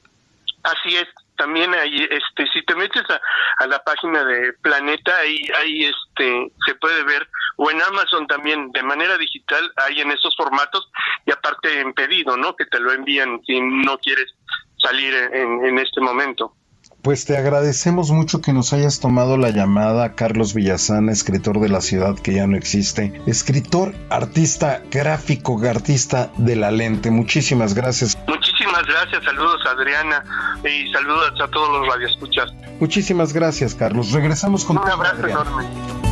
Así 0.62 0.96
es, 0.96 1.08
también 1.40 1.74
ahí, 1.74 2.06
este, 2.10 2.46
si 2.52 2.62
te 2.66 2.74
metes 2.74 3.02
a, 3.08 3.18
a, 3.64 3.66
la 3.66 3.82
página 3.82 4.22
de 4.24 4.52
Planeta, 4.60 5.16
ahí, 5.16 5.40
ahí 5.58 5.84
este, 5.86 6.52
se 6.66 6.74
puede 6.74 7.02
ver, 7.04 7.26
o 7.56 7.70
en 7.70 7.80
Amazon 7.80 8.26
también, 8.26 8.70
de 8.72 8.82
manera 8.82 9.16
digital, 9.16 9.72
ahí 9.76 10.02
en 10.02 10.10
esos 10.10 10.36
formatos, 10.36 10.90
y 11.24 11.32
aparte 11.32 11.80
en 11.80 11.94
pedido, 11.94 12.36
¿no? 12.36 12.54
Que 12.54 12.66
te 12.66 12.78
lo 12.78 12.92
envían 12.92 13.40
si 13.46 13.58
no 13.58 13.96
quieres 13.96 14.34
salir 14.76 15.14
en, 15.14 15.64
en 15.64 15.78
este 15.78 16.02
momento. 16.02 16.54
Pues 17.02 17.24
te 17.24 17.36
agradecemos 17.38 18.10
mucho 18.10 18.42
que 18.42 18.52
nos 18.52 18.74
hayas 18.74 19.00
tomado 19.00 19.38
la 19.38 19.48
llamada, 19.50 20.14
Carlos 20.14 20.52
Villazana, 20.52 21.12
escritor 21.12 21.58
de 21.58 21.70
la 21.70 21.80
ciudad 21.80 22.18
que 22.18 22.34
ya 22.34 22.46
no 22.46 22.58
existe, 22.58 23.22
escritor, 23.26 23.94
artista 24.10 24.82
gráfico, 24.90 25.58
artista 25.66 26.30
de 26.36 26.56
la 26.56 26.70
lente. 26.70 27.10
Muchísimas 27.10 27.72
gracias. 27.72 28.18
Muchísimas 28.28 28.86
gracias, 28.86 29.24
saludos 29.24 29.60
Adriana 29.66 30.22
y 30.62 30.92
saludos 30.92 31.32
a 31.42 31.48
todos 31.48 31.70
los 31.80 31.88
radioescuchas. 31.88 32.52
Muchísimas 32.80 33.32
gracias, 33.32 33.74
Carlos. 33.74 34.12
Regresamos 34.12 34.64
con 34.66 34.76
un 34.76 34.88
abrazo 34.88 35.26
enorme. 35.26 36.09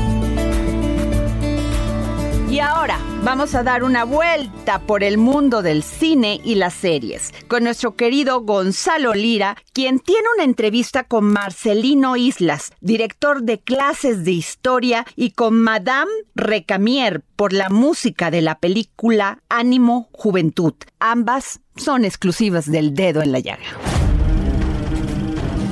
Y 2.50 2.60
ahora 2.60 2.98
vamos 3.24 3.54
a 3.54 3.62
dar 3.62 3.84
una 3.84 4.04
vuelta 4.04 4.78
por 4.78 5.04
el 5.04 5.18
mundo 5.18 5.60
del 5.60 5.82
cine 5.82 6.40
y 6.42 6.54
las 6.54 6.72
series 6.72 7.34
con 7.46 7.64
nuestro 7.64 7.94
querido 7.94 8.40
Gonzalo 8.40 9.12
Lira, 9.12 9.54
quien 9.74 9.98
tiene 9.98 10.26
una 10.34 10.44
entrevista 10.44 11.04
con 11.04 11.26
Marcelino 11.26 12.16
Islas, 12.16 12.72
director 12.80 13.42
de 13.42 13.60
clases 13.60 14.24
de 14.24 14.30
historia, 14.30 15.04
y 15.14 15.32
con 15.32 15.60
Madame 15.60 16.10
Recamier 16.34 17.22
por 17.36 17.52
la 17.52 17.68
música 17.68 18.30
de 18.30 18.40
la 18.40 18.58
película 18.58 19.42
Ánimo 19.50 20.08
Juventud. 20.12 20.72
Ambas 21.00 21.60
son 21.76 22.06
exclusivas 22.06 22.70
del 22.70 22.94
dedo 22.94 23.20
en 23.20 23.32
la 23.32 23.40
llaga. 23.40 23.87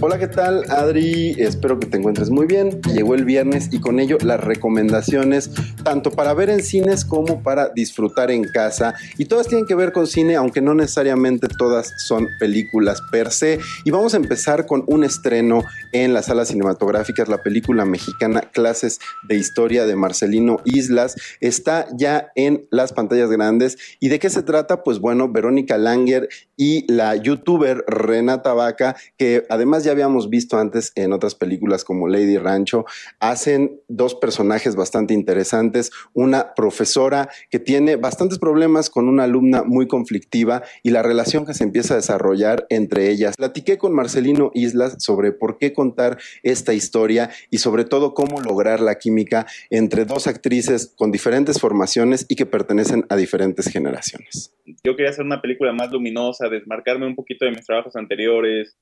Hola, 0.00 0.16
¿qué 0.16 0.28
tal? 0.28 0.62
Adri, 0.70 1.34
espero 1.38 1.80
que 1.80 1.88
te 1.88 1.96
encuentres 1.96 2.30
muy 2.30 2.46
bien. 2.46 2.80
Llegó 2.82 3.16
el 3.16 3.24
viernes 3.24 3.68
y 3.72 3.80
con 3.80 3.98
ello 3.98 4.16
las 4.22 4.38
recomendaciones 4.38 5.50
tanto 5.82 6.12
para 6.12 6.34
ver 6.34 6.50
en 6.50 6.62
cines 6.62 7.04
como 7.04 7.42
para 7.42 7.70
disfrutar 7.70 8.30
en 8.30 8.44
casa. 8.44 8.94
Y 9.16 9.24
todas 9.24 9.48
tienen 9.48 9.66
que 9.66 9.74
ver 9.74 9.90
con 9.90 10.06
cine, 10.06 10.36
aunque 10.36 10.60
no 10.60 10.72
necesariamente 10.72 11.48
todas 11.48 11.90
son 12.06 12.28
películas 12.38 13.02
per 13.10 13.32
se. 13.32 13.58
Y 13.84 13.90
vamos 13.90 14.14
a 14.14 14.18
empezar 14.18 14.66
con 14.66 14.84
un 14.86 15.02
estreno 15.02 15.64
en 15.92 16.14
las 16.14 16.26
salas 16.26 16.46
cinematográficas, 16.46 17.26
la 17.28 17.42
película 17.42 17.84
mexicana 17.84 18.42
Clases 18.52 19.00
de 19.28 19.34
Historia 19.34 19.84
de 19.84 19.96
Marcelino 19.96 20.58
Islas. 20.64 21.16
Está 21.40 21.88
ya 21.96 22.30
en 22.36 22.68
las 22.70 22.92
pantallas 22.92 23.30
grandes. 23.30 23.78
¿Y 23.98 24.10
de 24.10 24.20
qué 24.20 24.30
se 24.30 24.44
trata? 24.44 24.84
Pues 24.84 25.00
bueno, 25.00 25.28
Verónica 25.28 25.76
Langer 25.76 26.28
y 26.56 26.90
la 26.92 27.16
youtuber 27.16 27.84
Renata 27.88 28.52
Vaca, 28.52 28.94
que 29.16 29.44
además 29.48 29.84
ya 29.84 29.87
habíamos 29.88 30.30
visto 30.30 30.58
antes 30.58 30.92
en 30.94 31.12
otras 31.12 31.34
películas 31.34 31.84
como 31.84 32.08
Lady 32.08 32.38
Rancho, 32.38 32.84
hacen 33.20 33.80
dos 33.88 34.14
personajes 34.14 34.76
bastante 34.76 35.14
interesantes. 35.14 35.90
Una 36.12 36.54
profesora 36.54 37.28
que 37.50 37.58
tiene 37.58 37.96
bastantes 37.96 38.38
problemas 38.38 38.90
con 38.90 39.08
una 39.08 39.24
alumna 39.24 39.62
muy 39.62 39.86
conflictiva 39.86 40.62
y 40.82 40.90
la 40.90 41.02
relación 41.02 41.46
que 41.46 41.54
se 41.54 41.64
empieza 41.64 41.94
a 41.94 41.98
desarrollar 41.98 42.66
entre 42.70 43.10
ellas. 43.10 43.36
Platiqué 43.36 43.78
con 43.78 43.92
Marcelino 43.94 44.50
Islas 44.54 44.96
sobre 44.98 45.32
por 45.32 45.58
qué 45.58 45.72
contar 45.72 46.18
esta 46.42 46.74
historia 46.74 47.30
y 47.50 47.58
sobre 47.58 47.84
todo 47.84 48.14
cómo 48.14 48.40
lograr 48.40 48.80
la 48.80 48.96
química 48.96 49.46
entre 49.70 50.04
dos 50.04 50.26
actrices 50.26 50.92
con 50.96 51.10
diferentes 51.10 51.60
formaciones 51.60 52.26
y 52.28 52.36
que 52.36 52.46
pertenecen 52.46 53.04
a 53.08 53.16
diferentes 53.16 53.66
generaciones. 53.66 54.54
Yo 54.84 54.96
quería 54.96 55.10
hacer 55.10 55.24
una 55.24 55.40
película 55.40 55.72
más 55.72 55.90
luminosa, 55.90 56.48
desmarcarme 56.48 57.06
un 57.06 57.14
poquito 57.14 57.44
de 57.44 57.52
mis 57.52 57.64
trabajos 57.64 57.96
anteriores. 57.96 58.76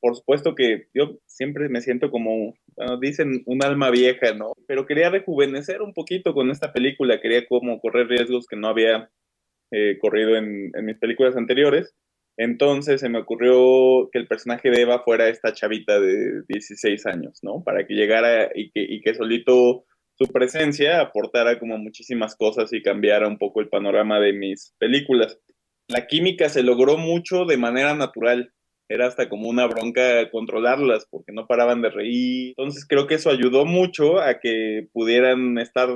Por 0.00 0.16
supuesto 0.16 0.54
que 0.54 0.88
yo 0.94 1.18
siempre 1.26 1.68
me 1.68 1.80
siento 1.80 2.10
como, 2.10 2.54
dicen, 3.00 3.42
un 3.46 3.64
alma 3.64 3.90
vieja, 3.90 4.34
¿no? 4.34 4.52
Pero 4.66 4.86
quería 4.86 5.10
rejuvenecer 5.10 5.82
un 5.82 5.92
poquito 5.92 6.34
con 6.34 6.50
esta 6.50 6.72
película, 6.72 7.20
quería 7.20 7.46
como 7.46 7.80
correr 7.80 8.08
riesgos 8.08 8.46
que 8.46 8.56
no 8.56 8.68
había 8.68 9.10
eh, 9.70 9.98
corrido 10.00 10.36
en, 10.36 10.72
mis 10.82 10.98
películas 10.98 11.36
anteriores. 11.36 11.94
Entonces 12.36 13.00
se 13.00 13.08
me 13.08 13.18
ocurrió 13.18 14.08
que 14.10 14.18
el 14.18 14.26
personaje 14.26 14.70
de 14.70 14.82
Eva 14.82 15.02
fuera 15.04 15.28
esta 15.28 15.52
chavita 15.52 16.00
de 16.00 16.42
16 16.48 17.06
años, 17.06 17.40
¿no? 17.42 17.62
Para 17.62 17.86
que 17.86 17.94
llegara 17.94 18.50
y 18.54 18.70
que, 18.70 18.82
y 18.82 19.00
que 19.02 19.14
solito 19.14 19.84
su 20.14 20.26
presencia 20.32 21.00
aportara 21.00 21.58
como 21.58 21.78
muchísimas 21.78 22.36
cosas 22.36 22.72
y 22.72 22.82
cambiara 22.82 23.28
un 23.28 23.38
poco 23.38 23.60
el 23.60 23.68
panorama 23.68 24.20
de 24.20 24.32
mis 24.32 24.74
películas 24.78 25.38
la 25.90 26.06
química 26.06 26.48
se 26.48 26.62
logró 26.62 26.96
mucho 26.96 27.44
de 27.44 27.56
manera 27.56 27.94
natural. 27.94 28.52
Era 28.90 29.06
hasta 29.06 29.28
como 29.28 29.48
una 29.48 29.66
bronca 29.68 30.28
controlarlas 30.32 31.06
porque 31.08 31.30
no 31.30 31.46
paraban 31.46 31.80
de 31.80 31.90
reír. 31.90 32.48
Entonces 32.48 32.84
creo 32.84 33.06
que 33.06 33.14
eso 33.14 33.30
ayudó 33.30 33.64
mucho 33.64 34.20
a 34.20 34.40
que 34.40 34.88
pudieran 34.92 35.58
estar 35.58 35.88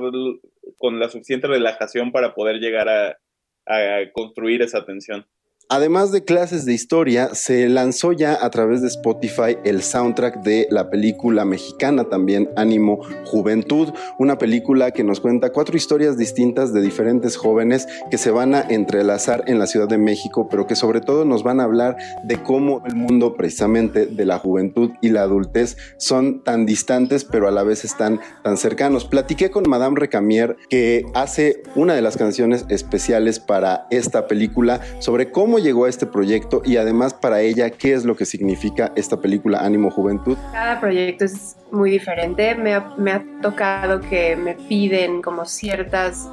con 0.77 0.97
la 0.97 1.09
suficiente 1.09 1.47
relajación 1.47 2.13
para 2.13 2.33
poder 2.33 2.61
llegar 2.61 2.87
a, 2.87 3.17
a 3.65 4.11
construir 4.13 4.61
esa 4.61 4.85
tensión. 4.85 5.25
Además 5.67 6.11
de 6.11 6.23
clases 6.23 6.63
de 6.65 6.73
historia, 6.73 7.33
se 7.33 7.67
lanzó 7.69 8.11
ya 8.11 8.37
a 8.39 8.51
través 8.51 8.83
de 8.83 8.87
Spotify 8.87 9.57
el 9.63 9.81
soundtrack 9.81 10.43
de 10.43 10.67
la 10.69 10.91
película 10.91 11.43
mexicana 11.43 12.03
también 12.03 12.51
Ánimo 12.55 12.99
Juventud, 13.25 13.89
una 14.19 14.37
película 14.37 14.91
que 14.91 15.03
nos 15.03 15.19
cuenta 15.19 15.51
cuatro 15.51 15.75
historias 15.75 16.19
distintas 16.19 16.71
de 16.71 16.81
diferentes 16.81 17.35
jóvenes 17.35 17.87
que 18.11 18.19
se 18.19 18.29
van 18.29 18.53
a 18.53 18.61
entrelazar 18.61 19.43
en 19.47 19.57
la 19.57 19.65
Ciudad 19.65 19.87
de 19.87 19.97
México, 19.97 20.47
pero 20.51 20.67
que 20.67 20.75
sobre 20.75 21.01
todo 21.01 21.25
nos 21.25 21.41
van 21.41 21.59
a 21.59 21.63
hablar 21.63 21.97
de 22.25 22.43
cómo 22.43 22.83
el 22.85 22.93
mundo 22.93 23.33
precisamente 23.33 24.05
de 24.05 24.25
la 24.25 24.37
juventud 24.37 24.91
y 25.01 25.09
la 25.09 25.23
adultez 25.23 25.77
son 25.97 26.43
tan 26.43 26.67
distantes, 26.67 27.25
pero 27.25 27.47
a 27.47 27.51
la 27.51 27.63
vez 27.63 27.85
están 27.85 28.19
tan 28.43 28.57
cercanos. 28.57 29.05
Platiqué 29.05 29.49
con 29.49 29.67
Madame 29.67 29.99
Recamier, 29.99 30.57
que 30.69 31.05
hace 31.15 31.63
una 31.73 31.95
de 31.95 32.03
las 32.03 32.17
canciones 32.17 32.65
especiales 32.69 33.39
para 33.39 33.87
esta 33.89 34.27
película 34.27 34.79
sobre 34.99 35.31
cómo 35.31 35.54
llegó 35.59 35.85
a 35.85 35.89
este 35.89 36.05
proyecto 36.05 36.61
y 36.63 36.77
además 36.77 37.13
para 37.13 37.41
ella, 37.41 37.69
¿qué 37.69 37.93
es 37.93 38.05
lo 38.05 38.15
que 38.15 38.25
significa 38.25 38.91
esta 38.95 39.19
película 39.19 39.59
Ánimo 39.59 39.91
Juventud? 39.91 40.37
Cada 40.51 40.79
proyecto 40.79 41.25
es 41.25 41.55
muy 41.71 41.91
diferente. 41.91 42.55
Me 42.55 42.73
ha, 42.73 42.93
me 42.97 43.11
ha 43.11 43.23
tocado 43.41 44.01
que 44.01 44.35
me 44.35 44.55
piden 44.55 45.21
como 45.21 45.45
ciertas 45.45 46.29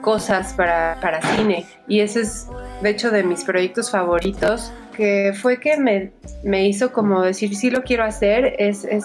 cosas 0.00 0.54
para, 0.54 0.98
para 1.00 1.20
cine 1.34 1.66
y 1.88 2.00
ese 2.00 2.20
es 2.20 2.46
de 2.80 2.90
hecho 2.90 3.10
de 3.10 3.24
mis 3.24 3.42
proyectos 3.42 3.90
favoritos 3.90 4.72
que 4.96 5.32
fue 5.34 5.58
que 5.58 5.76
me, 5.78 6.12
me 6.44 6.68
hizo 6.68 6.92
como 6.92 7.22
decir 7.22 7.56
sí 7.56 7.70
lo 7.70 7.82
quiero 7.82 8.04
hacer 8.04 8.54
es, 8.58 8.84
es 8.84 9.04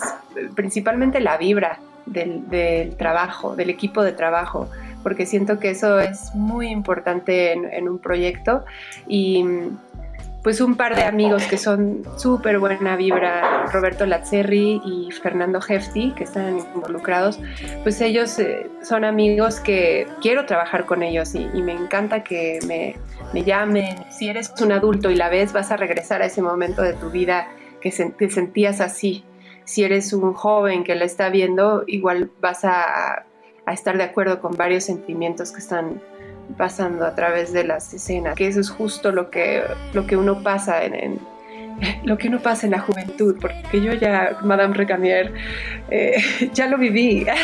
principalmente 0.54 1.20
la 1.20 1.38
vibra 1.38 1.80
del, 2.06 2.48
del 2.50 2.96
trabajo, 2.98 3.56
del 3.56 3.70
equipo 3.72 4.04
de 4.04 4.12
trabajo 4.12 4.70
porque 5.04 5.26
siento 5.26 5.60
que 5.60 5.72
eso 5.72 5.99
es 5.99 6.34
muy 6.36 6.68
importante 6.68 7.54
en, 7.54 7.89
un 7.89 7.99
proyecto 7.99 8.66
y 9.08 9.45
pues 10.43 10.60
un 10.60 10.76
par 10.76 10.95
de 10.95 11.04
amigos 11.04 11.43
que 11.45 11.58
son 11.58 12.04
súper 12.18 12.58
buena 12.58 12.95
vibra, 12.95 13.68
Roberto 13.68 14.08
Lazzerri 14.08 14.82
y 14.84 15.12
Fernando 15.12 15.60
Hefti, 15.68 16.14
que 16.14 16.24
están 16.24 16.58
involucrados, 16.74 17.39
pues 17.84 18.02
ellos 18.02 18.39
eh, 18.39 18.68
son 18.82 19.04
amigos 19.04 19.60
que 19.60 20.08
quiero 20.20 20.45
trabajar 20.45 20.86
con 20.86 21.04
ellos 21.04 21.36
y, 21.36 21.45
me 21.62 21.74
encanta 21.74 22.24
que 22.24 22.58
me, 22.68 22.95
me, 23.34 23.43
llamen. 23.43 23.95
Si 24.10 24.30
eres 24.30 24.52
un 24.60 24.72
adulto 24.72 25.12
y 25.12 25.16
la 25.16 25.30
ves, 25.30 25.54
vas 25.54 25.72
a 25.72 25.78
regresar 25.78 26.24
a 26.24 26.26
ese 26.26 26.41
momento 26.41 26.82
de 26.82 26.93
tu 26.93 27.12
vida 27.12 27.47
que 27.80 27.91
te 27.91 28.30
sentías 28.32 28.82
así. 28.82 29.24
Si 29.66 29.84
eres 29.84 30.12
un 30.12 30.34
joven 30.34 30.84
que 30.84 30.95
la 30.95 31.06
está 31.06 31.30
viendo, 31.30 31.84
igual 31.86 32.32
vas 32.41 32.66
a 32.66 33.26
a 33.66 33.74
estar 33.74 33.97
de 33.97 34.03
acuerdo 34.03 34.41
con 34.41 34.55
varios 34.55 34.84
sentimientos 34.84 35.51
que 35.51 35.59
están 35.59 36.01
pasando 36.57 37.05
a 37.05 37.16
través 37.16 37.53
de 37.53 37.64
las 37.64 37.93
escenas, 37.93 38.36
que 38.36 38.47
eso 38.47 38.59
es 38.59 38.70
justo 38.70 39.12
lo 39.12 39.30
que, 39.30 39.64
lo 39.93 40.05
que 40.05 40.18
uno 40.18 40.43
pasa 40.43 40.84
en, 40.84 41.20
lo 42.03 42.18
que 42.18 42.28
uno 42.28 42.39
pasa 42.39 42.66
en 42.66 42.72
la 42.72 42.80
juventud, 42.80 43.38
porque 43.39 43.82
yo 43.82 43.93
ya, 43.93 44.38
Madame 44.43 44.74
Recamier, 44.74 45.34
eh, 45.89 46.22
ya 46.53 46.68
lo 46.68 46.78
viví. 46.78 47.26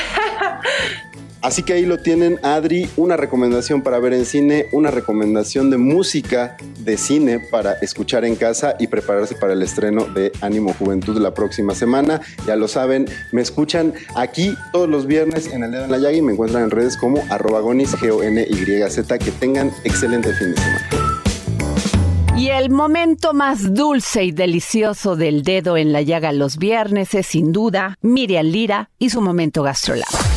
Así 1.42 1.64
que 1.64 1.74
ahí 1.74 1.86
lo 1.86 2.00
tienen, 2.00 2.40
Adri, 2.44 2.90
una 2.98 3.16
recomendación 3.16 3.82
para 3.82 4.00
ver 4.00 4.14
en 4.14 4.26
cine, 4.26 4.68
una 4.72 4.92
recomendación 4.92 5.70
de 5.70 5.78
música 5.78 6.58
de 6.80 6.98
cine 6.98 7.40
para 7.40 7.74
escuchar 7.74 8.26
en 8.26 8.36
casa 8.36 8.76
y 8.80 8.88
prepararse 8.88 9.36
para 9.36 9.54
el 9.54 9.62
estreno 9.62 10.06
de 10.06 10.32
Ánimo 10.42 10.74
Juventud 10.74 11.18
la 11.20 11.34
próxima 11.34 11.76
semana. 11.76 12.22
Ya 12.46 12.56
lo 12.56 12.68
saben, 12.68 13.08
me 13.32 13.42
escuchan 13.42 13.94
aquí 14.16 14.56
todos 14.74 14.90
los 14.90 15.06
viernes 15.06 15.48
en 15.48 15.64
el 15.64 15.72
dedo 15.72 15.86
en 15.86 15.92
la 15.92 15.98
llaga 16.00 16.18
y 16.18 16.22
me 16.22 16.34
encuentran 16.34 16.64
en 16.64 16.72
redes 16.72 16.98
como 16.98 17.24
arroba 17.30 17.60
gonis, 17.60 17.96
G-O-N-Y-Z. 17.96 19.18
Que 19.20 19.32
tengan 19.32 19.72
excelente 19.84 20.34
fin 20.34 20.52
de 20.52 20.62
semana. 20.62 21.08
Y 22.38 22.50
el 22.50 22.70
momento 22.70 23.34
más 23.34 23.74
dulce 23.74 24.24
y 24.24 24.32
delicioso 24.32 25.16
del 25.16 25.42
dedo 25.42 25.76
en 25.76 25.92
la 25.92 26.04
llaga 26.04 26.32
los 26.32 26.58
viernes 26.58 27.16
es 27.16 27.26
sin 27.26 27.52
duda 27.52 27.98
Miriam 28.02 28.46
Lira 28.46 28.92
y 29.00 29.10
su 29.10 29.22
momento 29.22 29.64
gastrolab. 29.64 30.37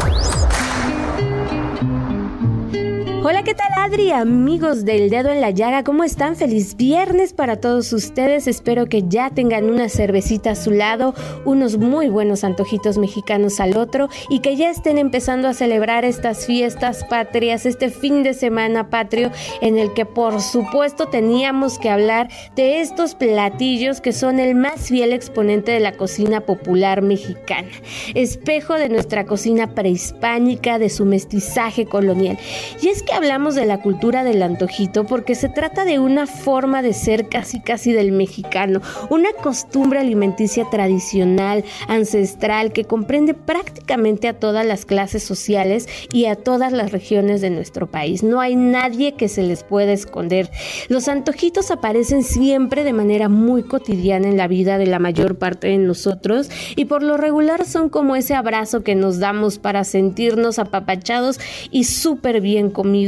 Hola, 3.23 3.43
¿qué 3.43 3.53
tal 3.53 3.69
Adri? 3.77 4.09
Amigos 4.09 4.83
del 4.83 5.11
dedo 5.11 5.29
en 5.29 5.41
la 5.41 5.51
llaga, 5.51 5.83
¿cómo 5.83 6.03
están? 6.03 6.35
Feliz 6.35 6.75
viernes 6.75 7.33
para 7.33 7.57
todos 7.57 7.93
ustedes. 7.93 8.47
Espero 8.47 8.87
que 8.87 9.03
ya 9.07 9.29
tengan 9.29 9.69
una 9.69 9.89
cervecita 9.89 10.49
a 10.49 10.55
su 10.55 10.71
lado, 10.71 11.13
unos 11.45 11.77
muy 11.77 12.09
buenos 12.09 12.43
antojitos 12.43 12.97
mexicanos 12.97 13.59
al 13.59 13.77
otro 13.77 14.09
y 14.27 14.39
que 14.39 14.55
ya 14.55 14.71
estén 14.71 14.97
empezando 14.97 15.47
a 15.47 15.53
celebrar 15.53 16.03
estas 16.03 16.47
fiestas 16.47 17.03
patrias, 17.03 17.67
este 17.67 17.91
fin 17.91 18.23
de 18.23 18.33
semana 18.33 18.89
patrio 18.89 19.29
en 19.61 19.77
el 19.77 19.93
que 19.93 20.07
por 20.07 20.41
supuesto 20.41 21.05
teníamos 21.05 21.77
que 21.77 21.91
hablar 21.91 22.27
de 22.55 22.81
estos 22.81 23.13
platillos 23.13 24.01
que 24.01 24.13
son 24.13 24.39
el 24.39 24.55
más 24.55 24.87
fiel 24.87 25.13
exponente 25.13 25.71
de 25.71 25.79
la 25.79 25.91
cocina 25.91 26.41
popular 26.41 27.03
mexicana, 27.03 27.69
espejo 28.15 28.73
de 28.73 28.89
nuestra 28.89 29.27
cocina 29.27 29.75
prehispánica, 29.75 30.79
de 30.79 30.89
su 30.89 31.05
mestizaje 31.05 31.85
colonial. 31.85 32.39
Y 32.81 32.87
es 32.87 33.03
que 33.03 33.10
hablamos 33.13 33.55
de 33.55 33.65
la 33.65 33.81
cultura 33.81 34.23
del 34.23 34.41
antojito 34.41 35.05
porque 35.05 35.35
se 35.35 35.49
trata 35.49 35.85
de 35.85 35.99
una 35.99 36.27
forma 36.27 36.81
de 36.81 36.93
ser 36.93 37.27
casi 37.27 37.59
casi 37.59 37.91
del 37.91 38.11
mexicano, 38.11 38.81
una 39.09 39.31
costumbre 39.33 39.99
alimenticia 39.99 40.69
tradicional, 40.69 41.63
ancestral, 41.87 42.71
que 42.71 42.85
comprende 42.85 43.33
prácticamente 43.33 44.27
a 44.27 44.39
todas 44.39 44.65
las 44.65 44.85
clases 44.85 45.23
sociales 45.23 45.87
y 46.13 46.25
a 46.25 46.35
todas 46.35 46.71
las 46.71 46.91
regiones 46.91 47.41
de 47.41 47.49
nuestro 47.49 47.87
país. 47.87 48.23
No 48.23 48.39
hay 48.39 48.55
nadie 48.55 49.13
que 49.13 49.27
se 49.27 49.43
les 49.43 49.63
pueda 49.63 49.91
esconder. 49.91 50.49
Los 50.87 51.07
antojitos 51.07 51.71
aparecen 51.71 52.23
siempre 52.23 52.83
de 52.83 52.93
manera 52.93 53.29
muy 53.29 53.63
cotidiana 53.63 54.27
en 54.27 54.37
la 54.37 54.47
vida 54.47 54.77
de 54.77 54.87
la 54.87 54.99
mayor 54.99 55.37
parte 55.37 55.67
de 55.67 55.77
nosotros 55.77 56.49
y 56.75 56.85
por 56.85 57.03
lo 57.03 57.17
regular 57.17 57.65
son 57.65 57.89
como 57.89 58.15
ese 58.15 58.35
abrazo 58.35 58.83
que 58.83 58.95
nos 58.95 59.19
damos 59.19 59.57
para 59.57 59.83
sentirnos 59.83 60.59
apapachados 60.59 61.39
y 61.71 61.85
súper 61.85 62.41
bien 62.41 62.69
comidos 62.69 63.00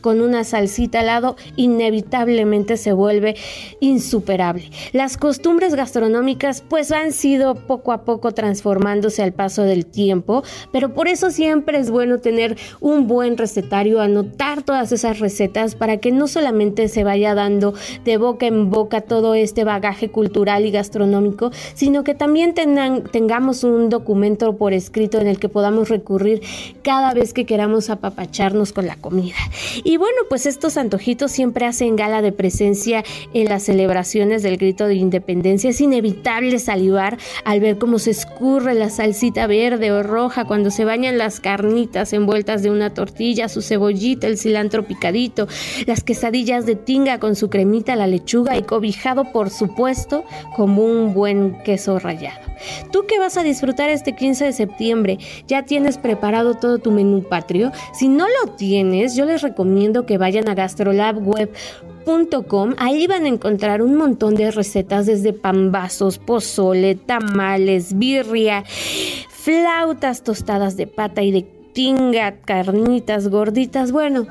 con 0.00 0.20
una 0.20 0.44
salsita 0.44 1.00
al 1.00 1.06
lado, 1.06 1.36
inevitablemente 1.56 2.76
se 2.76 2.92
vuelve 2.92 3.36
insuperable. 3.80 4.70
Las 4.92 5.16
costumbres 5.16 5.74
gastronómicas 5.74 6.62
pues 6.62 6.92
han 6.92 7.12
sido 7.12 7.54
poco 7.54 7.92
a 7.92 8.04
poco 8.04 8.32
transformándose 8.32 9.22
al 9.22 9.32
paso 9.32 9.62
del 9.62 9.86
tiempo, 9.86 10.42
pero 10.72 10.94
por 10.94 11.08
eso 11.08 11.30
siempre 11.30 11.78
es 11.78 11.90
bueno 11.90 12.18
tener 12.18 12.56
un 12.80 13.06
buen 13.06 13.36
recetario, 13.36 14.00
anotar 14.00 14.62
todas 14.62 14.92
esas 14.92 15.18
recetas 15.18 15.74
para 15.74 15.98
que 15.98 16.12
no 16.12 16.28
solamente 16.28 16.88
se 16.88 17.04
vaya 17.04 17.34
dando 17.34 17.74
de 18.04 18.16
boca 18.16 18.46
en 18.46 18.70
boca 18.70 19.00
todo 19.00 19.34
este 19.34 19.64
bagaje 19.64 20.10
cultural 20.10 20.64
y 20.64 20.70
gastronómico, 20.70 21.50
sino 21.74 22.04
que 22.04 22.14
también 22.14 22.54
tengamos 22.54 23.64
un 23.64 23.88
documento 23.88 24.56
por 24.56 24.72
escrito 24.72 25.20
en 25.20 25.26
el 25.26 25.38
que 25.38 25.48
podamos 25.48 25.88
recurrir 25.88 26.42
cada 26.82 27.12
vez 27.14 27.32
que 27.32 27.46
queramos 27.46 27.90
apapacharnos 27.90 28.72
con 28.72 28.86
la 28.86 28.96
comida. 28.96 29.33
Y 29.82 29.96
bueno, 29.96 30.18
pues 30.28 30.46
estos 30.46 30.76
antojitos 30.76 31.32
siempre 31.32 31.66
hacen 31.66 31.96
gala 31.96 32.22
de 32.22 32.32
presencia 32.32 33.04
en 33.32 33.48
las 33.48 33.64
celebraciones 33.64 34.42
del 34.42 34.56
grito 34.56 34.86
de 34.86 34.94
independencia. 34.94 35.70
Es 35.70 35.80
inevitable 35.80 36.58
salivar 36.58 37.18
al 37.44 37.60
ver 37.60 37.78
cómo 37.78 37.98
se 37.98 38.10
escurre 38.10 38.74
la 38.74 38.90
salsita 38.90 39.46
verde 39.46 39.92
o 39.92 40.02
roja 40.02 40.44
cuando 40.44 40.70
se 40.70 40.84
bañan 40.84 41.18
las 41.18 41.40
carnitas 41.40 42.12
envueltas 42.12 42.62
de 42.62 42.70
una 42.70 42.94
tortilla, 42.94 43.48
su 43.48 43.62
cebollita, 43.62 44.26
el 44.26 44.38
cilantro 44.38 44.84
picadito, 44.86 45.48
las 45.86 46.02
quesadillas 46.02 46.66
de 46.66 46.76
tinga 46.76 47.18
con 47.18 47.36
su 47.36 47.50
cremita, 47.50 47.96
la 47.96 48.06
lechuga 48.06 48.56
y 48.56 48.62
cobijado, 48.62 49.32
por 49.32 49.50
supuesto, 49.50 50.24
como 50.56 50.84
un 50.84 51.14
buen 51.14 51.58
queso 51.62 51.98
rallado. 51.98 52.54
¿Tú 52.90 53.04
qué 53.06 53.18
vas 53.18 53.36
a 53.36 53.42
disfrutar 53.42 53.90
este 53.90 54.14
15 54.14 54.46
de 54.46 54.52
septiembre? 54.52 55.18
¿Ya 55.46 55.64
tienes 55.64 55.98
preparado 55.98 56.54
todo 56.54 56.78
tu 56.78 56.90
menú 56.90 57.22
patrio? 57.22 57.72
Si 57.92 58.08
no 58.08 58.26
lo 58.26 58.52
tienes, 58.52 59.14
yo 59.14 59.23
les 59.24 59.42
recomiendo 59.42 60.06
que 60.06 60.18
vayan 60.18 60.48
a 60.48 60.54
gastrolabweb.com. 60.54 62.74
Ahí 62.78 63.06
van 63.06 63.24
a 63.24 63.28
encontrar 63.28 63.82
un 63.82 63.96
montón 63.96 64.34
de 64.34 64.50
recetas 64.50 65.06
desde 65.06 65.32
pambazos, 65.32 66.18
pozole, 66.18 66.94
tamales, 66.94 67.98
birria, 67.98 68.64
flautas 69.30 70.22
tostadas 70.22 70.76
de 70.76 70.86
pata 70.86 71.22
y 71.22 71.32
de 71.32 71.46
tinga, 71.72 72.36
carnitas 72.44 73.28
gorditas. 73.28 73.92
Bueno, 73.92 74.26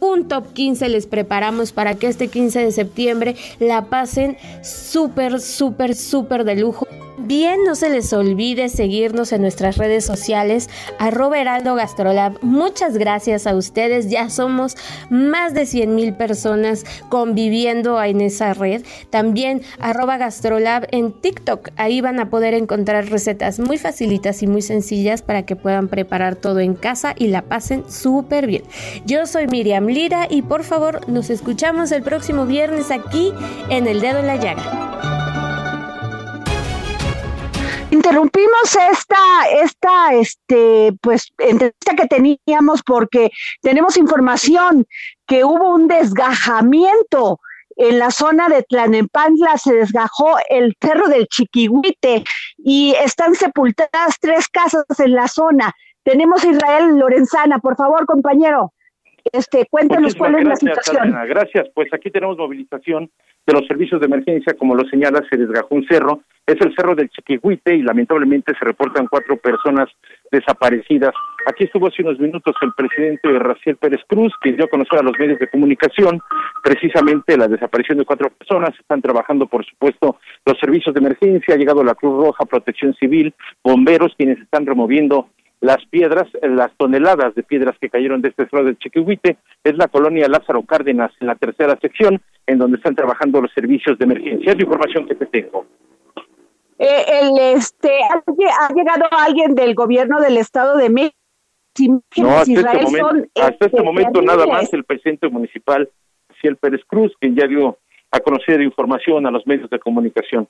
un 0.00 0.28
top 0.28 0.52
15 0.52 0.88
les 0.88 1.06
preparamos 1.06 1.72
para 1.72 1.94
que 1.94 2.06
este 2.06 2.28
15 2.28 2.60
de 2.60 2.72
septiembre 2.72 3.36
la 3.58 3.86
pasen 3.86 4.36
súper, 4.62 5.40
súper, 5.40 5.94
súper 5.94 6.44
de 6.44 6.56
lujo. 6.56 6.86
Bien, 7.20 7.64
no 7.64 7.74
se 7.74 7.90
les 7.90 8.12
olvide 8.12 8.68
seguirnos 8.68 9.32
en 9.32 9.42
nuestras 9.42 9.76
redes 9.76 10.04
sociales, 10.04 10.70
arroba 11.00 11.40
Heraldo 11.40 11.74
Gastrolab. 11.74 12.38
Muchas 12.42 12.96
gracias 12.96 13.48
a 13.48 13.56
ustedes, 13.56 14.08
ya 14.08 14.30
somos 14.30 14.76
más 15.10 15.52
de 15.52 15.66
100 15.66 15.96
mil 15.96 16.14
personas 16.14 16.84
conviviendo 17.08 18.00
en 18.00 18.20
esa 18.20 18.54
red. 18.54 18.84
También 19.10 19.62
Gastrolab 19.80 20.86
en 20.92 21.12
TikTok, 21.12 21.70
ahí 21.76 22.00
van 22.00 22.20
a 22.20 22.30
poder 22.30 22.54
encontrar 22.54 23.06
recetas 23.10 23.58
muy 23.58 23.78
facilitas 23.78 24.42
y 24.44 24.46
muy 24.46 24.62
sencillas 24.62 25.22
para 25.22 25.44
que 25.44 25.56
puedan 25.56 25.88
preparar 25.88 26.36
todo 26.36 26.60
en 26.60 26.74
casa 26.74 27.14
y 27.18 27.26
la 27.26 27.42
pasen 27.42 27.84
súper 27.90 28.46
bien. 28.46 28.62
Yo 29.06 29.26
soy 29.26 29.48
Miriam 29.48 29.86
Lira 29.86 30.28
y 30.30 30.42
por 30.42 30.62
favor 30.62 31.08
nos 31.08 31.30
escuchamos 31.30 31.90
el 31.90 32.02
próximo 32.02 32.46
viernes 32.46 32.92
aquí 32.92 33.32
en 33.70 33.88
El 33.88 34.00
Dedo 34.00 34.20
en 34.20 34.26
la 34.28 34.36
Llaga. 34.36 35.37
Interrumpimos 37.98 38.76
esta, 38.92 39.18
esta, 39.60 40.14
este, 40.14 40.92
pues, 41.02 41.32
entrevista 41.36 41.96
que 41.96 42.06
teníamos 42.06 42.84
porque 42.84 43.32
tenemos 43.60 43.96
información 43.96 44.86
que 45.26 45.42
hubo 45.42 45.74
un 45.74 45.88
desgajamiento 45.88 47.40
en 47.74 47.98
la 47.98 48.12
zona 48.12 48.48
de 48.48 48.62
Tlanepantla 48.62 49.58
se 49.58 49.74
desgajó 49.74 50.36
el 50.48 50.76
cerro 50.80 51.08
del 51.08 51.26
Chiquihuite 51.26 52.22
y 52.58 52.94
están 53.02 53.34
sepultadas 53.34 54.14
tres 54.20 54.46
casas 54.46 54.84
en 54.98 55.14
la 55.14 55.26
zona. 55.26 55.72
Tenemos 56.04 56.44
a 56.44 56.50
Israel 56.50 56.98
Lorenzana, 56.98 57.58
por 57.58 57.76
favor, 57.76 58.06
compañero. 58.06 58.74
Este, 59.32 59.66
cuéntanos 59.70 60.14
cuál 60.14 60.36
es 60.36 60.44
la 60.44 60.56
situación. 60.56 61.14
Gracias, 61.28 61.68
pues 61.74 61.92
aquí 61.92 62.10
tenemos 62.10 62.38
movilización 62.38 63.10
de 63.46 63.52
los 63.52 63.66
servicios 63.66 64.00
de 64.00 64.06
emergencia, 64.06 64.54
como 64.54 64.74
lo 64.74 64.84
señala, 64.88 65.24
se 65.30 65.36
desgajó 65.36 65.74
un 65.74 65.86
cerro, 65.86 66.20
es 66.46 66.56
el 66.60 66.74
cerro 66.74 66.94
del 66.94 67.08
Chiquihuite 67.10 67.74
y 67.74 67.82
lamentablemente 67.82 68.52
se 68.58 68.64
reportan 68.64 69.06
cuatro 69.06 69.36
personas 69.36 69.88
desaparecidas. 70.30 71.14
Aquí 71.46 71.64
estuvo 71.64 71.88
hace 71.88 72.02
unos 72.02 72.18
minutos 72.18 72.54
el 72.62 72.72
presidente 72.74 73.38
Raciel 73.38 73.76
Pérez 73.76 74.00
Cruz, 74.06 74.32
que 74.42 74.52
dio 74.52 74.64
a 74.64 74.68
conocer 74.68 74.98
a 74.98 75.02
los 75.02 75.18
medios 75.18 75.38
de 75.38 75.48
comunicación 75.48 76.20
precisamente 76.62 77.36
la 77.36 77.48
desaparición 77.48 77.98
de 77.98 78.04
cuatro 78.04 78.30
personas. 78.30 78.70
Están 78.78 79.00
trabajando, 79.00 79.46
por 79.46 79.64
supuesto, 79.64 80.18
los 80.44 80.58
servicios 80.58 80.94
de 80.94 81.00
emergencia, 81.00 81.54
ha 81.54 81.58
llegado 81.58 81.82
la 81.82 81.94
Cruz 81.94 82.24
Roja, 82.24 82.44
Protección 82.44 82.94
Civil, 82.94 83.34
bomberos, 83.62 84.14
quienes 84.16 84.38
están 84.40 84.66
removiendo 84.66 85.28
las 85.60 85.84
piedras, 85.86 86.28
las 86.42 86.72
toneladas 86.76 87.34
de 87.34 87.42
piedras 87.42 87.76
que 87.80 87.90
cayeron 87.90 88.22
de 88.22 88.28
este 88.28 88.46
cerro 88.48 88.64
del 88.64 88.78
Chiquihuite, 88.78 89.38
es 89.64 89.76
la 89.76 89.88
colonia 89.88 90.28
Lázaro 90.28 90.62
Cárdenas 90.62 91.12
en 91.20 91.26
la 91.26 91.34
tercera 91.34 91.76
sección, 91.80 92.20
en 92.46 92.58
donde 92.58 92.76
están 92.76 92.94
trabajando 92.94 93.40
los 93.40 93.52
servicios 93.52 93.98
de 93.98 94.04
emergencia. 94.04 94.52
Es 94.52 94.56
la 94.56 94.64
información 94.64 95.06
que 95.06 95.14
te 95.14 95.26
tengo. 95.26 95.66
Eh, 96.78 97.04
el, 97.22 97.56
este, 97.56 97.90
¿Ha 97.90 98.72
llegado 98.72 99.04
alguien 99.10 99.54
del 99.54 99.74
gobierno 99.74 100.20
del 100.20 100.36
Estado 100.36 100.76
de 100.76 100.90
México? 100.90 101.16
No, 102.16 102.38
hasta 102.38 102.52
este 102.52 102.90
momento, 102.90 103.30
hasta 103.40 103.66
este 103.66 103.82
momento 103.82 104.22
nada 104.22 104.46
más 104.46 104.72
el 104.72 104.84
presidente 104.84 105.28
municipal, 105.28 105.88
Ciel 106.40 106.56
Pérez 106.56 106.80
Cruz, 106.86 107.12
quien 107.20 107.36
ya 107.36 107.46
dio 107.46 107.78
a 108.10 108.20
conocer 108.20 108.60
información 108.62 109.26
a 109.26 109.30
los 109.30 109.46
medios 109.46 109.70
de 109.70 109.78
comunicación. 109.78 110.48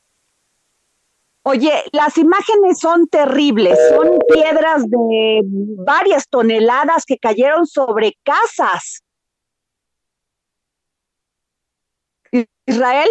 Oye, 1.43 1.85
las 1.93 2.19
imágenes 2.19 2.79
son 2.79 3.07
terribles, 3.07 3.79
son 3.91 4.19
piedras 4.29 4.85
de 4.89 5.41
varias 5.45 6.29
toneladas 6.29 7.05
que 7.07 7.17
cayeron 7.17 7.67
sobre 7.67 8.15
casas. 8.23 9.03
Israel. 12.67 13.09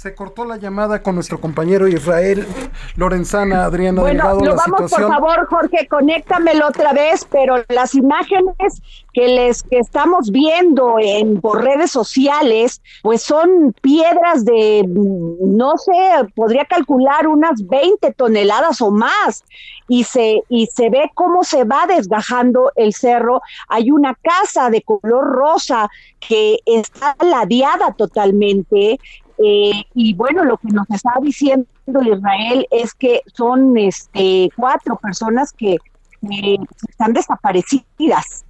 Se 0.00 0.14
cortó 0.14 0.46
la 0.46 0.56
llamada 0.56 1.02
con 1.02 1.14
nuestro 1.14 1.42
compañero 1.42 1.86
Israel 1.86 2.46
Lorenzana, 2.96 3.66
Adriana 3.66 4.00
bueno, 4.00 4.34
Delgado. 4.34 4.56
vamos, 4.56 4.90
por 4.90 5.08
favor, 5.08 5.46
Jorge, 5.46 5.86
conéctamelo 5.88 6.68
otra 6.68 6.94
vez, 6.94 7.28
pero 7.30 7.62
las 7.68 7.94
imágenes 7.94 8.80
que 9.12 9.28
les 9.28 9.62
que 9.62 9.78
estamos 9.78 10.30
viendo 10.30 10.96
en 10.98 11.38
por 11.42 11.62
redes 11.62 11.90
sociales, 11.90 12.80
pues 13.02 13.22
son 13.22 13.74
piedras 13.82 14.46
de, 14.46 14.86
no 14.88 15.76
sé, 15.76 15.92
podría 16.34 16.64
calcular 16.64 17.26
unas 17.26 17.66
20 17.66 18.10
toneladas 18.14 18.80
o 18.80 18.90
más, 18.90 19.44
y 19.86 20.04
se, 20.04 20.42
y 20.48 20.66
se 20.68 20.88
ve 20.88 21.10
cómo 21.12 21.44
se 21.44 21.64
va 21.64 21.86
desgajando 21.86 22.72
el 22.76 22.94
cerro. 22.94 23.42
Hay 23.68 23.90
una 23.90 24.14
casa 24.14 24.70
de 24.70 24.80
color 24.80 25.26
rosa 25.26 25.90
que 26.20 26.60
está 26.64 27.16
ladeada 27.20 27.92
totalmente 27.92 28.98
eh, 29.42 29.84
y 29.94 30.14
bueno, 30.14 30.44
lo 30.44 30.58
que 30.58 30.68
nos 30.68 30.88
está 30.90 31.12
diciendo 31.22 31.66
Israel 31.86 32.66
es 32.70 32.92
que 32.92 33.22
son 33.32 33.76
este, 33.78 34.50
cuatro 34.54 34.96
personas 34.96 35.52
que 35.52 35.78
están 36.88 37.14
desaparecidas. 37.14 38.44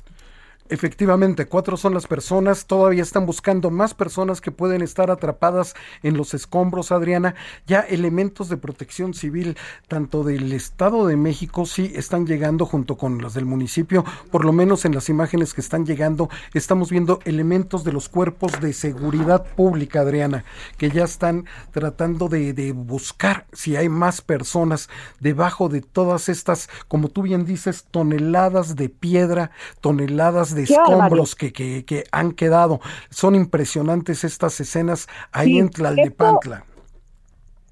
Efectivamente, 0.70 1.46
cuatro 1.46 1.76
son 1.76 1.94
las 1.94 2.06
personas, 2.06 2.66
todavía 2.66 3.02
están 3.02 3.26
buscando 3.26 3.72
más 3.72 3.92
personas 3.92 4.40
que 4.40 4.52
pueden 4.52 4.82
estar 4.82 5.10
atrapadas 5.10 5.74
en 6.04 6.16
los 6.16 6.32
escombros, 6.32 6.92
Adriana. 6.92 7.34
Ya 7.66 7.80
elementos 7.80 8.48
de 8.48 8.56
protección 8.56 9.12
civil, 9.12 9.56
tanto 9.88 10.22
del 10.22 10.52
Estado 10.52 11.08
de 11.08 11.16
México, 11.16 11.66
sí 11.66 11.90
están 11.96 12.24
llegando 12.24 12.66
junto 12.66 12.96
con 12.96 13.20
las 13.20 13.34
del 13.34 13.46
municipio, 13.46 14.04
por 14.30 14.44
lo 14.44 14.52
menos 14.52 14.84
en 14.84 14.94
las 14.94 15.08
imágenes 15.08 15.54
que 15.54 15.60
están 15.60 15.84
llegando, 15.84 16.30
estamos 16.54 16.90
viendo 16.90 17.18
elementos 17.24 17.82
de 17.82 17.92
los 17.92 18.08
cuerpos 18.08 18.60
de 18.60 18.72
seguridad 18.72 19.44
pública, 19.56 20.02
Adriana, 20.02 20.44
que 20.78 20.90
ya 20.90 21.02
están 21.02 21.46
tratando 21.72 22.28
de, 22.28 22.52
de 22.52 22.70
buscar 22.70 23.48
si 23.52 23.74
hay 23.74 23.88
más 23.88 24.20
personas 24.20 24.88
debajo 25.18 25.68
de 25.68 25.80
todas 25.80 26.28
estas, 26.28 26.68
como 26.86 27.08
tú 27.08 27.22
bien 27.22 27.44
dices, 27.44 27.86
toneladas 27.90 28.76
de 28.76 28.88
piedra, 28.88 29.50
toneladas 29.80 30.54
de 30.54 30.59
escombros 30.62 31.34
que, 31.34 31.52
que, 31.52 31.84
que, 31.84 32.04
han 32.12 32.32
quedado. 32.32 32.80
Son 33.10 33.34
impresionantes 33.34 34.24
estas 34.24 34.60
escenas 34.60 35.08
ahí 35.32 35.58
en 35.58 35.70
Tlalnepantla. 35.70 36.64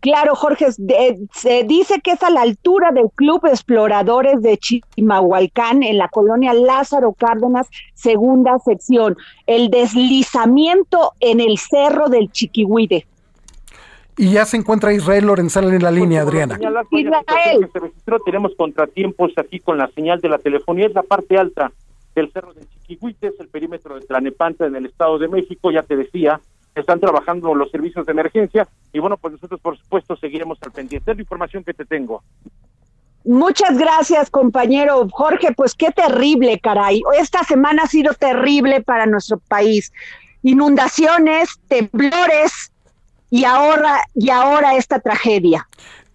Claro, 0.00 0.36
Jorge, 0.36 0.66
se 0.70 1.64
dice 1.64 2.00
que 2.00 2.12
es 2.12 2.22
a 2.22 2.30
la 2.30 2.42
altura 2.42 2.92
del 2.92 3.10
Club 3.10 3.46
Exploradores 3.46 4.40
de 4.42 4.56
Chimahualcán, 4.56 5.82
en 5.82 5.98
la 5.98 6.08
colonia 6.08 6.54
Lázaro 6.54 7.14
Cárdenas, 7.14 7.68
segunda 7.94 8.58
sección. 8.60 9.16
El 9.46 9.70
deslizamiento 9.70 11.14
en 11.18 11.40
el 11.40 11.58
cerro 11.58 12.08
del 12.08 12.30
Chiquihuide. 12.30 13.06
Y 14.16 14.32
ya 14.32 14.44
se 14.44 14.56
encuentra 14.56 14.92
Israel 14.92 15.26
Lorenzana 15.26 15.68
en 15.68 15.82
la 15.82 15.90
línea, 15.90 16.22
Adriana. 16.22 16.58
Israel. 16.90 17.70
tenemos 18.24 18.52
contratiempos 18.56 19.32
aquí 19.36 19.58
con 19.58 19.78
la 19.78 19.88
señal 19.94 20.20
de 20.20 20.28
la 20.28 20.38
telefonía, 20.38 20.86
es 20.86 20.94
la 20.94 21.02
parte 21.02 21.38
alta 21.38 21.72
del 22.18 22.32
cerro 22.32 22.52
de 22.52 22.66
Chiquihuites, 22.66 23.34
el 23.38 23.48
perímetro 23.48 23.94
de 23.94 24.06
Tlanepantla 24.06 24.66
en 24.66 24.76
el 24.76 24.86
Estado 24.86 25.18
de 25.18 25.28
México, 25.28 25.70
ya 25.70 25.82
te 25.82 25.96
decía, 25.96 26.40
están 26.74 27.00
trabajando 27.00 27.54
los 27.54 27.70
servicios 27.70 28.06
de 28.06 28.12
emergencia 28.12 28.68
y 28.92 28.98
bueno, 28.98 29.16
pues 29.16 29.32
nosotros 29.32 29.60
por 29.60 29.76
supuesto 29.76 30.16
seguiremos 30.16 30.58
al 30.62 30.72
pendiente. 30.72 31.10
Es 31.10 31.16
la 31.16 31.22
información 31.22 31.64
que 31.64 31.74
te 31.74 31.84
tengo. 31.84 32.22
Muchas 33.24 33.76
gracias, 33.76 34.30
compañero 34.30 35.06
Jorge. 35.10 35.52
Pues 35.54 35.74
qué 35.74 35.90
terrible, 35.90 36.58
caray. 36.60 37.02
Esta 37.20 37.42
semana 37.44 37.82
ha 37.82 37.86
sido 37.86 38.14
terrible 38.14 38.80
para 38.82 39.06
nuestro 39.06 39.38
país. 39.38 39.92
Inundaciones, 40.42 41.58
temblores 41.68 42.72
y 43.30 43.44
ahora 43.44 44.02
y 44.14 44.30
ahora 44.30 44.76
esta 44.76 45.00
tragedia. 45.00 45.68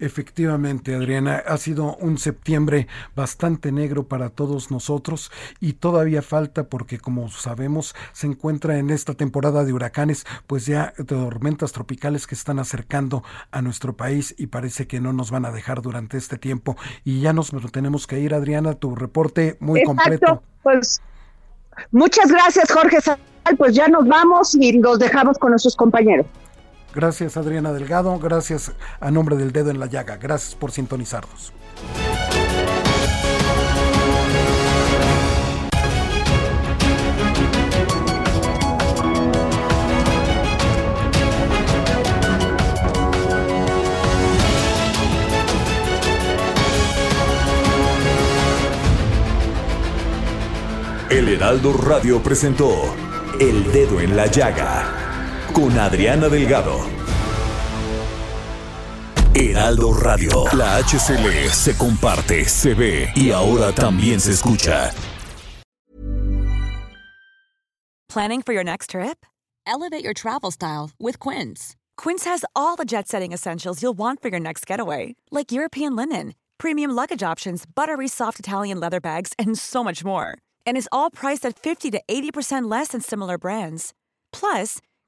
Efectivamente, 0.04 0.94
Adriana, 0.94 1.42
ha 1.46 1.56
sido 1.56 1.96
un 1.96 2.18
septiembre 2.18 2.88
bastante 3.16 3.72
negro 3.72 4.06
para 4.06 4.28
todos 4.28 4.70
nosotros 4.70 5.32
y 5.60 5.72
todavía 5.72 6.20
falta 6.20 6.64
porque 6.64 6.98
como 6.98 7.30
sabemos 7.30 7.94
se 8.12 8.26
encuentra 8.26 8.76
en 8.76 8.90
esta 8.90 9.14
temporada 9.14 9.64
de 9.64 9.72
huracanes, 9.72 10.26
pues 10.46 10.66
ya 10.66 10.92
tormentas 11.06 11.72
tropicales 11.72 12.26
que 12.26 12.34
están 12.34 12.58
acercando 12.58 13.24
a 13.50 13.62
nuestro 13.62 13.96
país 13.96 14.34
y 14.36 14.48
parece 14.48 14.86
que 14.86 15.00
no 15.00 15.14
nos 15.14 15.30
van 15.30 15.46
a 15.46 15.52
dejar 15.52 15.80
durante 15.80 16.18
este 16.18 16.36
tiempo 16.36 16.76
y 17.02 17.22
ya 17.22 17.32
nos 17.32 17.50
tenemos 17.72 18.06
que 18.06 18.20
ir, 18.20 18.34
Adriana, 18.34 18.74
tu 18.74 18.94
reporte 18.94 19.56
muy 19.58 19.84
completo. 19.84 20.42
Pues 20.62 21.00
muchas 21.92 22.30
gracias, 22.30 22.70
Jorge. 22.70 22.98
Pues 23.56 23.74
ya 23.74 23.88
nos 23.88 24.06
vamos 24.06 24.54
y 24.54 24.78
los 24.78 24.98
dejamos 24.98 25.38
con 25.38 25.52
nuestros 25.52 25.74
compañeros. 25.74 26.26
Gracias 26.94 27.36
Adriana 27.36 27.72
Delgado, 27.72 28.18
gracias 28.18 28.72
a 29.00 29.10
nombre 29.10 29.36
del 29.36 29.52
dedo 29.52 29.70
en 29.70 29.80
la 29.80 29.86
llaga, 29.86 30.16
gracias 30.16 30.54
por 30.54 30.70
sintonizarnos. 30.70 31.52
El 51.10 51.28
Heraldo 51.28 51.72
Radio 51.72 52.20
presentó 52.20 52.72
El 53.38 53.70
Dedo 53.72 54.00
en 54.00 54.16
la 54.16 54.26
Llaga 54.26 55.03
con 55.54 55.78
Adriana 55.78 56.28
Delgado. 56.28 56.80
Heraldo 59.34 59.92
Radio, 59.92 60.44
la 60.52 60.82
HCL 60.82 61.48
se 61.50 61.76
comparte, 61.76 62.44
se 62.44 62.74
ve 62.74 63.10
y 63.14 63.30
ahora 63.30 63.72
también 63.72 64.20
se 64.20 64.32
escucha. 64.32 64.92
Planning 68.08 68.42
for 68.42 68.52
your 68.52 68.64
next 68.64 68.90
trip? 68.90 69.24
Elevate 69.66 70.04
your 70.04 70.12
travel 70.12 70.50
style 70.50 70.90
with 71.00 71.18
Quince. 71.18 71.74
Quince 71.96 72.24
has 72.24 72.44
all 72.54 72.76
the 72.76 72.84
jet 72.84 73.08
setting 73.08 73.32
essentials 73.32 73.82
you'll 73.82 73.96
want 73.96 74.20
for 74.22 74.28
your 74.28 74.40
next 74.40 74.66
getaway, 74.66 75.14
like 75.30 75.50
European 75.52 75.96
linen, 75.96 76.34
premium 76.58 76.92
luggage 76.92 77.22
options, 77.22 77.64
buttery 77.66 78.08
soft 78.08 78.38
Italian 78.38 78.78
leather 78.78 79.00
bags, 79.00 79.32
and 79.38 79.58
so 79.58 79.82
much 79.82 80.04
more. 80.04 80.38
And 80.66 80.76
is 80.76 80.88
all 80.92 81.10
priced 81.10 81.46
at 81.46 81.58
50 81.58 81.90
to 81.92 82.00
80% 82.08 82.70
less 82.70 82.88
than 82.88 83.00
similar 83.00 83.38
brands. 83.38 83.92
Plus, 84.32 84.80